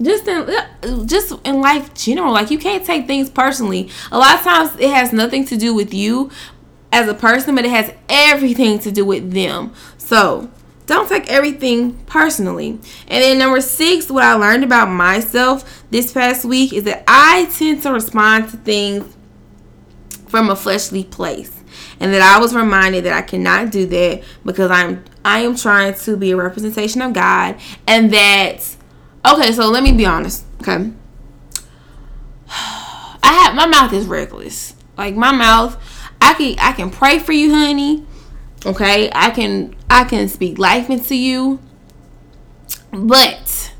just 0.00 0.26
in 0.28 0.48
uh, 0.48 1.04
just 1.04 1.34
in 1.44 1.60
life 1.60 1.92
general 1.94 2.32
like 2.32 2.50
you 2.50 2.58
can't 2.58 2.84
take 2.84 3.06
things 3.06 3.28
personally 3.28 3.90
a 4.12 4.18
lot 4.18 4.36
of 4.36 4.42
times 4.42 4.74
it 4.78 4.90
has 4.90 5.12
nothing 5.12 5.44
to 5.44 5.56
do 5.56 5.74
with 5.74 5.92
you 5.92 6.30
as 6.92 7.08
a 7.08 7.14
person 7.14 7.54
but 7.54 7.64
it 7.64 7.70
has 7.70 7.92
everything 8.08 8.78
to 8.78 8.92
do 8.92 9.04
with 9.04 9.32
them 9.32 9.72
so 9.96 10.50
don't 10.88 11.06
take 11.06 11.28
everything 11.28 11.92
personally. 12.06 12.70
And 12.70 13.22
then 13.22 13.38
number 13.38 13.60
six, 13.60 14.10
what 14.10 14.24
I 14.24 14.32
learned 14.32 14.64
about 14.64 14.88
myself 14.88 15.84
this 15.90 16.12
past 16.12 16.46
week 16.46 16.72
is 16.72 16.84
that 16.84 17.04
I 17.06 17.44
tend 17.52 17.82
to 17.82 17.92
respond 17.92 18.48
to 18.48 18.56
things 18.56 19.14
from 20.28 20.48
a 20.48 20.56
fleshly 20.56 21.04
place. 21.04 21.54
And 22.00 22.14
that 22.14 22.22
I 22.22 22.40
was 22.40 22.54
reminded 22.54 23.04
that 23.04 23.12
I 23.12 23.20
cannot 23.20 23.70
do 23.70 23.84
that 23.86 24.22
because 24.44 24.70
I'm 24.70 25.04
I 25.24 25.40
am 25.40 25.56
trying 25.56 25.92
to 25.94 26.16
be 26.16 26.30
a 26.30 26.36
representation 26.36 27.02
of 27.02 27.12
God 27.12 27.60
and 27.86 28.10
that 28.14 28.76
okay, 29.34 29.52
so 29.52 29.68
let 29.68 29.82
me 29.82 29.92
be 29.92 30.06
honest, 30.06 30.44
okay? 30.60 30.90
I 32.48 33.32
have 33.44 33.54
my 33.54 33.66
mouth 33.66 33.92
is 33.92 34.06
reckless. 34.06 34.74
Like 34.96 35.14
my 35.14 35.32
mouth, 35.32 35.76
I 36.20 36.34
can 36.34 36.56
I 36.58 36.72
can 36.72 36.90
pray 36.90 37.18
for 37.18 37.32
you, 37.32 37.54
honey. 37.54 38.06
Okay, 38.64 39.10
I 39.14 39.30
can 39.30 39.76
I 39.88 40.04
can 40.04 40.28
speak 40.28 40.58
life 40.58 40.90
into 40.90 41.14
you. 41.14 41.60
But 42.90 43.72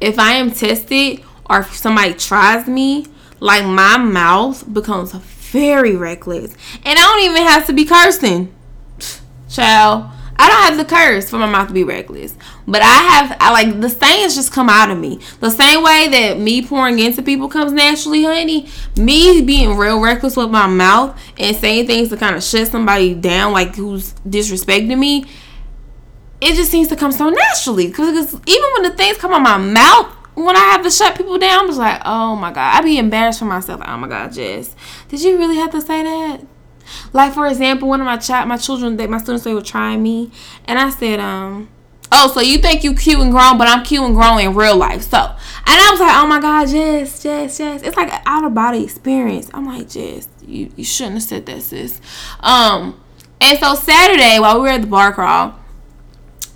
if 0.00 0.18
I 0.18 0.32
am 0.32 0.50
tested 0.50 1.22
or 1.48 1.60
if 1.60 1.74
somebody 1.74 2.14
tries 2.14 2.66
me, 2.66 3.06
like 3.40 3.64
my 3.64 3.96
mouth 3.96 4.72
becomes 4.72 5.12
very 5.12 5.96
reckless. 5.96 6.54
And 6.84 6.98
I 6.98 7.02
don't 7.02 7.30
even 7.30 7.42
have 7.42 7.66
to 7.66 7.72
be 7.72 7.84
cursing. 7.84 8.54
Child. 9.48 10.10
I 10.38 10.48
don't 10.48 10.62
have 10.62 10.76
the 10.76 10.84
curse 10.84 11.30
for 11.30 11.38
my 11.38 11.46
mouth 11.46 11.68
to 11.68 11.74
be 11.74 11.84
reckless. 11.84 12.36
But 12.66 12.82
I 12.82 12.86
have 12.86 13.36
I 13.40 13.52
like 13.52 13.80
the 13.80 13.88
sayings 13.88 14.34
just 14.34 14.52
come 14.52 14.68
out 14.68 14.90
of 14.90 14.98
me. 14.98 15.20
The 15.40 15.50
same 15.50 15.82
way 15.82 16.08
that 16.08 16.38
me 16.38 16.66
pouring 16.66 16.98
into 16.98 17.22
people 17.22 17.48
comes 17.48 17.72
naturally, 17.72 18.24
honey. 18.24 18.68
Me 18.96 19.42
being 19.42 19.76
real 19.76 20.00
reckless 20.00 20.36
with 20.36 20.50
my 20.50 20.66
mouth 20.66 21.18
and 21.38 21.56
saying 21.56 21.86
things 21.86 22.10
to 22.10 22.16
kind 22.16 22.36
of 22.36 22.42
shut 22.42 22.68
somebody 22.68 23.14
down, 23.14 23.52
like 23.52 23.74
who's 23.76 24.12
disrespecting 24.28 24.98
me, 24.98 25.24
it 26.40 26.54
just 26.54 26.70
seems 26.70 26.88
to 26.88 26.96
come 26.96 27.12
so 27.12 27.30
naturally. 27.30 27.86
Because 27.86 28.34
even 28.46 28.70
when 28.74 28.82
the 28.82 28.94
things 28.96 29.16
come 29.16 29.32
out 29.32 29.40
my 29.40 29.58
mouth, 29.58 30.12
when 30.34 30.54
I 30.54 30.60
have 30.60 30.82
to 30.82 30.90
shut 30.90 31.16
people 31.16 31.38
down, 31.38 31.60
I'm 31.60 31.66
just 31.68 31.78
like, 31.78 32.02
oh 32.04 32.36
my 32.36 32.52
god, 32.52 32.76
I'd 32.76 32.84
be 32.84 32.98
embarrassed 32.98 33.38
for 33.38 33.46
myself. 33.46 33.80
Oh 33.86 33.96
my 33.96 34.06
god, 34.06 34.32
Jess, 34.32 34.74
did 35.08 35.22
you 35.22 35.38
really 35.38 35.56
have 35.56 35.70
to 35.70 35.80
say 35.80 36.02
that? 36.02 36.46
Like 37.12 37.32
for 37.32 37.46
example, 37.46 37.88
one 37.88 38.00
of 38.00 38.06
my 38.06 38.16
child, 38.16 38.48
my 38.48 38.56
children, 38.56 38.96
that 38.96 39.10
my 39.10 39.18
students 39.18 39.44
they 39.44 39.54
were 39.54 39.62
trying 39.62 40.02
me, 40.02 40.30
and 40.66 40.78
I 40.78 40.90
said, 40.90 41.20
um, 41.20 41.68
oh, 42.12 42.28
so 42.28 42.40
you 42.40 42.58
think 42.58 42.84
you 42.84 42.94
cute 42.94 43.20
and 43.20 43.30
grown, 43.30 43.58
but 43.58 43.68
I'm 43.68 43.84
cute 43.84 44.02
and 44.02 44.14
grown 44.14 44.40
in 44.40 44.54
real 44.54 44.76
life. 44.76 45.02
So, 45.02 45.18
and 45.18 45.36
I 45.66 45.88
was 45.90 46.00
like, 46.00 46.16
oh 46.16 46.26
my 46.26 46.40
god, 46.40 46.68
Jess, 46.68 47.22
Jess, 47.22 47.58
Jess. 47.58 47.82
It's 47.82 47.96
like 47.96 48.12
an 48.12 48.22
out 48.26 48.44
of 48.44 48.54
body 48.54 48.82
experience. 48.84 49.50
I'm 49.52 49.66
like, 49.66 49.88
Jess, 49.88 50.28
you 50.46 50.70
you 50.76 50.84
shouldn't 50.84 51.16
have 51.16 51.22
said 51.22 51.46
that, 51.46 51.62
sis. 51.62 52.00
Um, 52.40 53.00
and 53.40 53.58
so 53.58 53.74
Saturday 53.74 54.38
while 54.38 54.56
we 54.56 54.62
were 54.62 54.68
at 54.74 54.80
the 54.80 54.86
bar 54.86 55.12
crawl, 55.12 55.58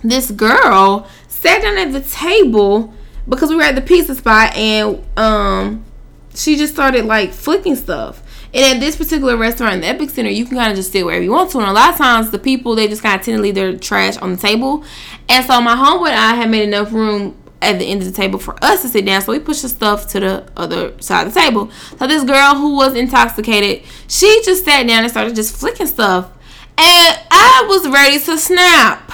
this 0.03 0.31
girl 0.31 1.07
sat 1.27 1.61
down 1.61 1.77
at 1.77 1.91
the 1.91 2.01
table 2.01 2.93
because 3.27 3.49
we 3.49 3.55
were 3.55 3.63
at 3.63 3.75
the 3.75 3.81
pizza 3.81 4.15
spot, 4.15 4.55
and 4.55 5.03
um, 5.17 5.85
she 6.33 6.55
just 6.55 6.73
started 6.73 7.05
like 7.05 7.31
flicking 7.31 7.75
stuff. 7.75 8.23
And 8.53 8.75
at 8.75 8.79
this 8.79 8.97
particular 8.97 9.37
restaurant 9.37 9.75
in 9.75 9.81
the 9.81 9.87
EpiCentre, 9.87 10.35
you 10.35 10.45
can 10.45 10.57
kind 10.57 10.71
of 10.71 10.75
just 10.75 10.91
sit 10.91 11.05
wherever 11.05 11.23
you 11.23 11.31
want 11.31 11.51
to. 11.51 11.59
And 11.59 11.67
a 11.67 11.73
lot 11.73 11.91
of 11.91 11.97
times, 11.97 12.31
the 12.31 12.39
people 12.39 12.75
they 12.75 12.87
just 12.87 13.01
kind 13.01 13.19
of 13.19 13.25
tend 13.25 13.37
to 13.37 13.41
leave 13.41 13.55
their 13.55 13.77
trash 13.77 14.17
on 14.17 14.31
the 14.31 14.37
table. 14.37 14.83
And 15.29 15.45
so 15.45 15.61
my 15.61 15.75
homeboy 15.75 16.09
and 16.09 16.19
I 16.19 16.35
had 16.35 16.49
made 16.49 16.67
enough 16.67 16.91
room 16.91 17.37
at 17.61 17.77
the 17.79 17.85
end 17.85 18.01
of 18.01 18.07
the 18.07 18.13
table 18.13 18.39
for 18.39 18.55
us 18.63 18.81
to 18.81 18.89
sit 18.89 19.05
down. 19.05 19.21
So 19.21 19.31
we 19.31 19.39
pushed 19.39 19.61
the 19.61 19.69
stuff 19.69 20.07
to 20.09 20.19
the 20.19 20.49
other 20.57 20.99
side 21.01 21.27
of 21.27 21.33
the 21.33 21.39
table. 21.39 21.71
So 21.97 22.07
this 22.07 22.23
girl 22.23 22.55
who 22.55 22.75
was 22.75 22.95
intoxicated, 22.95 23.87
she 24.07 24.41
just 24.43 24.65
sat 24.65 24.87
down 24.87 25.03
and 25.03 25.11
started 25.11 25.35
just 25.35 25.55
flicking 25.55 25.87
stuff. 25.87 26.31
And 26.77 27.19
I 27.29 27.65
was 27.69 27.87
ready 27.87 28.19
to 28.19 28.37
snap. 28.37 29.11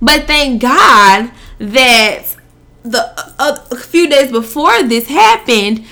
But 0.00 0.26
thank 0.26 0.62
God 0.62 1.30
that 1.58 2.36
the 2.82 3.34
uh, 3.38 3.64
a 3.70 3.76
few 3.76 4.08
days 4.08 4.30
before 4.30 4.82
this 4.82 5.08
happened, 5.08 5.84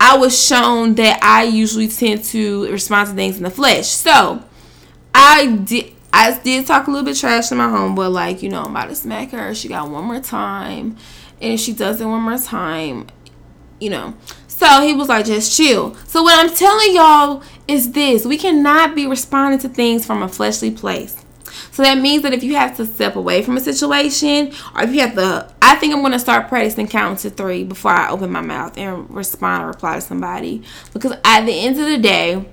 I 0.00 0.16
was 0.16 0.40
shown 0.40 0.94
that 0.94 1.22
I 1.22 1.44
usually 1.44 1.88
tend 1.88 2.24
to 2.24 2.70
respond 2.70 3.08
to 3.08 3.14
things 3.14 3.36
in 3.36 3.42
the 3.42 3.50
flesh. 3.50 3.88
So 3.88 4.42
I 5.14 5.46
did. 5.46 5.92
I 6.10 6.38
did 6.38 6.66
talk 6.66 6.86
a 6.86 6.90
little 6.90 7.04
bit 7.04 7.18
trash 7.18 7.48
to 7.50 7.54
my 7.54 7.66
homeboy, 7.66 8.10
like, 8.10 8.42
you 8.42 8.48
know, 8.48 8.62
I'm 8.62 8.70
about 8.70 8.88
to 8.88 8.94
smack 8.94 9.30
her. 9.32 9.54
She 9.54 9.68
got 9.68 9.90
one 9.90 10.04
more 10.04 10.20
time. 10.20 10.96
And 11.40 11.52
if 11.52 11.60
she 11.60 11.74
does 11.74 12.00
it 12.00 12.06
one 12.06 12.22
more 12.22 12.38
time, 12.38 13.08
you 13.78 13.90
know. 13.90 14.14
So 14.46 14.80
he 14.80 14.94
was 14.94 15.08
like, 15.08 15.26
just 15.26 15.56
chill. 15.56 15.94
So 16.06 16.22
what 16.22 16.38
I'm 16.38 16.52
telling 16.52 16.94
y'all 16.94 17.42
is 17.68 17.92
this 17.92 18.24
we 18.24 18.38
cannot 18.38 18.94
be 18.94 19.06
responding 19.06 19.60
to 19.60 19.68
things 19.68 20.06
from 20.06 20.22
a 20.22 20.28
fleshly 20.28 20.70
place. 20.70 21.24
So 21.72 21.82
that 21.82 21.98
means 21.98 22.22
that 22.22 22.32
if 22.32 22.42
you 22.42 22.54
have 22.56 22.76
to 22.76 22.86
step 22.86 23.16
away 23.16 23.42
from 23.42 23.56
a 23.56 23.60
situation, 23.60 24.52
or 24.74 24.82
if 24.82 24.92
you 24.92 25.00
have 25.00 25.14
to, 25.14 25.52
I 25.62 25.76
think 25.76 25.94
I'm 25.94 26.00
going 26.00 26.12
to 26.12 26.18
start 26.18 26.48
practicing 26.48 26.88
counting 26.88 27.30
to 27.30 27.30
three 27.30 27.64
before 27.64 27.92
I 27.92 28.10
open 28.10 28.30
my 28.30 28.40
mouth 28.40 28.76
and 28.76 29.10
respond 29.10 29.64
or 29.64 29.68
reply 29.68 29.96
to 29.96 30.00
somebody. 30.00 30.62
Because 30.92 31.12
at 31.24 31.46
the 31.46 31.52
end 31.52 31.78
of 31.78 31.86
the 31.86 31.98
day, 31.98 32.44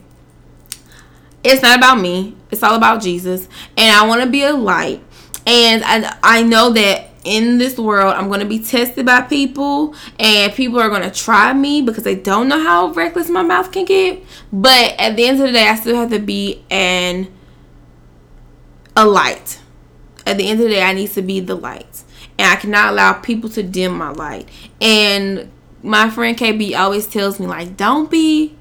it's 1.44 1.62
not 1.62 1.78
about 1.78 2.00
me, 2.00 2.36
it's 2.50 2.64
all 2.64 2.76
about 2.76 3.02
Jesus. 3.02 3.48
And 3.78 3.96
I 3.96 4.08
want 4.08 4.22
to 4.24 4.30
be 4.30 4.44
a 4.44 4.54
light. 4.54 5.04
And 5.46 5.84
I, 5.86 6.18
I 6.24 6.44
know 6.44 6.72
that 6.72 7.12
in 7.26 7.58
this 7.58 7.78
world, 7.78 8.14
I'm 8.14 8.28
going 8.28 8.40
to 8.40 8.46
be 8.46 8.60
tested 8.60 9.06
by 9.06 9.22
people, 9.22 9.96
and 10.20 10.54
people 10.54 10.80
are 10.80 10.90
going 10.90 11.02
to 11.02 11.12
try 11.12 11.54
me 11.54 11.82
because 11.82 12.04
they 12.04 12.16
don't 12.16 12.48
know 12.48 12.62
how 12.62 12.90
reckless 12.94 13.30
my 13.30 13.42
mouth 13.42 13.72
can 13.72 13.84
get. 13.86 14.24
But 14.54 14.96
at 15.00 15.16
the 15.16 15.26
end 15.26 15.42
of 15.42 15.48
the 15.48 15.52
day, 15.52 15.68
I 15.68 15.76
still 15.76 15.96
have 15.96 16.12
to 16.12 16.20
be 16.20 16.64
an 16.70 17.32
a 18.96 19.06
light. 19.06 19.60
At 20.26 20.38
the 20.38 20.48
end 20.48 20.60
of 20.60 20.68
the 20.68 20.74
day, 20.74 20.84
I 20.84 20.94
need 20.94 21.12
to 21.12 21.22
be 21.22 21.40
the 21.40 21.56
light. 21.56 22.04
And 22.38 22.52
I 22.52 22.56
cannot 22.56 22.94
allow 22.94 23.14
people 23.14 23.50
to 23.52 23.64
dim 23.64 23.98
my 23.98 24.12
light. 24.12 24.50
And 24.82 25.52
my 25.84 26.10
friend 26.10 26.38
KB 26.38 26.78
always 26.78 27.08
tells 27.08 27.40
me, 27.40 27.48
like, 27.48 27.78
don't 27.78 28.10
be 28.10 28.58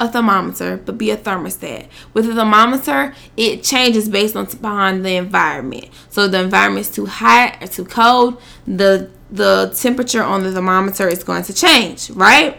a 0.00 0.10
thermometer, 0.10 0.76
but 0.76 0.98
be 0.98 1.10
a 1.10 1.16
thermostat. 1.16 1.88
With 2.12 2.28
a 2.28 2.34
thermometer, 2.34 3.14
it 3.36 3.62
changes 3.62 4.08
based 4.08 4.34
on 4.36 4.46
behind 4.46 5.04
the 5.04 5.16
environment. 5.16 5.88
So 6.10 6.26
the 6.26 6.40
environment 6.40 6.86
is 6.86 6.92
too 6.92 7.06
hot 7.06 7.62
or 7.62 7.66
too 7.66 7.84
cold, 7.84 8.40
the 8.66 9.10
the 9.30 9.74
temperature 9.76 10.22
on 10.22 10.44
the 10.44 10.52
thermometer 10.52 11.08
is 11.08 11.24
going 11.24 11.42
to 11.42 11.52
change, 11.52 12.10
right? 12.10 12.56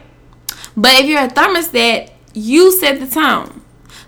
But 0.76 0.92
if 0.96 1.06
you're 1.06 1.24
a 1.24 1.30
thermostat, 1.30 2.12
you 2.34 2.72
set 2.72 3.00
the 3.00 3.08
tone. 3.08 3.62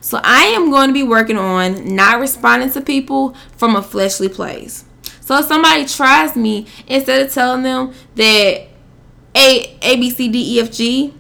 So 0.08 0.22
I 0.24 0.44
am 0.44 0.72
going 0.72 0.88
to 0.88 0.94
be 0.94 1.04
working 1.04 1.38
on 1.38 1.94
not 1.94 2.22
responding 2.22 2.72
to 2.72 2.80
people 2.80 3.36
from 3.58 3.76
a 3.76 3.84
fleshly 3.84 4.30
place. 4.30 4.86
So 5.20 5.38
if 5.38 5.48
somebody 5.48 5.86
tries 5.86 6.34
me, 6.34 6.66
instead 6.88 7.26
of 7.26 7.34
telling 7.34 7.64
them 7.64 7.94
that 8.16 8.70
A 9.36 9.78
A 9.82 9.98
B 9.98 10.10
C 10.10 10.30
D 10.30 10.56
E 10.56 10.62
F 10.62 10.72
G, 10.72 11.14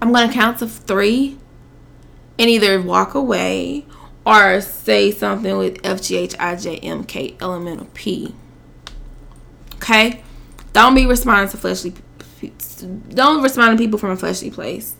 I'm 0.00 0.12
gonna 0.12 0.32
count 0.32 0.60
to 0.60 0.68
three 0.68 1.36
and 2.38 2.48
either 2.48 2.80
walk 2.80 3.14
away 3.14 3.86
or 4.24 4.60
say 4.60 5.10
something 5.10 5.58
with 5.58 5.84
F 5.84 6.00
G 6.00 6.16
H 6.16 6.36
I 6.38 6.54
J 6.54 6.76
M 6.76 7.02
K 7.02 7.36
elemental 7.40 7.88
P. 7.92 8.36
Okay? 9.74 10.22
Don't 10.72 10.94
be 10.94 11.06
responding 11.06 11.48
to 11.48 11.56
fleshly 11.56 11.92
don't 13.08 13.42
respond 13.42 13.76
to 13.76 13.82
people 13.82 13.98
from 13.98 14.10
a 14.10 14.16
fleshly 14.16 14.52
place. 14.52 14.94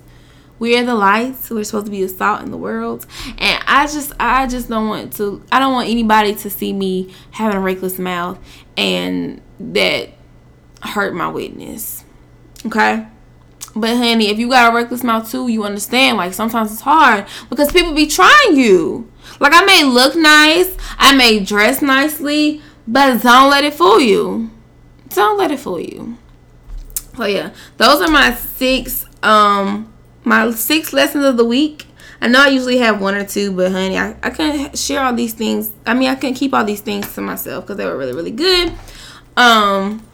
We 0.61 0.77
are 0.77 0.85
the 0.85 0.95
lights. 0.95 1.51
We're 1.51 1.65
supposed 1.65 1.87
to 1.87 1.91
be 1.91 2.03
the 2.03 2.09
salt 2.09 2.43
in 2.43 2.51
the 2.51 2.59
world. 2.59 3.07
And 3.39 3.65
I 3.67 3.87
just 3.87 4.13
I 4.21 4.47
just 4.47 4.69
don't 4.69 4.89
want 4.89 5.15
to 5.15 5.43
I 5.51 5.59
don't 5.59 5.73
want 5.73 5.89
anybody 5.89 6.35
to 6.35 6.51
see 6.51 6.73
me 6.73 7.13
having 7.33 7.57
a 7.57 7.61
reckless 7.61 7.99
mouth 7.99 8.39
and 8.77 9.41
that 9.59 10.11
hurt 10.83 11.15
my 11.15 11.29
witness. 11.29 12.05
Okay? 12.67 13.07
But 13.75 13.97
honey, 13.97 14.29
if 14.29 14.39
you 14.39 14.51
got 14.51 14.73
a 14.73 14.77
reckless 14.77 15.03
mouth 15.03 15.31
too, 15.31 15.49
you 15.49 15.65
understand. 15.65 16.19
Like 16.19 16.35
sometimes 16.35 16.73
it's 16.73 16.83
hard 16.83 17.27
because 17.49 17.73
people 17.73 17.95
be 17.95 18.07
trying 18.07 18.57
you. 18.57 19.11
Like 19.41 19.55
I 19.55 19.65
may 19.65 19.83
look 19.85 20.15
nice, 20.15 20.77
I 20.99 21.15
may 21.15 21.41
dress 21.41 21.81
nicely, 21.81 22.61
but 22.87 23.23
don't 23.23 23.51
let 23.51 23.65
it 23.65 23.75
fool 23.75 23.99
you. 23.99 24.51
Don't 25.09 25.39
let 25.39 25.51
it 25.51 25.61
fool 25.61 25.81
you. 25.81 26.19
So 27.17 27.25
yeah, 27.25 27.55
those 27.79 28.03
are 28.03 28.11
my 28.11 28.35
six 28.35 29.07
um 29.23 29.90
my 30.25 30.51
six 30.53 30.93
lessons 30.93 31.25
of 31.25 31.37
the 31.37 31.45
week. 31.45 31.87
I 32.23 32.29
know 32.29 32.43
I 32.43 32.49
usually 32.49 32.79
have 32.79 33.01
one 33.01 33.15
or 33.15 33.25
two, 33.25 33.53
but 33.53 33.73
honey, 33.73 33.97
I, 33.97 34.15
I 34.23 34.31
couldn't 34.31 34.79
share 34.79 35.03
all 35.03 35.15
these 35.15 35.33
things. 35.33 35.73
I 35.87 35.95
mean, 35.95 36.11
I 36.11 36.15
couldn't 36.15 36.35
keep 36.35 36.53
all 36.53 36.65
these 36.65 36.83
things 36.83 37.15
to 37.15 37.21
myself 37.21 37.65
because 37.65 37.79
they 37.79 37.87
were 37.87 37.97
really, 37.97 38.13
really 38.13 38.31
good. 38.31 38.73
Um, 39.37 40.07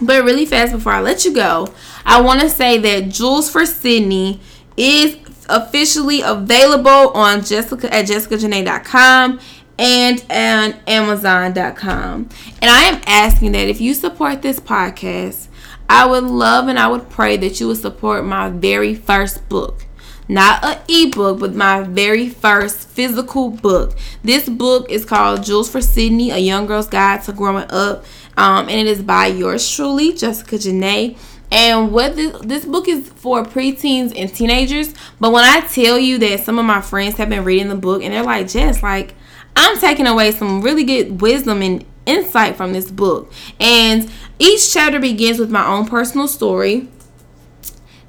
but 0.00 0.24
really 0.24 0.46
fast 0.46 0.72
before 0.72 0.92
I 0.92 1.00
let 1.00 1.24
you 1.24 1.32
go, 1.32 1.72
I 2.04 2.20
want 2.20 2.40
to 2.40 2.50
say 2.50 2.78
that 2.78 3.08
Jewels 3.08 3.48
for 3.48 3.64
Sydney 3.64 4.40
is 4.76 5.16
officially 5.48 6.20
available 6.22 7.10
on 7.12 7.44
Jessica 7.44 7.92
at 7.94 8.06
jessicajanae.com 8.06 9.40
and 9.78 10.24
on 10.30 10.74
amazon.com. 10.86 12.28
And 12.62 12.70
I 12.70 12.82
am 12.82 13.02
asking 13.06 13.52
that 13.52 13.68
if 13.68 13.80
you 13.80 13.94
support 13.94 14.42
this 14.42 14.58
podcast, 14.60 15.48
I 15.88 16.06
would 16.06 16.24
love 16.24 16.68
and 16.68 16.78
I 16.78 16.88
would 16.88 17.10
pray 17.10 17.36
that 17.36 17.60
you 17.60 17.68
would 17.68 17.78
support 17.78 18.24
my 18.24 18.48
very 18.48 18.94
first 18.94 19.48
book. 19.48 19.86
Not 20.26 20.64
an 20.64 20.78
ebook, 20.88 21.40
but 21.40 21.54
my 21.54 21.82
very 21.82 22.30
first 22.30 22.88
physical 22.88 23.50
book. 23.50 23.96
This 24.22 24.48
book 24.48 24.90
is 24.90 25.04
called 25.04 25.42
Jewels 25.42 25.70
for 25.70 25.82
Sydney, 25.82 26.30
A 26.30 26.38
Young 26.38 26.66
Girl's 26.66 26.88
Guide 26.88 27.22
to 27.24 27.32
Growing 27.32 27.66
Up. 27.70 28.04
Um, 28.36 28.68
and 28.68 28.78
it 28.78 28.86
is 28.86 29.02
by 29.02 29.26
yours 29.26 29.70
truly, 29.70 30.14
Jessica 30.14 30.56
Janae. 30.56 31.18
And 31.52 31.92
what 31.92 32.16
this, 32.16 32.36
this 32.40 32.64
book 32.64 32.88
is 32.88 33.08
for 33.10 33.44
preteens 33.44 34.18
and 34.18 34.34
teenagers. 34.34 34.94
But 35.20 35.32
when 35.32 35.44
I 35.44 35.60
tell 35.60 35.98
you 35.98 36.18
that 36.18 36.40
some 36.40 36.58
of 36.58 36.64
my 36.64 36.80
friends 36.80 37.16
have 37.16 37.28
been 37.28 37.44
reading 37.44 37.68
the 37.68 37.76
book 37.76 38.02
and 38.02 38.12
they're 38.12 38.22
like, 38.22 38.48
Jess, 38.48 38.82
like, 38.82 39.14
I'm 39.54 39.78
taking 39.78 40.06
away 40.06 40.32
some 40.32 40.62
really 40.62 40.84
good 40.84 41.20
wisdom 41.20 41.62
and 41.62 41.84
insight 42.06 42.56
from 42.56 42.72
this 42.72 42.90
book. 42.90 43.32
And 43.60 44.10
each 44.38 44.72
chapter 44.72 45.00
begins 45.00 45.38
with 45.38 45.50
my 45.50 45.66
own 45.66 45.86
personal 45.86 46.28
story. 46.28 46.88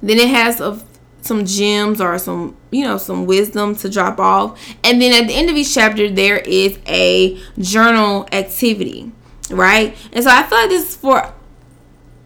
Then 0.01 0.17
it 0.17 0.29
has 0.29 0.59
a, 0.59 0.81
some 1.21 1.45
gems 1.45 2.01
or 2.01 2.17
some, 2.19 2.55
you 2.71 2.83
know, 2.83 2.97
some 2.97 3.25
wisdom 3.25 3.75
to 3.77 3.89
drop 3.89 4.19
off. 4.19 4.59
And 4.83 5.01
then 5.01 5.13
at 5.13 5.27
the 5.27 5.33
end 5.33 5.49
of 5.49 5.55
each 5.55 5.73
chapter, 5.73 6.09
there 6.09 6.37
is 6.37 6.79
a 6.87 7.39
journal 7.57 8.27
activity, 8.31 9.11
right? 9.49 9.95
And 10.13 10.23
so 10.23 10.29
I 10.29 10.43
feel 10.43 10.57
like 10.59 10.69
this 10.69 10.89
is 10.89 10.95
for, 10.95 11.33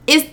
it's 0.08 0.28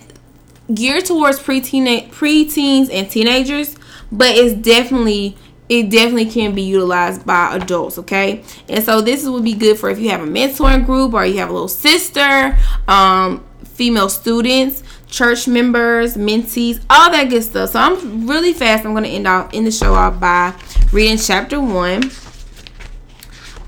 geared 0.72 1.04
towards 1.04 1.38
preteen, 1.38 2.08
preteens 2.10 2.88
and 2.90 3.10
teenagers, 3.10 3.76
but 4.10 4.36
it's 4.36 4.54
definitely 4.54 5.36
it 5.68 5.90
definitely 5.90 6.26
can 6.26 6.54
be 6.54 6.62
utilized 6.62 7.26
by 7.26 7.54
adults 7.56 7.98
okay 7.98 8.42
and 8.68 8.84
so 8.84 9.00
this 9.00 9.26
would 9.26 9.42
be 9.42 9.52
good 9.52 9.76
for 9.76 9.90
if 9.90 9.98
you 9.98 10.10
have 10.10 10.20
a 10.20 10.26
mentoring 10.26 10.86
group 10.86 11.12
or 11.12 11.26
you 11.26 11.38
have 11.38 11.48
a 11.48 11.52
little 11.52 11.68
sister 11.68 12.56
um, 12.86 13.44
female 13.76 14.08
students 14.08 14.82
church 15.08 15.46
members 15.46 16.16
mentees 16.16 16.82
all 16.90 17.10
that 17.10 17.28
good 17.28 17.42
stuff 17.42 17.70
so 17.70 17.78
i'm 17.78 18.26
really 18.26 18.52
fast 18.52 18.84
i'm 18.84 18.92
to 19.04 19.10
end 19.10 19.26
off 19.26 19.52
in 19.54 19.64
the 19.64 19.70
show 19.70 19.94
off 19.94 20.18
by 20.18 20.52
reading 20.92 21.18
chapter 21.18 21.60
one 21.60 22.10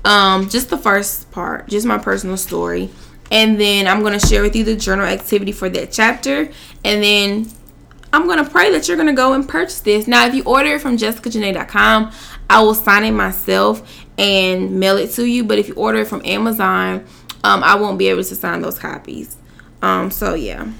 um 0.05 0.49
just 0.49 0.69
the 0.69 0.77
first 0.77 1.29
part 1.31 1.67
just 1.67 1.85
my 1.85 1.97
personal 1.97 2.35
story 2.35 2.89
and 3.31 3.59
then 3.59 3.87
I'm 3.87 4.01
to 4.19 4.27
share 4.27 4.41
with 4.41 4.55
you 4.55 4.63
the 4.63 4.75
journal 4.75 5.05
activity 5.05 5.51
for 5.51 5.69
that 5.69 5.91
chapter. 5.91 6.49
And 6.83 7.03
then 7.03 7.47
I'm 8.11 8.27
to 8.43 8.49
pray 8.49 8.71
that 8.71 8.87
you're 8.87 8.97
to 9.07 9.13
go 9.13 9.33
and 9.33 9.47
purchase 9.47 9.81
this. 9.81 10.07
Now, 10.07 10.25
if 10.25 10.33
you 10.33 10.43
order 10.43 10.75
it 10.75 10.81
from 10.81 10.97
jessicajanae.com, 10.97 12.11
I 12.49 12.61
will 12.61 12.73
sign 12.73 13.03
it 13.03 13.11
myself 13.11 14.05
and 14.17 14.79
mail 14.79 14.97
it 14.97 15.11
to 15.11 15.25
you. 15.25 15.43
But 15.43 15.59
if 15.59 15.67
you 15.67 15.75
order 15.75 15.99
it 15.99 16.07
from 16.07 16.23
Amazon, 16.25 17.05
um, 17.43 17.63
I 17.63 17.75
won't 17.75 17.99
be 17.99 18.07
able 18.07 18.23
to 18.23 18.35
sign 18.35 18.61
those 18.61 18.79
copies. 18.79 19.37
Um, 19.81 20.11
so, 20.11 20.33
yeah. 20.33 20.71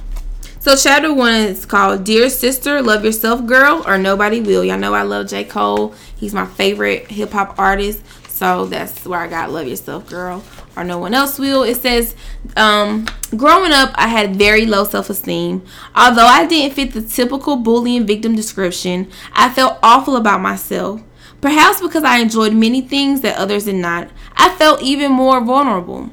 So, 0.59 0.75
chapter 0.75 1.13
one 1.13 1.33
is 1.33 1.65
called 1.65 2.03
Dear 2.03 2.29
Sister, 2.29 2.81
Love 2.81 3.05
Yourself 3.05 3.45
Girl, 3.45 3.83
or 3.88 3.97
Nobody 3.97 4.41
Will. 4.41 4.63
Y'all 4.63 4.77
know 4.77 4.93
I 4.93 5.03
love 5.03 5.27
J. 5.27 5.43
Cole. 5.45 5.93
He's 6.17 6.33
my 6.33 6.45
favorite 6.45 7.09
hip 7.09 7.31
hop 7.31 7.57
artist. 7.57 8.01
So, 8.27 8.65
that's 8.65 9.05
where 9.05 9.19
I 9.19 9.27
got 9.27 9.51
Love 9.51 9.67
Yourself 9.67 10.07
Girl 10.09 10.43
or 10.79 10.83
no 10.85 10.97
one 10.97 11.13
else 11.13 11.38
will. 11.38 11.63
It 11.63 11.75
says, 11.75 12.15
um, 12.55 13.05
growing 13.35 13.71
up, 13.71 13.91
I 13.95 14.07
had 14.07 14.38
very 14.38 14.65
low 14.65 14.85
self 14.85 15.09
esteem. 15.09 15.63
Although 15.93 16.25
I 16.25 16.47
didn't 16.47 16.73
fit 16.75 16.93
the 16.93 17.01
typical 17.01 17.57
bullying 17.57 18.07
victim 18.07 18.35
description, 18.35 19.12
I 19.33 19.49
felt 19.49 19.77
awful 19.83 20.15
about 20.15 20.41
myself. 20.41 21.01
Perhaps 21.41 21.81
because 21.81 22.03
I 22.03 22.17
enjoyed 22.17 22.53
many 22.53 22.81
things 22.81 23.21
that 23.21 23.38
others 23.38 23.65
did 23.65 23.75
not, 23.75 24.09
I 24.35 24.55
felt 24.55 24.81
even 24.81 25.12
more 25.12 25.41
vulnerable. 25.41 26.09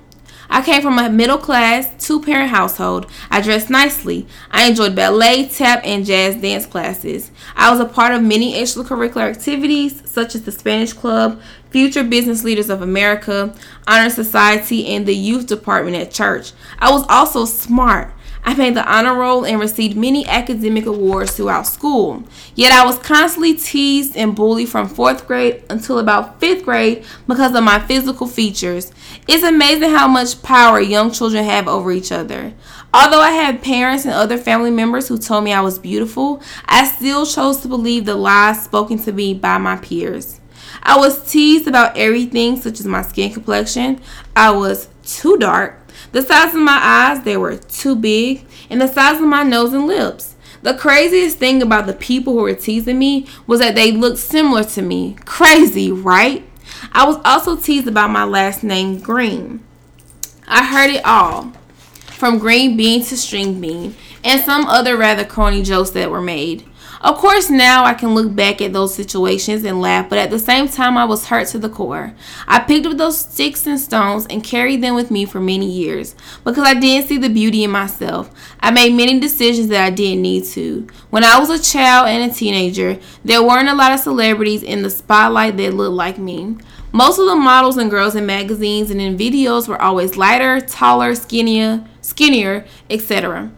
I 0.57 0.63
came 0.63 0.81
from 0.81 0.99
a 0.99 1.11
middle 1.11 1.37
class, 1.37 1.87
two 2.03 2.19
parent 2.23 2.49
household. 2.49 3.11
I 3.31 3.43
dressed 3.43 3.69
nicely. 3.69 4.27
I 4.51 4.65
enjoyed 4.65 4.97
ballet, 4.97 5.51
tap, 5.51 5.83
and 5.85 6.03
jazz 6.03 6.35
dance 6.37 6.65
classes. 6.65 7.31
I 7.55 7.71
was 7.71 7.79
a 7.79 7.85
part 7.85 8.15
of 8.15 8.23
many 8.23 8.55
extracurricular 8.55 9.31
activities 9.31 10.01
such 10.07 10.35
as 10.35 10.45
the 10.45 10.53
Spanish 10.53 10.95
Club, 10.95 11.43
Future 11.69 12.03
Business 12.03 12.43
Leaders 12.43 12.71
of 12.71 12.81
America, 12.81 13.55
Honor 13.87 14.09
Society, 14.09 14.87
and 14.87 15.05
the 15.05 15.15
Youth 15.15 15.47
Department 15.47 15.95
at 15.95 16.11
church. 16.11 16.53
I 16.79 16.91
was 16.91 17.05
also 17.11 17.45
smart. 17.45 18.15
I 18.49 18.55
made 18.55 18.77
the 18.77 18.89
honor 18.89 19.13
roll 19.13 19.45
and 19.45 19.59
received 19.59 19.97
many 19.97 20.25
academic 20.25 20.87
awards 20.87 21.33
throughout 21.33 21.67
school. 21.67 22.23
Yet 22.55 22.71
I 22.71 22.87
was 22.87 22.97
constantly 22.97 23.55
teased 23.55 24.17
and 24.17 24.37
bullied 24.37 24.69
from 24.69 24.89
fourth 24.89 25.27
grade 25.27 25.65
until 25.69 25.99
about 25.99 26.39
fifth 26.39 26.65
grade 26.65 27.05
because 27.27 27.57
of 27.57 27.65
my 27.65 27.81
physical 27.81 28.29
features. 28.29 28.93
It's 29.27 29.43
amazing 29.43 29.91
how 29.91 30.07
much 30.07 30.43
power 30.43 30.81
young 30.81 31.11
children 31.11 31.43
have 31.43 31.67
over 31.67 31.91
each 31.91 32.13
other. 32.13 32.55
Although 32.95 33.21
I 33.21 33.33
had 33.33 33.63
parents 33.65 34.05
and 34.05 34.15
other 34.15 34.39
family 34.39 34.71
members 34.71 35.09
who 35.09 35.19
told 35.19 35.43
me 35.43 35.53
I 35.53 35.61
was 35.61 35.81
beautiful, 35.81 36.41
I 36.67 36.87
still 36.87 37.27
chose 37.27 37.59
to 37.63 37.69
believe 37.69 38.05
the 38.05 38.15
lies 38.15 38.63
spoken 38.63 38.99
to 39.01 39.13
me 39.13 39.35
by 39.35 39.59
my 39.59 39.75
peers. 39.75 40.41
I 40.85 40.97
was 40.97 41.29
teased 41.29 41.67
about 41.67 41.97
everything, 41.97 42.61
such 42.61 42.79
as 42.79 42.87
my 42.87 43.03
skin 43.03 43.33
complexion. 43.33 44.01
I 44.37 44.53
was 44.53 44.89
too 45.03 45.37
dark. 45.37 45.86
The 46.13 46.23
size 46.23 46.55
of 46.55 46.61
my 46.61 46.79
eyes, 46.81 47.23
they 47.25 47.37
were 47.37 47.57
too 47.57 47.97
big. 47.97 48.47
And 48.71 48.81
the 48.81 48.89
size 48.89 49.21
of 49.21 49.27
my 49.27 49.43
nose 49.43 49.73
and 49.73 49.87
lips. 49.87 50.35
The 50.63 50.75
craziest 50.75 51.39
thing 51.39 51.63
about 51.63 51.87
the 51.87 51.93
people 51.93 52.33
who 52.33 52.41
were 52.41 52.55
teasing 52.55 52.99
me 52.99 53.27
was 53.47 53.61
that 53.61 53.75
they 53.75 53.93
looked 53.93 54.19
similar 54.19 54.65
to 54.65 54.83
me. 54.83 55.17
Crazy, 55.25 55.93
right? 55.93 56.45
I 56.93 57.07
was 57.07 57.19
also 57.25 57.57
teased 57.57 57.87
about 57.87 58.11
my 58.11 58.25
last 58.25 58.65
name, 58.65 58.99
Green. 58.99 59.63
I 60.49 60.65
heard 60.65 60.91
it 60.91 61.05
all 61.05 61.53
from 62.17 62.39
green 62.39 62.77
bean 62.77 63.05
to 63.05 63.17
string 63.17 63.61
bean 63.61 63.95
and 64.25 64.41
some 64.43 64.65
other 64.65 64.97
rather 64.97 65.25
corny 65.25 65.63
jokes 65.63 65.91
that 65.91 66.11
were 66.11 66.23
made. 66.23 66.65
Of 67.01 67.17
course, 67.17 67.51
now 67.51 67.85
I 67.85 67.95
can 67.95 68.15
look 68.15 68.35
back 68.35 68.63
at 68.63 68.73
those 68.73 68.95
situations 68.95 69.65
and 69.65 69.81
laugh, 69.81 70.09
but 70.09 70.19
at 70.19 70.31
the 70.31 70.39
same 70.39 70.69
time, 70.69 70.97
I 70.97 71.05
was 71.05 71.27
hurt 71.27 71.49
to 71.49 71.59
the 71.59 71.69
core. 71.69 72.15
I 72.49 72.61
picked 72.61 72.87
up 72.87 72.97
those 72.97 73.19
sticks 73.19 73.67
and 73.67 73.79
stones 73.79 74.27
and 74.31 74.43
carried 74.43 74.83
them 74.83 74.95
with 74.95 75.11
me 75.11 75.25
for 75.25 75.41
many 75.41 75.71
years 75.71 76.15
because 76.45 76.65
I 76.65 76.75
didn't 76.75 77.09
see 77.09 77.19
the 77.19 77.29
beauty 77.29 77.65
in 77.65 77.71
myself. 77.71 78.31
I 78.61 78.71
made 78.71 78.95
many 78.95 79.21
decisions 79.21 79.69
that 79.69 79.85
I 79.85 79.91
didn't 79.91 80.23
need 80.23 80.45
to. 80.47 80.87
When 81.11 81.25
I 81.25 81.39
was 81.39 81.51
a 81.51 81.63
child 81.63 82.09
and 82.09 82.31
a 82.31 82.35
teenager, 82.35 82.99
there 83.25 83.43
weren't 83.43 83.69
a 83.69 83.75
lot 83.75 83.93
of 83.93 84.01
celebrities 84.01 84.63
in 84.63 84.83
the 84.83 84.91
spotlight 84.91 85.57
that 85.59 85.75
looked 85.75 85.95
like 85.95 86.19
me. 86.19 86.57
Most 86.93 87.19
of 87.19 87.27
the 87.27 87.37
models 87.37 87.77
and 87.77 87.91
girls 87.91 88.17
in 88.17 88.25
magazines 88.25 88.91
and 88.91 89.01
in 89.03 89.19
videos 89.19 89.69
were 89.69 89.81
always 89.81 90.17
lighter, 90.17 90.63
taller, 90.63 91.15
skinnier, 91.15 91.87
skinnier, 92.01 92.65
etc. 92.89 93.51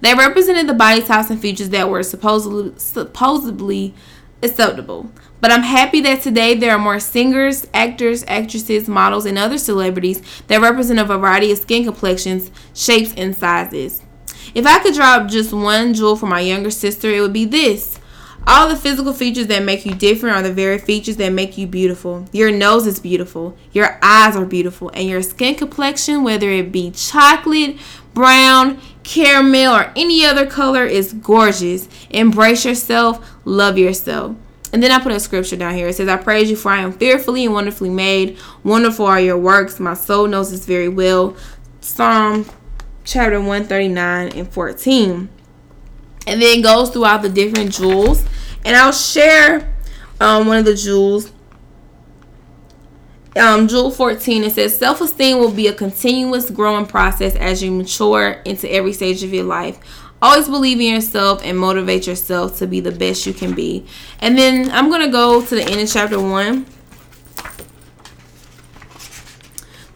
They 0.00 0.14
represented 0.14 0.68
the 0.68 0.74
body 0.74 1.02
types 1.02 1.30
and 1.30 1.40
features 1.40 1.70
that 1.70 1.88
were 1.88 2.02
supposedly 2.02 2.72
supposedly 2.78 3.94
acceptable. 4.42 5.10
But 5.40 5.52
I'm 5.52 5.62
happy 5.62 6.00
that 6.02 6.22
today 6.22 6.54
there 6.54 6.72
are 6.72 6.78
more 6.78 7.00
singers, 7.00 7.66
actors, 7.72 8.24
actresses, 8.26 8.88
models, 8.88 9.26
and 9.26 9.38
other 9.38 9.58
celebrities 9.58 10.22
that 10.48 10.60
represent 10.60 10.98
a 10.98 11.04
variety 11.04 11.52
of 11.52 11.58
skin 11.58 11.84
complexions, 11.84 12.50
shapes, 12.74 13.14
and 13.16 13.36
sizes. 13.36 14.02
If 14.54 14.66
I 14.66 14.78
could 14.80 14.94
drop 14.94 15.28
just 15.28 15.52
one 15.52 15.94
jewel 15.94 16.16
for 16.16 16.26
my 16.26 16.40
younger 16.40 16.70
sister, 16.70 17.10
it 17.10 17.20
would 17.20 17.32
be 17.32 17.44
this. 17.44 17.98
All 18.46 18.68
the 18.68 18.76
physical 18.76 19.12
features 19.12 19.48
that 19.48 19.62
make 19.62 19.84
you 19.84 19.94
different 19.94 20.36
are 20.36 20.42
the 20.42 20.52
very 20.52 20.78
features 20.78 21.18
that 21.18 21.32
make 21.32 21.58
you 21.58 21.66
beautiful. 21.66 22.24
Your 22.32 22.50
nose 22.50 22.86
is 22.86 22.98
beautiful, 22.98 23.56
your 23.72 23.98
eyes 24.02 24.36
are 24.36 24.46
beautiful, 24.46 24.90
and 24.94 25.06
your 25.06 25.22
skin 25.22 25.54
complexion, 25.54 26.24
whether 26.24 26.48
it 26.48 26.72
be 26.72 26.90
chocolate, 26.92 27.76
brown, 28.14 28.80
caramel, 29.08 29.74
or 29.74 29.90
any 29.96 30.24
other 30.24 30.46
color 30.46 30.84
is 30.84 31.14
gorgeous. 31.14 31.88
Embrace 32.10 32.66
yourself, 32.66 33.26
love 33.46 33.78
yourself. 33.78 34.36
And 34.70 34.82
then 34.82 34.90
I 34.92 35.02
put 35.02 35.12
a 35.12 35.18
scripture 35.18 35.56
down 35.56 35.74
here. 35.74 35.88
It 35.88 35.94
says, 35.94 36.08
I 36.08 36.18
praise 36.18 36.50
you 36.50 36.56
for 36.56 36.70
I 36.70 36.82
am 36.82 36.92
fearfully 36.92 37.46
and 37.46 37.54
wonderfully 37.54 37.88
made. 37.88 38.38
Wonderful 38.64 39.06
are 39.06 39.18
your 39.18 39.38
works. 39.38 39.80
My 39.80 39.94
soul 39.94 40.26
knows 40.26 40.50
this 40.50 40.66
very 40.66 40.90
well. 40.90 41.34
Psalm 41.80 42.44
chapter 43.04 43.38
139 43.38 44.28
and 44.28 44.52
14. 44.52 45.28
And 46.26 46.42
then 46.42 46.60
goes 46.60 46.90
throughout 46.90 47.22
the 47.22 47.30
different 47.30 47.72
jewels. 47.72 48.26
And 48.62 48.76
I'll 48.76 48.92
share 48.92 49.72
um, 50.20 50.46
one 50.46 50.58
of 50.58 50.66
the 50.66 50.74
jewels 50.74 51.32
um, 53.38 53.68
Jewel 53.68 53.90
14, 53.90 54.44
it 54.44 54.52
says 54.52 54.76
self 54.76 55.00
esteem 55.00 55.38
will 55.38 55.50
be 55.52 55.66
a 55.68 55.72
continuous 55.72 56.50
growing 56.50 56.86
process 56.86 57.34
as 57.36 57.62
you 57.62 57.70
mature 57.70 58.42
into 58.44 58.70
every 58.70 58.92
stage 58.92 59.22
of 59.22 59.32
your 59.32 59.44
life. 59.44 59.78
always 60.20 60.48
believe 60.48 60.80
in 60.80 60.94
yourself 60.94 61.40
and 61.44 61.58
motivate 61.58 62.06
yourself 62.06 62.58
to 62.58 62.66
be 62.66 62.80
the 62.80 62.90
best 62.92 63.26
you 63.26 63.32
can 63.32 63.54
be. 63.54 63.86
And 64.20 64.36
then 64.36 64.70
I'm 64.70 64.88
going 64.88 65.02
to 65.02 65.12
go 65.12 65.44
to 65.44 65.54
the 65.54 65.62
end 65.62 65.80
of 65.80 65.90
chapter 65.90 66.20
1 66.20 66.66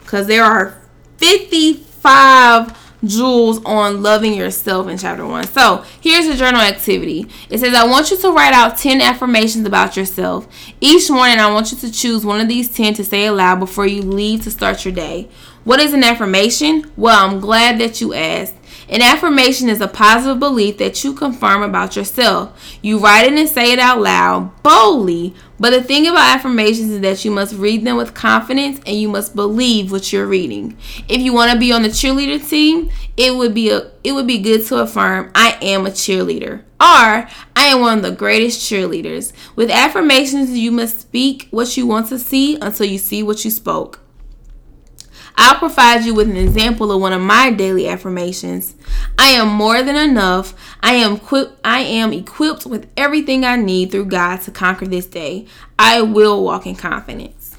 because 0.01 0.27
there 0.27 0.45
are 0.45 0.81
55 1.19 2.82
jewels 3.05 3.63
on 3.65 4.03
loving 4.03 4.35
yourself 4.35 4.89
in 4.89 4.99
chapter 4.99 5.27
1. 5.27 5.49
So, 5.49 5.85
here's 6.01 6.27
a 6.27 6.37
journal 6.37 6.61
activity. 6.61 7.27
It 7.51 7.59
says, 7.59 7.75
I 7.75 7.87
want 7.87 8.11
you 8.11 8.17
to 8.19 8.33
write 8.33 8.55
out 8.55 8.77
10 8.77 9.01
affirmations 9.01 9.67
about 9.67 9.97
yourself. 9.97 10.47
Each 10.81 11.11
morning, 11.11 11.39
I 11.39 11.53
want 11.53 11.73
you 11.73 11.79
to 11.79 11.93
choose 11.93 12.25
one 12.25 12.41
of 12.41 12.49
these 12.49 12.69
10 12.75 12.95
to 12.95 13.05
say 13.05 13.27
aloud 13.27 13.59
before 13.59 13.87
you 13.87 14.03
leave 14.03 14.43
to 14.45 14.51
start 14.51 14.85
your 14.85 14.95
day. 14.95 15.29
What 15.65 15.81
is 15.81 15.93
an 15.93 16.05
affirmation? 16.05 16.91
Well, 16.97 17.27
I'm 17.27 17.41
glad 17.41 17.79
that 17.79 18.01
you 18.01 18.15
asked. 18.15 18.55
An 18.89 19.01
affirmation 19.01 19.69
is 19.69 19.81
a 19.81 19.89
positive 19.89 20.39
belief 20.39 20.77
that 20.79 21.03
you 21.03 21.15
confirm 21.15 21.63
about 21.63 21.97
yourself. 21.97 22.79
You 22.83 22.99
write 22.99 23.25
it 23.25 23.39
and 23.39 23.49
say 23.49 23.73
it 23.73 23.79
out 23.79 24.01
loud, 24.01 24.63
boldly. 24.63 25.35
But 25.63 25.71
the 25.71 25.81
thing 25.81 26.09
about 26.09 26.39
affirmations 26.39 26.91
is 26.91 27.01
that 27.03 27.25
you 27.25 27.31
must 27.31 27.55
read 27.55 27.85
them 27.85 27.97
with 27.97 28.15
confidence 28.15 28.81
and 28.85 28.97
you 28.97 29.09
must 29.09 29.37
believe 29.37 29.93
what 29.93 30.13
you're 30.13 30.27
reading. 30.27 30.77
If 31.09 31.21
you 31.21 31.33
want 31.33 31.53
to 31.53 31.59
be 31.59 31.71
on 31.71 31.85
the 31.85 31.89
cheerleader 31.89 32.45
team, 32.45 32.91
it 33.17 33.37
would 33.37 33.55
be 33.55 33.71
a 33.71 33.93
it 34.03 34.11
would 34.11 34.27
be 34.27 34.39
good 34.39 34.67
to 34.67 34.79
affirm 34.79 35.31
I 35.37 35.57
am 35.63 35.87
a 35.87 35.91
cheerleader 35.91 36.63
or 36.81 37.29
I 37.55 37.67
am 37.67 37.81
one 37.81 37.99
of 37.99 38.03
the 38.03 38.11
greatest 38.11 38.69
cheerleaders. 38.69 39.33
With 39.55 39.71
affirmations, 39.71 40.51
you 40.51 40.73
must 40.73 40.99
speak 40.99 41.47
what 41.53 41.77
you 41.77 41.87
want 41.87 42.09
to 42.09 42.19
see 42.19 42.57
until 42.57 42.87
you 42.87 42.99
see 42.99 43.23
what 43.23 43.45
you 43.45 43.51
spoke. 43.53 44.02
I'll 45.37 45.59
provide 45.59 46.05
you 46.05 46.15
with 46.15 46.31
an 46.31 46.37
example 46.37 46.93
of 46.93 47.01
one 47.01 47.13
of 47.13 47.21
my 47.21 47.51
daily 47.51 47.89
affirmations. 47.89 48.75
I 49.19 49.29
am 49.31 49.49
more 49.49 49.83
than 49.83 49.97
enough. 49.97 50.55
I 50.81 50.95
am 50.95 51.15
equipped 51.15 51.59
I 51.65 51.81
am 51.81 52.13
equipped 52.13 52.67
with 52.67 52.91
everything 52.97 53.45
I 53.45 53.57
need 53.57 53.91
through 53.91 54.07
God 54.07 54.43
to 54.43 54.51
conquer 54.51 54.87
this 54.87 55.07
day. 55.07 55.47
I 55.79 56.03
will 56.03 56.45
walk 56.45 56.67
in 56.67 56.77
confidence. 56.77 57.57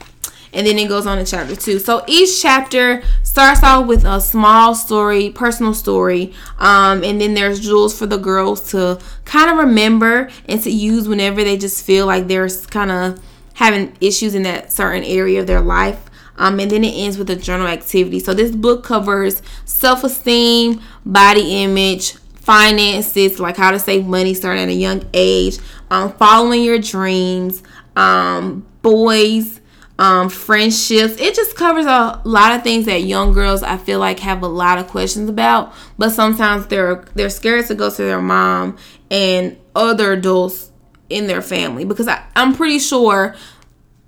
And 0.54 0.68
then 0.68 0.78
it 0.78 0.88
goes 0.88 1.08
on 1.08 1.18
to 1.18 1.26
chapter 1.26 1.56
2. 1.56 1.80
So 1.80 2.04
each 2.08 2.42
chapter 2.42 3.02
starts 3.24 3.64
off 3.64 3.88
with 3.88 4.06
a 4.06 4.22
small 4.22 4.76
story, 4.76 5.32
personal 5.32 5.74
story. 5.74 6.34
Um, 6.60 7.04
and 7.04 7.20
then 7.20 7.34
there's 7.34 7.60
jewels 7.60 7.98
for 7.98 8.06
the 8.06 8.18
girls 8.18 8.70
to 8.72 9.00
kind 9.26 9.50
of 9.50 9.58
remember 9.58 10.30
and 10.48 10.62
to 10.62 10.70
use 10.70 11.08
whenever 11.08 11.44
they 11.44 11.58
just 11.58 11.84
feel 11.84 12.06
like 12.06 12.28
they're 12.28 12.50
kind 12.50 12.92
of 12.92 13.20
having 13.56 13.96
issues 14.00 14.36
in 14.36 14.44
that 14.44 14.72
certain 14.72 15.04
area 15.04 15.40
of 15.40 15.48
their 15.48 15.62
life. 15.62 16.00
Um, 16.38 16.60
and 16.60 16.70
then 16.72 16.84
it 16.84 16.94
ends 16.94 17.18
with 17.18 17.30
a 17.30 17.36
journal 17.36 17.68
activity. 17.68 18.20
So 18.20 18.34
this 18.34 18.56
book 18.56 18.84
covers 18.84 19.42
self 19.66 20.04
esteem, 20.04 20.82
body 21.06 21.64
image, 21.64 22.14
finances, 22.36 23.40
like 23.40 23.58
how 23.58 23.72
to 23.72 23.80
save 23.80 24.06
money 24.06 24.34
starting 24.34 24.64
at 24.64 24.70
a 24.70 24.74
young 24.74 25.04
age, 25.14 25.58
um, 25.90 26.12
following 26.14 26.64
your 26.64 26.80
dreams, 26.80 27.64
um, 27.96 28.66
boys, 28.82 29.62
um, 29.98 30.30
friendships. 30.30 31.16
It 31.20 31.36
just 31.36 31.56
covers 31.56 31.86
a 31.86 32.22
lot 32.26 32.56
of 32.56 32.64
things 32.64 32.86
that 32.86 33.04
young 33.04 33.32
girls 33.32 33.64
I 33.64 33.78
feel 33.78 34.00
like 34.00 34.20
have 34.20 34.42
a 34.42 34.48
lot 34.48 34.78
of 34.78 34.88
questions 34.88 35.30
about, 35.30 35.74
but 35.98 36.10
sometimes 36.10 36.68
they're 36.68 37.06
they're 37.16 37.30
scared 37.30 37.68
to 37.68 37.76
go 37.76 37.90
to 37.90 38.04
their 38.04 38.22
mom 38.22 38.78
and 39.10 39.58
other 39.76 40.14
adults 40.14 40.72
in 41.10 41.28
their 41.28 41.42
family 41.42 41.86
because 41.86 42.08
I, 42.08 42.26
I'm 42.36 42.56
pretty 42.56 42.80
sure 42.80 43.36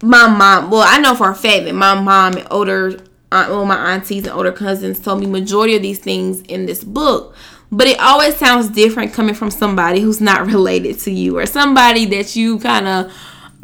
my 0.02 0.28
mom, 0.28 0.70
well, 0.70 0.86
I 0.86 1.00
know 1.00 1.16
for 1.16 1.32
a 1.32 1.36
fact 1.36 1.66
that 1.66 1.76
my 1.76 2.00
mom 2.00 2.36
and 2.36 2.48
older, 2.52 3.00
uh, 3.32 3.46
well, 3.50 3.66
my 3.66 3.94
aunties 3.94 4.24
and 4.26 4.34
older 4.34 4.52
cousins 4.52 5.00
told 5.00 5.20
me 5.20 5.26
majority 5.26 5.76
of 5.76 5.82
these 5.82 6.00
things 6.00 6.42
in 6.42 6.66
this 6.66 6.84
book. 6.84 7.36
But 7.72 7.88
it 7.88 8.00
always 8.00 8.36
sounds 8.36 8.70
different 8.70 9.14
coming 9.14 9.36
from 9.36 9.52
somebody 9.52 10.02
who's 10.02 10.22
not 10.22 10.46
related 10.52 11.00
to 11.00 11.12
you 11.12 11.38
or 11.38 11.46
somebody 11.46 12.06
that 12.06 12.36
you 12.36 12.60
kind 12.60 12.88
of 12.88 13.14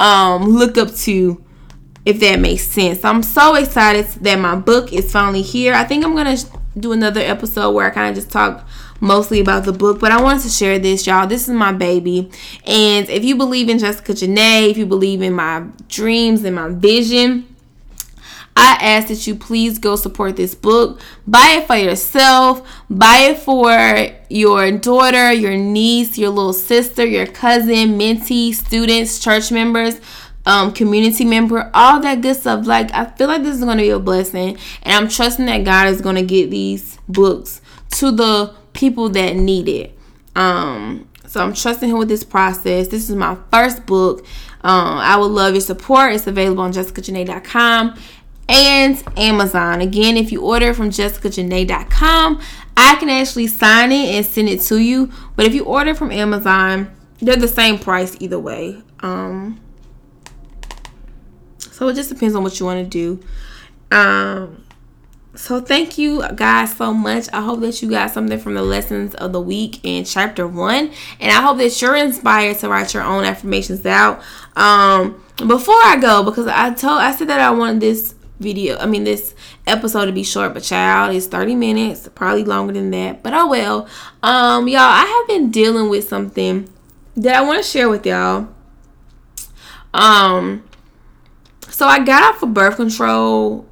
um, 0.00 0.44
look 0.44 0.76
up 0.76 0.92
to, 0.94 1.42
if 2.04 2.18
that 2.20 2.40
makes 2.40 2.64
sense. 2.64 3.04
I'm 3.04 3.22
so 3.22 3.54
excited 3.54 4.06
that 4.22 4.38
my 4.38 4.56
book 4.56 4.92
is 4.92 5.12
finally 5.12 5.42
here. 5.42 5.74
I 5.74 5.84
think 5.84 6.04
I'm 6.04 6.14
gonna 6.14 6.36
do 6.78 6.92
another 6.92 7.20
episode 7.20 7.72
where 7.72 7.86
I 7.86 7.90
kind 7.90 8.08
of 8.08 8.14
just 8.14 8.30
talk 8.30 8.66
mostly 9.02 9.40
about 9.40 9.64
the 9.64 9.72
book, 9.72 9.98
but 9.98 10.12
I 10.12 10.22
wanted 10.22 10.42
to 10.42 10.48
share 10.48 10.78
this, 10.78 11.06
y'all. 11.06 11.26
This 11.26 11.48
is 11.48 11.54
my 11.54 11.72
baby. 11.72 12.30
And 12.64 13.10
if 13.10 13.24
you 13.24 13.36
believe 13.36 13.68
in 13.68 13.78
Jessica 13.78 14.12
Janae, 14.12 14.70
if 14.70 14.78
you 14.78 14.86
believe 14.86 15.20
in 15.20 15.32
my 15.34 15.66
dreams 15.88 16.44
and 16.44 16.54
my 16.54 16.68
vision, 16.68 17.48
I 18.54 18.76
ask 18.80 19.08
that 19.08 19.26
you 19.26 19.34
please 19.34 19.78
go 19.78 19.96
support 19.96 20.36
this 20.36 20.54
book. 20.54 21.00
Buy 21.26 21.58
it 21.58 21.66
for 21.66 21.76
yourself. 21.76 22.66
Buy 22.88 23.30
it 23.30 23.38
for 23.38 24.08
your 24.28 24.70
daughter, 24.70 25.32
your 25.32 25.56
niece, 25.56 26.16
your 26.16 26.30
little 26.30 26.52
sister, 26.52 27.04
your 27.04 27.26
cousin, 27.26 27.98
mentee, 27.98 28.54
students, 28.54 29.18
church 29.18 29.50
members, 29.50 30.00
um, 30.46 30.72
community 30.72 31.24
member, 31.24 31.70
all 31.74 31.98
that 32.00 32.20
good 32.20 32.36
stuff. 32.36 32.66
Like, 32.66 32.92
I 32.92 33.06
feel 33.06 33.26
like 33.26 33.42
this 33.42 33.56
is 33.56 33.64
going 33.64 33.78
to 33.78 33.82
be 33.84 33.90
a 33.90 33.98
blessing. 33.98 34.58
And 34.82 34.94
I'm 34.94 35.08
trusting 35.08 35.46
that 35.46 35.64
God 35.64 35.88
is 35.88 36.00
going 36.00 36.16
to 36.16 36.22
get 36.22 36.50
these 36.50 36.98
books 37.08 37.60
to 37.92 38.12
the 38.12 38.54
people 38.72 39.08
that 39.10 39.36
need 39.36 39.68
it. 39.68 39.98
Um, 40.34 41.08
so 41.26 41.42
I'm 41.42 41.54
trusting 41.54 41.88
him 41.88 41.98
with 41.98 42.08
this 42.08 42.24
process. 42.24 42.88
This 42.88 43.08
is 43.08 43.16
my 43.16 43.36
first 43.50 43.86
book. 43.86 44.24
Um, 44.62 44.98
I 44.98 45.16
would 45.16 45.26
love 45.30 45.54
your 45.54 45.60
support. 45.60 46.12
It's 46.12 46.26
available 46.26 46.62
on 46.62 46.72
jessicajanae.com 46.72 47.98
and 48.48 49.02
Amazon. 49.16 49.80
Again, 49.80 50.16
if 50.16 50.30
you 50.30 50.42
order 50.42 50.74
from 50.74 50.90
jessicajanae.com, 50.90 52.40
I 52.76 52.96
can 52.96 53.08
actually 53.08 53.46
sign 53.46 53.92
it 53.92 54.14
and 54.14 54.26
send 54.26 54.48
it 54.48 54.60
to 54.62 54.78
you. 54.78 55.10
But 55.36 55.46
if 55.46 55.54
you 55.54 55.64
order 55.64 55.94
from 55.94 56.12
Amazon, 56.12 56.94
they're 57.18 57.36
the 57.36 57.48
same 57.48 57.78
price 57.78 58.16
either 58.20 58.38
way. 58.38 58.82
Um, 59.00 59.60
so 61.58 61.88
it 61.88 61.94
just 61.94 62.10
depends 62.10 62.34
on 62.34 62.42
what 62.42 62.58
you 62.60 62.66
want 62.66 62.84
to 62.84 62.88
do. 62.88 63.24
Um, 63.96 64.61
so 65.34 65.60
thank 65.60 65.96
you 65.96 66.22
guys 66.34 66.76
so 66.76 66.92
much. 66.92 67.28
I 67.32 67.40
hope 67.40 67.60
that 67.60 67.80
you 67.80 67.88
got 67.88 68.10
something 68.10 68.38
from 68.38 68.54
the 68.54 68.62
lessons 68.62 69.14
of 69.14 69.32
the 69.32 69.40
week 69.40 69.80
in 69.82 70.04
chapter 70.04 70.46
one, 70.46 70.90
and 71.20 71.32
I 71.32 71.40
hope 71.40 71.58
that 71.58 71.80
you're 71.80 71.96
inspired 71.96 72.58
to 72.58 72.68
write 72.68 72.92
your 72.92 73.02
own 73.02 73.24
affirmations 73.24 73.86
out. 73.86 74.22
Um, 74.56 75.22
before 75.36 75.74
I 75.74 75.96
go, 76.00 76.22
because 76.22 76.46
I 76.46 76.74
told 76.74 77.00
I 77.00 77.14
said 77.14 77.28
that 77.28 77.40
I 77.40 77.50
wanted 77.50 77.80
this 77.80 78.14
video, 78.40 78.76
I 78.76 78.86
mean 78.86 79.04
this 79.04 79.34
episode 79.66 80.06
to 80.06 80.12
be 80.12 80.22
short, 80.22 80.52
but 80.52 80.62
child, 80.62 81.14
it's 81.14 81.26
30 81.26 81.54
minutes, 81.54 82.08
probably 82.14 82.44
longer 82.44 82.74
than 82.74 82.90
that. 82.90 83.22
But 83.22 83.32
oh 83.32 83.48
well. 83.48 83.88
Um, 84.22 84.68
y'all, 84.68 84.80
I 84.80 85.04
have 85.04 85.28
been 85.28 85.50
dealing 85.50 85.88
with 85.88 86.06
something 86.08 86.68
that 87.16 87.36
I 87.36 87.42
want 87.42 87.62
to 87.62 87.68
share 87.68 87.88
with 87.88 88.04
y'all. 88.04 88.48
Um, 89.94 90.64
so 91.68 91.86
I 91.86 92.04
got 92.04 92.34
off 92.34 92.42
of 92.42 92.52
birth 92.52 92.76
control 92.76 93.66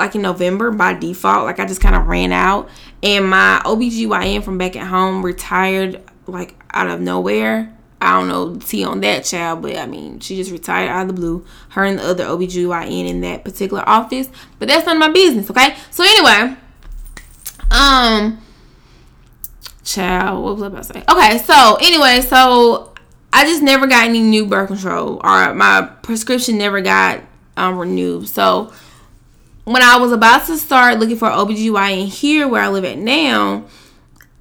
like 0.00 0.14
in 0.14 0.22
November 0.22 0.70
by 0.70 0.94
default. 0.94 1.44
Like 1.44 1.60
I 1.60 1.66
just 1.66 1.80
kind 1.80 1.94
of 1.94 2.06
ran 2.06 2.32
out. 2.32 2.68
And 3.02 3.28
my 3.28 3.60
OBGYN 3.64 4.42
from 4.42 4.58
back 4.58 4.74
at 4.74 4.86
home 4.86 5.24
retired 5.24 6.02
like 6.26 6.56
out 6.72 6.88
of 6.88 7.00
nowhere. 7.00 7.76
I 8.02 8.18
don't 8.18 8.28
know 8.28 8.56
T 8.56 8.82
on 8.82 9.00
that 9.02 9.24
child, 9.24 9.60
but 9.60 9.76
I 9.76 9.84
mean, 9.84 10.20
she 10.20 10.34
just 10.36 10.50
retired 10.50 10.88
out 10.88 11.02
of 11.02 11.08
the 11.08 11.12
blue. 11.12 11.44
Her 11.70 11.84
and 11.84 11.98
the 11.98 12.02
other 12.02 12.24
OBGYN 12.24 13.08
in 13.08 13.20
that 13.20 13.44
particular 13.44 13.86
office. 13.86 14.28
But 14.58 14.68
that's 14.68 14.86
none 14.86 14.96
of 14.96 15.00
my 15.00 15.10
business, 15.10 15.50
okay? 15.50 15.76
So 15.90 16.02
anyway, 16.02 16.56
um 17.70 18.42
child, 19.84 20.42
what 20.42 20.54
was 20.54 20.62
I 20.62 20.66
about 20.66 20.82
to 20.84 20.94
say? 20.94 21.04
Okay, 21.08 21.38
so 21.38 21.76
anyway, 21.80 22.22
so 22.22 22.94
I 23.32 23.44
just 23.44 23.62
never 23.62 23.86
got 23.86 24.04
any 24.04 24.20
new 24.20 24.46
birth 24.46 24.68
control 24.68 25.20
or 25.22 25.54
my 25.54 25.82
prescription 26.02 26.56
never 26.56 26.80
got 26.80 27.20
um 27.58 27.76
renewed. 27.78 28.28
So 28.28 28.72
when 29.64 29.82
I 29.82 29.96
was 29.98 30.12
about 30.12 30.46
to 30.46 30.56
start 30.56 30.98
looking 30.98 31.16
for 31.16 31.28
OBGYN 31.28 32.06
here 32.06 32.48
where 32.48 32.62
I 32.62 32.68
live 32.68 32.84
at 32.84 32.98
now, 32.98 33.64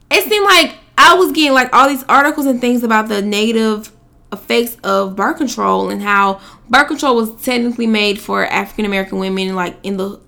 it 0.10 0.28
seemed 0.30 0.46
like 0.46 0.76
I 0.98 1.16
was 1.16 1.32
getting 1.32 1.54
like 1.54 1.74
all 1.74 1.88
these 1.88 2.04
articles 2.04 2.46
and 2.46 2.60
things 2.60 2.84
about 2.84 3.08
the 3.08 3.22
negative 3.22 3.92
effects 4.32 4.78
of 4.84 5.16
birth 5.16 5.38
control 5.38 5.90
and 5.90 6.02
how 6.02 6.40
birth 6.70 6.88
control 6.88 7.16
was 7.16 7.42
technically 7.42 7.88
made 7.88 8.20
for 8.20 8.46
African 8.46 8.86
American 8.86 9.18
women 9.18 9.56
like 9.56 9.76
in 9.84 9.98
the 9.98 10.20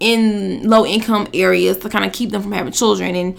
in 0.00 0.68
low 0.68 0.84
income 0.84 1.28
areas 1.32 1.78
to 1.78 1.88
kind 1.88 2.04
of 2.04 2.12
keep 2.12 2.30
them 2.30 2.42
from 2.42 2.52
having 2.52 2.72
children 2.72 3.14
and 3.14 3.36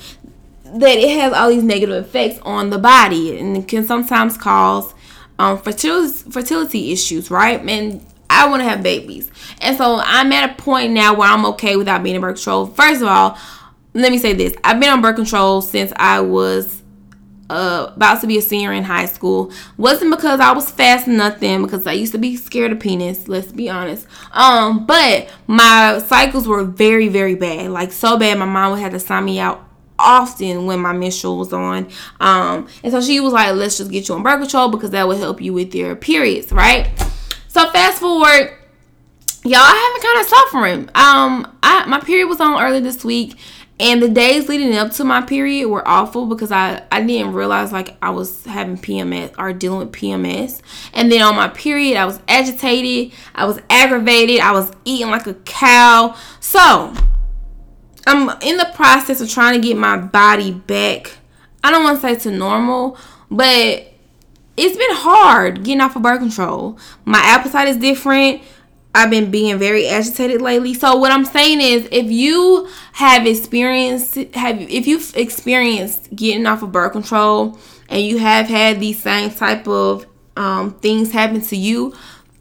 that 0.64 0.98
it 0.98 1.20
has 1.20 1.34
all 1.34 1.50
these 1.50 1.64
negative 1.64 2.06
effects 2.06 2.40
on 2.44 2.70
the 2.70 2.78
body 2.78 3.38
and 3.38 3.68
can 3.68 3.86
sometimes 3.86 4.38
cause 4.38 4.94
um, 5.40 5.58
fertility, 5.58 6.30
fertility 6.32 6.92
issues, 6.92 7.30
right? 7.30 7.62
And 7.62 8.06
I 8.38 8.48
want 8.48 8.62
to 8.62 8.70
have 8.70 8.84
babies. 8.84 9.32
And 9.62 9.78
so 9.78 10.00
I'm 10.04 10.32
at 10.32 10.52
a 10.52 10.54
point 10.62 10.94
now 10.94 11.16
where 11.16 11.28
I'm 11.28 11.46
okay 11.48 11.76
without 11.76 12.04
being 12.04 12.16
in 12.16 12.22
birth 12.22 12.36
control. 12.36 12.68
First 12.68 13.02
of 13.02 13.08
all, 13.08 13.38
let 13.94 14.12
me 14.12 14.18
say 14.18 14.34
this. 14.34 14.56
I've 14.64 14.80
been 14.80 14.90
on 14.90 15.02
birth 15.02 15.16
control 15.16 15.62
since 15.62 15.92
I 15.96 16.22
was 16.22 16.84
uh, 17.50 17.92
about 17.96 18.22
to 18.22 18.28
be 18.28 18.38
a 18.38 18.42
senior 18.42 18.72
in 18.74 18.84
high 18.84 19.06
school. 19.06 19.52
Wasn't 19.78 20.12
because 20.12 20.40
I 20.40 20.52
was 20.52 20.70
fast 20.70 21.08
nothing, 21.08 21.64
because 21.64 21.88
I 21.88 21.94
used 21.94 22.12
to 22.12 22.18
be 22.18 22.36
scared 22.36 22.72
of 22.72 22.80
penis, 22.80 23.28
let's 23.28 23.52
be 23.52 23.70
honest. 23.70 24.06
Um, 24.34 24.86
but 24.86 25.34
my 25.48 26.00
cycles 26.06 26.48
were 26.48 26.64
very, 26.64 27.08
very 27.08 27.36
bad. 27.36 27.72
Like 27.72 27.92
so 27.92 28.18
bad 28.18 28.38
my 28.38 28.46
mom 28.46 28.72
would 28.72 28.82
have 28.82 28.92
to 28.92 29.00
sign 29.00 29.26
me 29.26 29.40
out 29.40 29.64
often 30.00 30.68
when 30.68 30.80
my 30.80 30.94
menstrual 30.94 31.40
was 31.40 31.54
on. 31.54 31.90
Um, 32.20 32.68
and 32.84 32.92
so 32.92 33.02
she 33.02 33.20
was 33.20 33.34
like, 33.34 33.56
let's 33.56 33.78
just 33.78 33.90
get 33.90 34.08
you 34.08 34.16
on 34.16 34.24
birth 34.24 34.40
control 34.40 34.70
because 34.70 34.92
that 34.92 35.08
will 35.08 35.18
help 35.18 35.42
you 35.42 35.54
with 35.54 35.74
your 35.74 35.96
periods, 35.96 36.52
right? 36.52 36.92
So 37.58 37.68
fast 37.72 38.02
forward, 38.02 38.54
y'all, 39.44 39.56
I 39.56 39.74
have 39.74 39.94
been 39.96 40.12
kind 40.12 40.22
of 40.22 40.28
suffering. 40.28 40.90
Um, 40.94 41.58
I 41.64 41.88
my 41.88 42.00
period 42.00 42.28
was 42.28 42.40
on 42.40 42.62
early 42.62 42.82
this 42.82 43.04
week. 43.04 43.36
And 43.80 44.00
the 44.00 44.10
days 44.10 44.48
leading 44.48 44.76
up 44.76 44.92
to 44.92 45.04
my 45.04 45.22
period 45.22 45.68
were 45.68 45.82
awful 45.88 46.28
because 46.28 46.52
I, 46.52 46.84
I 46.92 47.02
didn't 47.02 47.34
realize 47.34 47.72
like 47.72 47.98
I 48.00 48.12
was 48.12 48.46
having 48.46 48.78
PMS 48.78 49.34
or 49.40 49.54
dealing 49.54 49.80
with 49.80 49.92
PMS. 49.92 50.62
And 50.94 51.12
then 51.12 51.24
on 51.24 51.36
my 51.36 51.48
period, 51.48 51.98
I 51.98 52.06
was 52.06 52.20
agitated, 52.28 53.12
I 53.34 53.46
was 53.46 53.60
aggravated, 53.72 54.40
I 54.40 54.52
was 54.52 54.72
eating 54.86 55.10
like 55.10 55.26
a 55.26 55.34
cow. 55.34 56.16
So 56.40 56.94
I'm 58.06 58.40
in 58.44 58.58
the 58.58 58.72
process 58.76 59.20
of 59.20 59.32
trying 59.32 59.60
to 59.60 59.68
get 59.68 59.78
my 59.78 59.98
body 59.98 60.52
back. 60.52 61.12
I 61.64 61.72
don't 61.72 61.84
want 61.84 62.00
to 62.00 62.02
say 62.02 62.30
to 62.30 62.38
normal, 62.38 63.00
but 63.32 63.97
it's 64.58 64.76
been 64.76 64.96
hard 64.96 65.64
getting 65.64 65.82
off 65.82 65.96
of 65.96 66.02
birth 66.02 66.20
control. 66.20 66.78
My 67.06 67.20
appetite 67.20 67.68
is 67.68 67.78
different. 67.78 68.42
I've 68.96 69.12
been 69.12 69.30
being 69.30 69.60
very 69.60 69.88
agitated 69.88 70.42
lately. 70.42 70.74
So 70.74 70.96
what 70.96 71.12
I'm 71.12 71.26
saying 71.26 71.62
is 71.62 71.88
if 71.92 72.10
you 72.10 72.68
have 72.94 73.28
experienced 73.28 74.16
have 74.34 74.60
if 74.60 74.88
you've 74.88 75.16
experienced 75.16 76.16
getting 76.16 76.48
off 76.48 76.64
of 76.64 76.72
birth 76.72 76.94
control 76.94 77.60
and 77.90 78.02
you 78.02 78.18
have 78.18 78.48
had 78.48 78.80
these 78.80 79.00
same 79.00 79.30
type 79.30 79.68
of 79.68 80.08
um, 80.36 80.74
things 80.80 81.12
happen 81.12 81.42
to 81.42 81.56
you, 81.56 81.94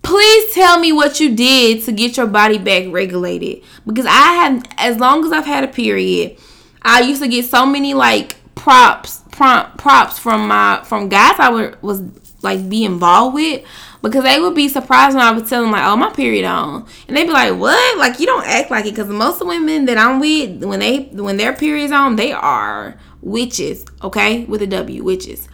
please 0.03 0.55
tell 0.55 0.79
me 0.79 0.93
what 0.93 1.21
you 1.21 1.37
did 1.37 1.85
to 1.85 1.93
get 1.93 2.17
your 2.17 2.27
body 2.27 2.57
back 2.57 2.85
regulated. 2.91 3.63
Because 3.87 4.07
I 4.07 4.11
have 4.11 4.65
as 4.79 4.99
long 4.99 5.25
as 5.27 5.33
I've 5.33 5.45
had 5.45 5.65
a 5.65 5.69
period, 5.69 6.39
I 6.81 7.01
used 7.01 7.21
to 7.21 7.29
get 7.29 7.45
so 7.45 7.67
many 7.67 7.93
like 7.93 8.37
props 8.57 9.23
prompt 9.31 9.79
props 9.79 10.19
from 10.19 10.49
my 10.49 10.83
from 10.83 11.09
guys 11.09 11.39
I 11.39 11.51
would, 11.51 11.81
was 11.83 12.03
like 12.43 12.69
be 12.69 12.85
involved 12.85 13.35
with 13.35 13.65
because 14.03 14.25
they 14.25 14.41
would 14.41 14.55
be 14.55 14.69
surprised 14.69 15.17
when 15.17 15.25
I 15.25 15.33
would 15.33 15.47
tell 15.47 15.63
them 15.63 15.73
like, 15.73 15.85
"Oh, 15.85 15.97
my 15.97 16.11
period 16.11 16.45
on," 16.45 16.87
and 17.07 17.17
they'd 17.17 17.25
be 17.25 17.33
like, 17.33 17.55
"What? 17.55 17.99
Like 17.99 18.19
you 18.19 18.27
don't 18.27 18.47
act 18.47 18.71
like 18.71 18.87
it?" 18.87 18.91
Because 18.91 19.09
most 19.09 19.45
women 19.45 19.85
that 19.87 19.99
I'm 19.99 20.21
with, 20.21 20.65
when 20.65 20.81
they 20.81 21.05
when 21.13 21.37
their 21.37 21.53
periods 21.53 21.93
on, 21.93 22.17
they 22.17 22.33
are 22.33 22.99
witches. 23.21 23.85
Okay, 24.03 24.45
with 24.45 24.63
a 24.63 24.67
W, 24.67 25.03
witches. 25.03 25.49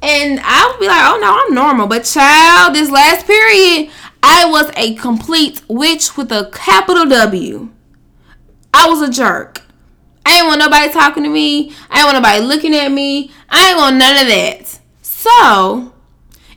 And 0.00 0.40
I 0.42 0.68
would 0.70 0.80
be 0.80 0.86
like, 0.86 1.02
"Oh 1.02 1.18
no, 1.20 1.44
I'm 1.44 1.54
normal." 1.54 1.86
But 1.86 2.04
child, 2.04 2.74
this 2.74 2.90
last 2.90 3.26
period, 3.26 3.90
I 4.22 4.46
was 4.46 4.70
a 4.76 4.94
complete 4.94 5.62
witch 5.68 6.16
with 6.16 6.30
a 6.30 6.50
capital 6.52 7.06
W. 7.06 7.70
I 8.72 8.88
was 8.88 9.00
a 9.00 9.10
jerk. 9.10 9.62
I 10.28 10.40
ain't 10.40 10.46
want 10.46 10.58
nobody 10.58 10.92
talking 10.92 11.22
to 11.24 11.30
me. 11.30 11.72
I 11.88 12.00
ain't 12.00 12.04
want 12.04 12.22
nobody 12.22 12.44
looking 12.44 12.74
at 12.74 12.92
me. 12.92 13.30
I 13.48 13.70
ain't 13.70 13.78
want 13.78 13.96
none 13.96 14.20
of 14.20 14.28
that. 14.28 14.78
So 15.00 15.94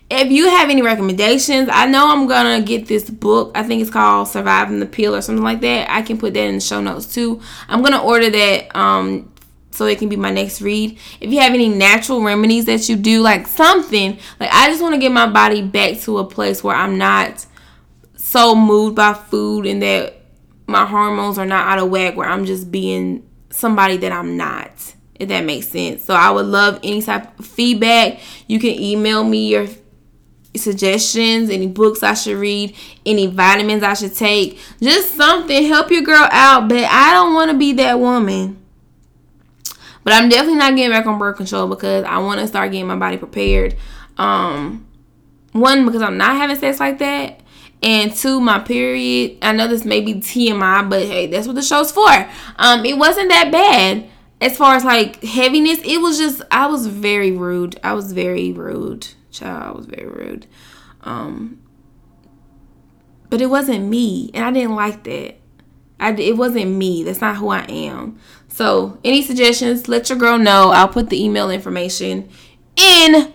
if 0.10 0.30
you 0.30 0.50
have 0.50 0.70
any 0.70 0.82
recommendations, 0.82 1.70
I 1.72 1.86
know 1.86 2.12
I'm 2.12 2.28
gonna 2.28 2.62
get 2.62 2.88
this 2.88 3.10
book. 3.10 3.54
I 3.56 3.64
think 3.64 3.82
it's 3.82 3.90
called 3.90 4.28
Surviving 4.28 4.82
the 4.82 4.86
Pill 4.86 5.16
or 5.16 5.22
something 5.22 5.44
like 5.44 5.62
that. 5.62 5.90
I 5.90 6.02
can 6.02 6.18
put 6.18 6.34
that 6.34 6.44
in 6.44 6.56
the 6.56 6.60
show 6.62 6.82
notes 6.82 7.14
too. 7.14 7.40
I'm 7.70 7.82
gonna 7.82 8.04
order 8.04 8.30
that 8.30 8.76
um 8.76 9.32
so 9.72 9.86
it 9.86 10.00
can 10.00 10.10
be 10.10 10.18
my 10.18 10.32
next 10.32 10.62
read. 10.62 11.00
If 11.22 11.32
you 11.32 11.40
have 11.40 11.54
any 11.54 11.70
natural 11.70 12.22
remedies 12.22 12.66
that 12.66 12.90
you 12.90 12.98
do, 12.98 13.22
like 13.22 13.48
something, 13.48 14.20
like 14.38 14.50
I 14.52 14.68
just 14.68 14.82
want 14.82 14.96
to 14.96 15.00
get 15.00 15.14
my 15.14 15.28
body 15.28 15.62
back 15.62 15.98
to 16.02 16.18
a 16.18 16.26
place 16.26 16.62
where 16.62 16.76
I'm 16.76 16.98
not 16.98 17.46
so 18.18 18.54
moved 18.54 18.98
by 18.98 19.14
food 19.14 19.66
and 19.66 19.82
that 19.82 20.16
my 20.68 20.86
hormones 20.86 21.38
are 21.38 21.46
not 21.46 21.68
out 21.68 21.80
of 21.80 21.90
whack 21.90 22.18
where 22.18 22.28
I'm 22.28 22.44
just 22.44 22.70
being 22.70 23.26
somebody 23.52 23.98
that 23.98 24.12
I'm 24.12 24.38
not. 24.38 24.96
If 25.16 25.30
that 25.30 25.46
makes 25.46 25.68
sense. 25.68 26.04
So 26.04 26.16
I 26.16 26.32
would 26.32 26.48
love 26.48 26.80
any 26.82 27.02
type 27.02 27.38
of 27.38 27.46
feedback. 27.46 28.20
You 28.48 28.60
can 28.60 28.72
email 28.72 29.24
me 29.24 29.50
your 29.50 29.68
suggestions, 30.56 31.50
any 31.50 31.68
books 31.68 32.04
I 32.04 32.14
should 32.14 32.38
read, 32.38 32.76
any 33.06 33.28
vitamins 33.28 33.84
I 33.84 33.94
should 33.94 34.16
take, 34.16 34.60
just 34.82 35.16
something 35.16 35.66
help 35.66 35.92
your 35.92 36.02
girl 36.02 36.28
out. 36.32 36.68
But 36.68 36.84
I 36.84 37.14
don't 37.14 37.34
want 37.34 37.52
to 37.52 37.58
be 37.58 37.74
that 37.74 38.00
woman. 38.00 38.58
But 40.04 40.14
I'm 40.14 40.30
definitely 40.30 40.58
not 40.58 40.76
getting 40.76 40.92
back 40.92 41.06
on 41.06 41.20
birth 41.20 41.38
control 41.38 41.68
because 41.68 42.04
I 42.06 42.18
want 42.18 42.40
to 42.40 42.48
start 42.48 42.72
getting 42.72 42.88
my 42.88 42.96
body 42.96 43.18
prepared. 43.18 43.76
Um, 44.18 44.88
one 45.52 45.86
because 45.86 46.02
I'm 46.02 46.18
not 46.18 46.36
having 46.36 46.56
sex 46.56 46.80
like 46.80 47.00
that, 47.00 47.42
and 47.82 48.14
two, 48.14 48.40
my 48.40 48.60
period. 48.60 49.38
I 49.42 49.52
know 49.52 49.68
this 49.68 49.86
may 49.86 50.02
be 50.02 50.16
TMI, 50.16 50.90
but 50.90 51.02
hey, 51.04 51.28
that's 51.28 51.48
what 51.48 51.56
the 51.56 51.62
show's 51.62 51.92
for. 51.92 52.30
Um, 52.58 52.86
it 52.86 52.98
wasn't 52.98 53.30
that 53.30 53.52
bad 53.52 54.10
as 54.40 54.58
far 54.58 54.76
as 54.76 54.84
like 54.84 55.24
heaviness. 55.24 55.80
It 55.84 56.02
was 56.02 56.18
just 56.18 56.42
I 56.52 56.68
was 56.68 56.88
very 56.88 57.32
rude. 57.32 57.80
I 57.84 57.94
was 57.94 58.12
very 58.14 58.52
rude 58.52 59.08
child 59.32 59.64
I 59.64 59.72
was 59.72 59.86
very 59.86 60.08
rude. 60.08 60.46
Um, 61.02 61.62
but 63.30 63.42
it 63.42 63.48
wasn't 63.48 63.88
me, 63.88 64.30
and 64.34 64.46
I 64.46 64.52
didn't 64.52 64.76
like 64.76 65.04
that. 65.06 65.38
I, 66.00 66.12
it 66.14 66.38
wasn't 66.38 66.72
me. 66.72 67.04
That's 67.04 67.22
not 67.22 67.38
who 67.38 67.50
I 67.50 67.62
am. 67.62 68.20
So, 68.48 69.00
any 69.04 69.22
suggestions, 69.22 69.88
let 69.88 70.10
your 70.10 70.18
girl 70.18 70.38
know. 70.38 70.72
I'll 70.72 70.90
put 70.90 71.10
the 71.10 71.24
email 71.24 71.50
information 71.50 72.30
in 72.76 73.34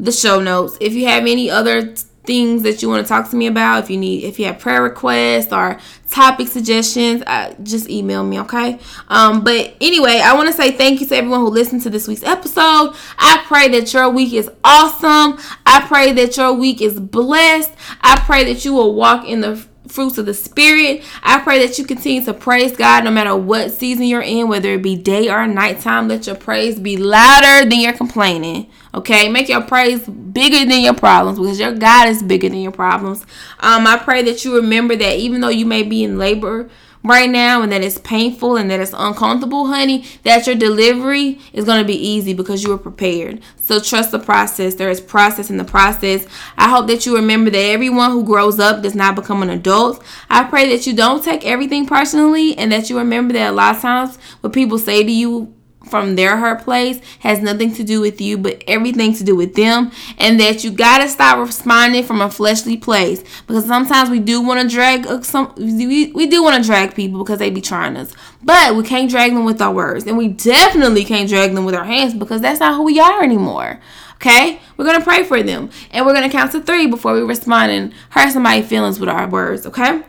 the 0.00 0.12
show 0.12 0.40
notes. 0.40 0.78
If 0.80 0.94
you 0.94 1.06
have 1.06 1.26
any 1.26 1.50
other 1.50 1.94
things 2.28 2.62
that 2.62 2.82
you 2.82 2.90
want 2.90 3.02
to 3.02 3.08
talk 3.08 3.30
to 3.30 3.36
me 3.36 3.46
about, 3.46 3.82
if 3.82 3.90
you 3.90 3.96
need, 3.96 4.22
if 4.22 4.38
you 4.38 4.44
have 4.44 4.58
prayer 4.58 4.82
requests 4.82 5.50
or 5.50 5.80
topic 6.10 6.46
suggestions, 6.46 7.22
uh, 7.26 7.54
just 7.62 7.88
email 7.88 8.22
me, 8.22 8.38
okay? 8.40 8.78
Um, 9.08 9.42
but 9.42 9.74
anyway, 9.80 10.20
I 10.22 10.34
want 10.34 10.46
to 10.48 10.52
say 10.52 10.72
thank 10.72 11.00
you 11.00 11.06
to 11.06 11.16
everyone 11.16 11.40
who 11.40 11.48
listened 11.48 11.82
to 11.84 11.90
this 11.90 12.06
week's 12.06 12.22
episode. 12.22 12.94
I 13.18 13.42
pray 13.46 13.68
that 13.70 13.94
your 13.94 14.10
week 14.10 14.34
is 14.34 14.50
awesome. 14.62 15.40
I 15.64 15.80
pray 15.88 16.12
that 16.12 16.36
your 16.36 16.52
week 16.52 16.82
is 16.82 17.00
blessed. 17.00 17.72
I 18.02 18.20
pray 18.20 18.44
that 18.52 18.62
you 18.62 18.74
will 18.74 18.94
walk 18.94 19.26
in 19.26 19.40
the 19.40 19.66
fruits 19.88 20.18
of 20.18 20.26
the 20.26 20.34
spirit. 20.34 21.02
I 21.22 21.40
pray 21.40 21.64
that 21.66 21.78
you 21.78 21.84
continue 21.84 22.24
to 22.24 22.34
praise 22.34 22.76
God 22.76 23.04
no 23.04 23.10
matter 23.10 23.34
what 23.34 23.72
season 23.72 24.04
you're 24.04 24.22
in, 24.22 24.48
whether 24.48 24.74
it 24.74 24.82
be 24.82 24.96
day 24.96 25.28
or 25.30 25.46
nighttime. 25.46 26.08
Let 26.08 26.26
your 26.26 26.36
praise 26.36 26.78
be 26.78 26.96
louder 26.96 27.68
than 27.68 27.80
your 27.80 27.92
complaining. 27.92 28.70
Okay, 28.94 29.28
make 29.28 29.48
your 29.48 29.62
praise 29.62 30.06
bigger 30.06 30.68
than 30.68 30.80
your 30.82 30.94
problems 30.94 31.38
because 31.38 31.60
your 31.60 31.74
God 31.74 32.08
is 32.08 32.22
bigger 32.22 32.48
than 32.48 32.60
your 32.60 32.72
problems. 32.72 33.22
Um, 33.60 33.86
I 33.86 33.98
pray 33.98 34.22
that 34.22 34.44
you 34.44 34.56
remember 34.56 34.96
that 34.96 35.18
even 35.18 35.40
though 35.40 35.48
you 35.48 35.66
may 35.66 35.82
be 35.82 36.04
in 36.04 36.18
labor 36.18 36.70
right 37.02 37.30
now 37.30 37.62
and 37.62 37.72
that 37.72 37.82
it's 37.82 37.98
painful 37.98 38.56
and 38.56 38.70
that 38.70 38.80
it's 38.80 38.94
uncomfortable, 38.96 39.66
honey, 39.66 40.04
that 40.24 40.46
your 40.46 40.56
delivery 40.56 41.38
is 41.52 41.64
going 41.64 41.80
to 41.80 41.86
be 41.86 41.94
easy 41.94 42.34
because 42.34 42.62
you 42.62 42.70
were 42.70 42.78
prepared. 42.78 43.40
So 43.56 43.80
trust 43.80 44.10
the 44.10 44.18
process. 44.18 44.74
There 44.74 44.90
is 44.90 45.00
process 45.00 45.50
in 45.50 45.56
the 45.56 45.64
process. 45.64 46.26
I 46.56 46.68
hope 46.68 46.86
that 46.88 47.06
you 47.06 47.16
remember 47.16 47.50
that 47.50 47.58
everyone 47.58 48.10
who 48.10 48.24
grows 48.24 48.58
up 48.58 48.82
does 48.82 48.94
not 48.94 49.14
become 49.14 49.42
an 49.42 49.50
adult. 49.50 50.02
I 50.30 50.44
pray 50.44 50.68
that 50.74 50.86
you 50.86 50.94
don't 50.94 51.22
take 51.22 51.44
everything 51.44 51.86
personally 51.86 52.56
and 52.56 52.72
that 52.72 52.90
you 52.90 52.98
remember 52.98 53.34
that 53.34 53.50
a 53.50 53.52
lot 53.52 53.76
of 53.76 53.82
times 53.82 54.16
what 54.40 54.52
people 54.52 54.78
say 54.78 55.04
to 55.04 55.12
you 55.12 55.54
from 55.88 56.16
their 56.16 56.36
hurt 56.36 56.62
place 56.62 57.00
has 57.20 57.40
nothing 57.40 57.72
to 57.74 57.84
do 57.84 58.00
with 58.00 58.20
you 58.20 58.38
but 58.38 58.62
everything 58.66 59.14
to 59.14 59.24
do 59.24 59.34
with 59.34 59.54
them 59.54 59.90
and 60.18 60.38
that 60.40 60.64
you 60.64 60.70
got 60.70 60.98
to 60.98 61.08
stop 61.08 61.38
responding 61.38 62.04
from 62.04 62.20
a 62.20 62.30
fleshly 62.30 62.76
place. 62.76 63.22
Because 63.46 63.66
sometimes 63.66 64.10
we 64.10 64.20
do 64.20 64.40
want 64.40 64.60
to 64.60 64.68
drag 64.68 65.06
uh, 65.06 65.22
some 65.22 65.52
we, 65.56 66.12
we 66.12 66.26
do 66.26 66.42
want 66.42 66.62
to 66.62 66.66
drag 66.66 66.94
people 66.94 67.22
because 67.22 67.38
they 67.38 67.50
be 67.50 67.60
trying 67.60 67.96
us. 67.96 68.14
But 68.42 68.76
we 68.76 68.84
can't 68.84 69.10
drag 69.10 69.32
them 69.32 69.44
with 69.44 69.60
our 69.60 69.72
words 69.72 70.06
and 70.06 70.16
we 70.16 70.28
definitely 70.28 71.04
can't 71.04 71.28
drag 71.28 71.54
them 71.54 71.64
with 71.64 71.74
our 71.74 71.84
hands 71.84 72.14
because 72.14 72.40
that's 72.40 72.60
not 72.60 72.76
who 72.76 72.84
we 72.84 73.00
are 73.00 73.22
anymore 73.22 73.80
okay? 74.20 74.60
We're 74.76 74.84
gonna 74.84 75.04
pray 75.04 75.22
for 75.22 75.42
them 75.42 75.70
and 75.92 76.04
we're 76.04 76.12
gonna 76.12 76.28
count 76.28 76.52
to 76.52 76.60
three 76.60 76.86
before 76.86 77.14
we 77.14 77.20
respond 77.22 77.70
and 77.70 77.94
hurt 78.10 78.32
somebody's 78.32 78.66
feelings 78.66 78.98
with 78.98 79.08
our 79.08 79.28
words 79.28 79.64
okay 79.64 80.02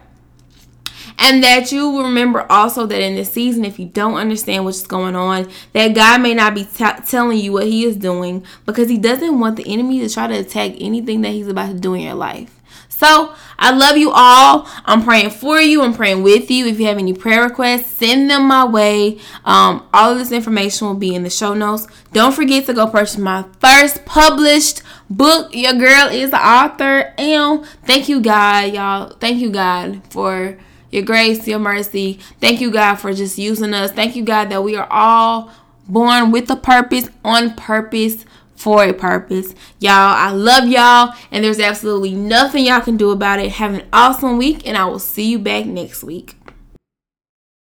and 1.20 1.44
that 1.44 1.72
you 1.72 2.02
remember 2.02 2.50
also 2.50 2.86
that 2.86 3.02
in 3.02 3.16
this 3.16 3.32
season, 3.32 3.66
if 3.66 3.78
you 3.78 3.88
don't 3.88 4.16
understand 4.16 4.64
what's 4.64 4.88
going 4.88 5.16
on, 5.16 5.50
that 5.74 5.94
God 5.94 6.22
may 6.22 6.34
not 6.34 6.56
be 6.56 6.64
t- 6.64 6.86
telling 7.08 7.38
you 7.38 7.52
what 7.52 7.68
He 7.68 7.84
is 7.84 7.98
doing 7.98 8.46
because 8.66 8.90
He 8.90 8.98
doesn't 8.98 9.40
want 9.40 9.58
the 9.58 9.72
enemy 9.72 10.00
to 10.00 10.10
try 10.10 10.28
to 10.28 10.40
attack 10.40 10.74
anything 10.80 11.22
that 11.22 11.32
He's 11.32 11.50
about 11.50 11.72
to 11.72 11.80
do 11.80 11.94
in 11.94 12.02
your 12.02 12.16
life. 12.16 12.56
So 12.88 13.34
I 13.58 13.72
love 13.72 13.96
you 13.96 14.12
all. 14.12 14.68
I'm 14.86 15.04
praying 15.04 15.30
for 15.30 15.60
you. 15.60 15.82
I'm 15.82 15.94
praying 15.94 16.22
with 16.24 16.52
you. 16.52 16.66
If 16.68 16.80
you 16.80 16.88
have 16.88 16.98
any 16.98 17.14
prayer 17.14 17.44
requests, 17.44 17.92
send 17.92 18.30
them 18.30 18.48
my 18.48 18.66
way. 18.66 19.20
Um, 19.46 19.88
all 19.94 20.12
of 20.12 20.20
this 20.20 20.34
information 20.34 20.88
will 20.88 20.96
be 20.96 21.16
in 21.16 21.24
the 21.24 21.30
show 21.30 21.54
notes. 21.54 21.88
Don't 22.12 22.34
forget 22.34 22.66
to 22.66 22.74
go 22.74 22.88
purchase 22.88 23.18
my 23.18 23.46
first 23.62 24.06
published 24.06 24.82
book. 25.10 25.56
Your 25.56 25.74
girl 25.74 26.08
is 26.08 26.32
the 26.32 26.46
author. 26.46 27.14
And 27.18 27.66
thank 27.86 28.10
you, 28.10 28.20
God, 28.20 28.74
y'all. 28.74 29.16
Thank 29.18 29.40
you, 29.40 29.50
God, 29.50 30.02
for 30.12 30.58
your 30.92 31.04
grace, 31.04 31.48
your 31.48 31.60
mercy. 31.60 32.20
Thank 32.40 32.62
you, 32.62 32.72
God, 32.72 32.96
for 32.96 33.14
just 33.14 33.38
using 33.38 33.74
us. 33.74 33.92
Thank 33.92 34.16
you, 34.16 34.24
God, 34.24 34.50
that 34.50 34.64
we 34.64 34.76
are 34.76 34.88
all 34.90 35.52
born 35.88 36.32
with 36.32 36.50
a 36.50 36.56
purpose, 36.56 37.10
on 37.24 37.56
purpose, 37.56 38.26
for 38.56 38.84
a 38.84 38.94
purpose. 38.94 39.56
Y'all, 39.80 39.94
I 39.94 40.32
love 40.32 40.68
y'all, 40.68 41.14
and 41.32 41.44
there's 41.44 41.62
absolutely 41.62 42.14
nothing 42.14 42.66
y'all 42.66 42.82
can 42.82 42.98
do 42.98 43.12
about 43.12 43.40
it. 43.40 43.54
Have 43.54 43.74
an 43.74 43.88
awesome 43.94 44.38
week, 44.38 44.68
and 44.68 44.78
I 44.78 44.86
will 44.86 45.00
see 45.00 45.30
you 45.30 45.40
back 45.40 45.66
next 45.66 46.04
week. 46.04 46.36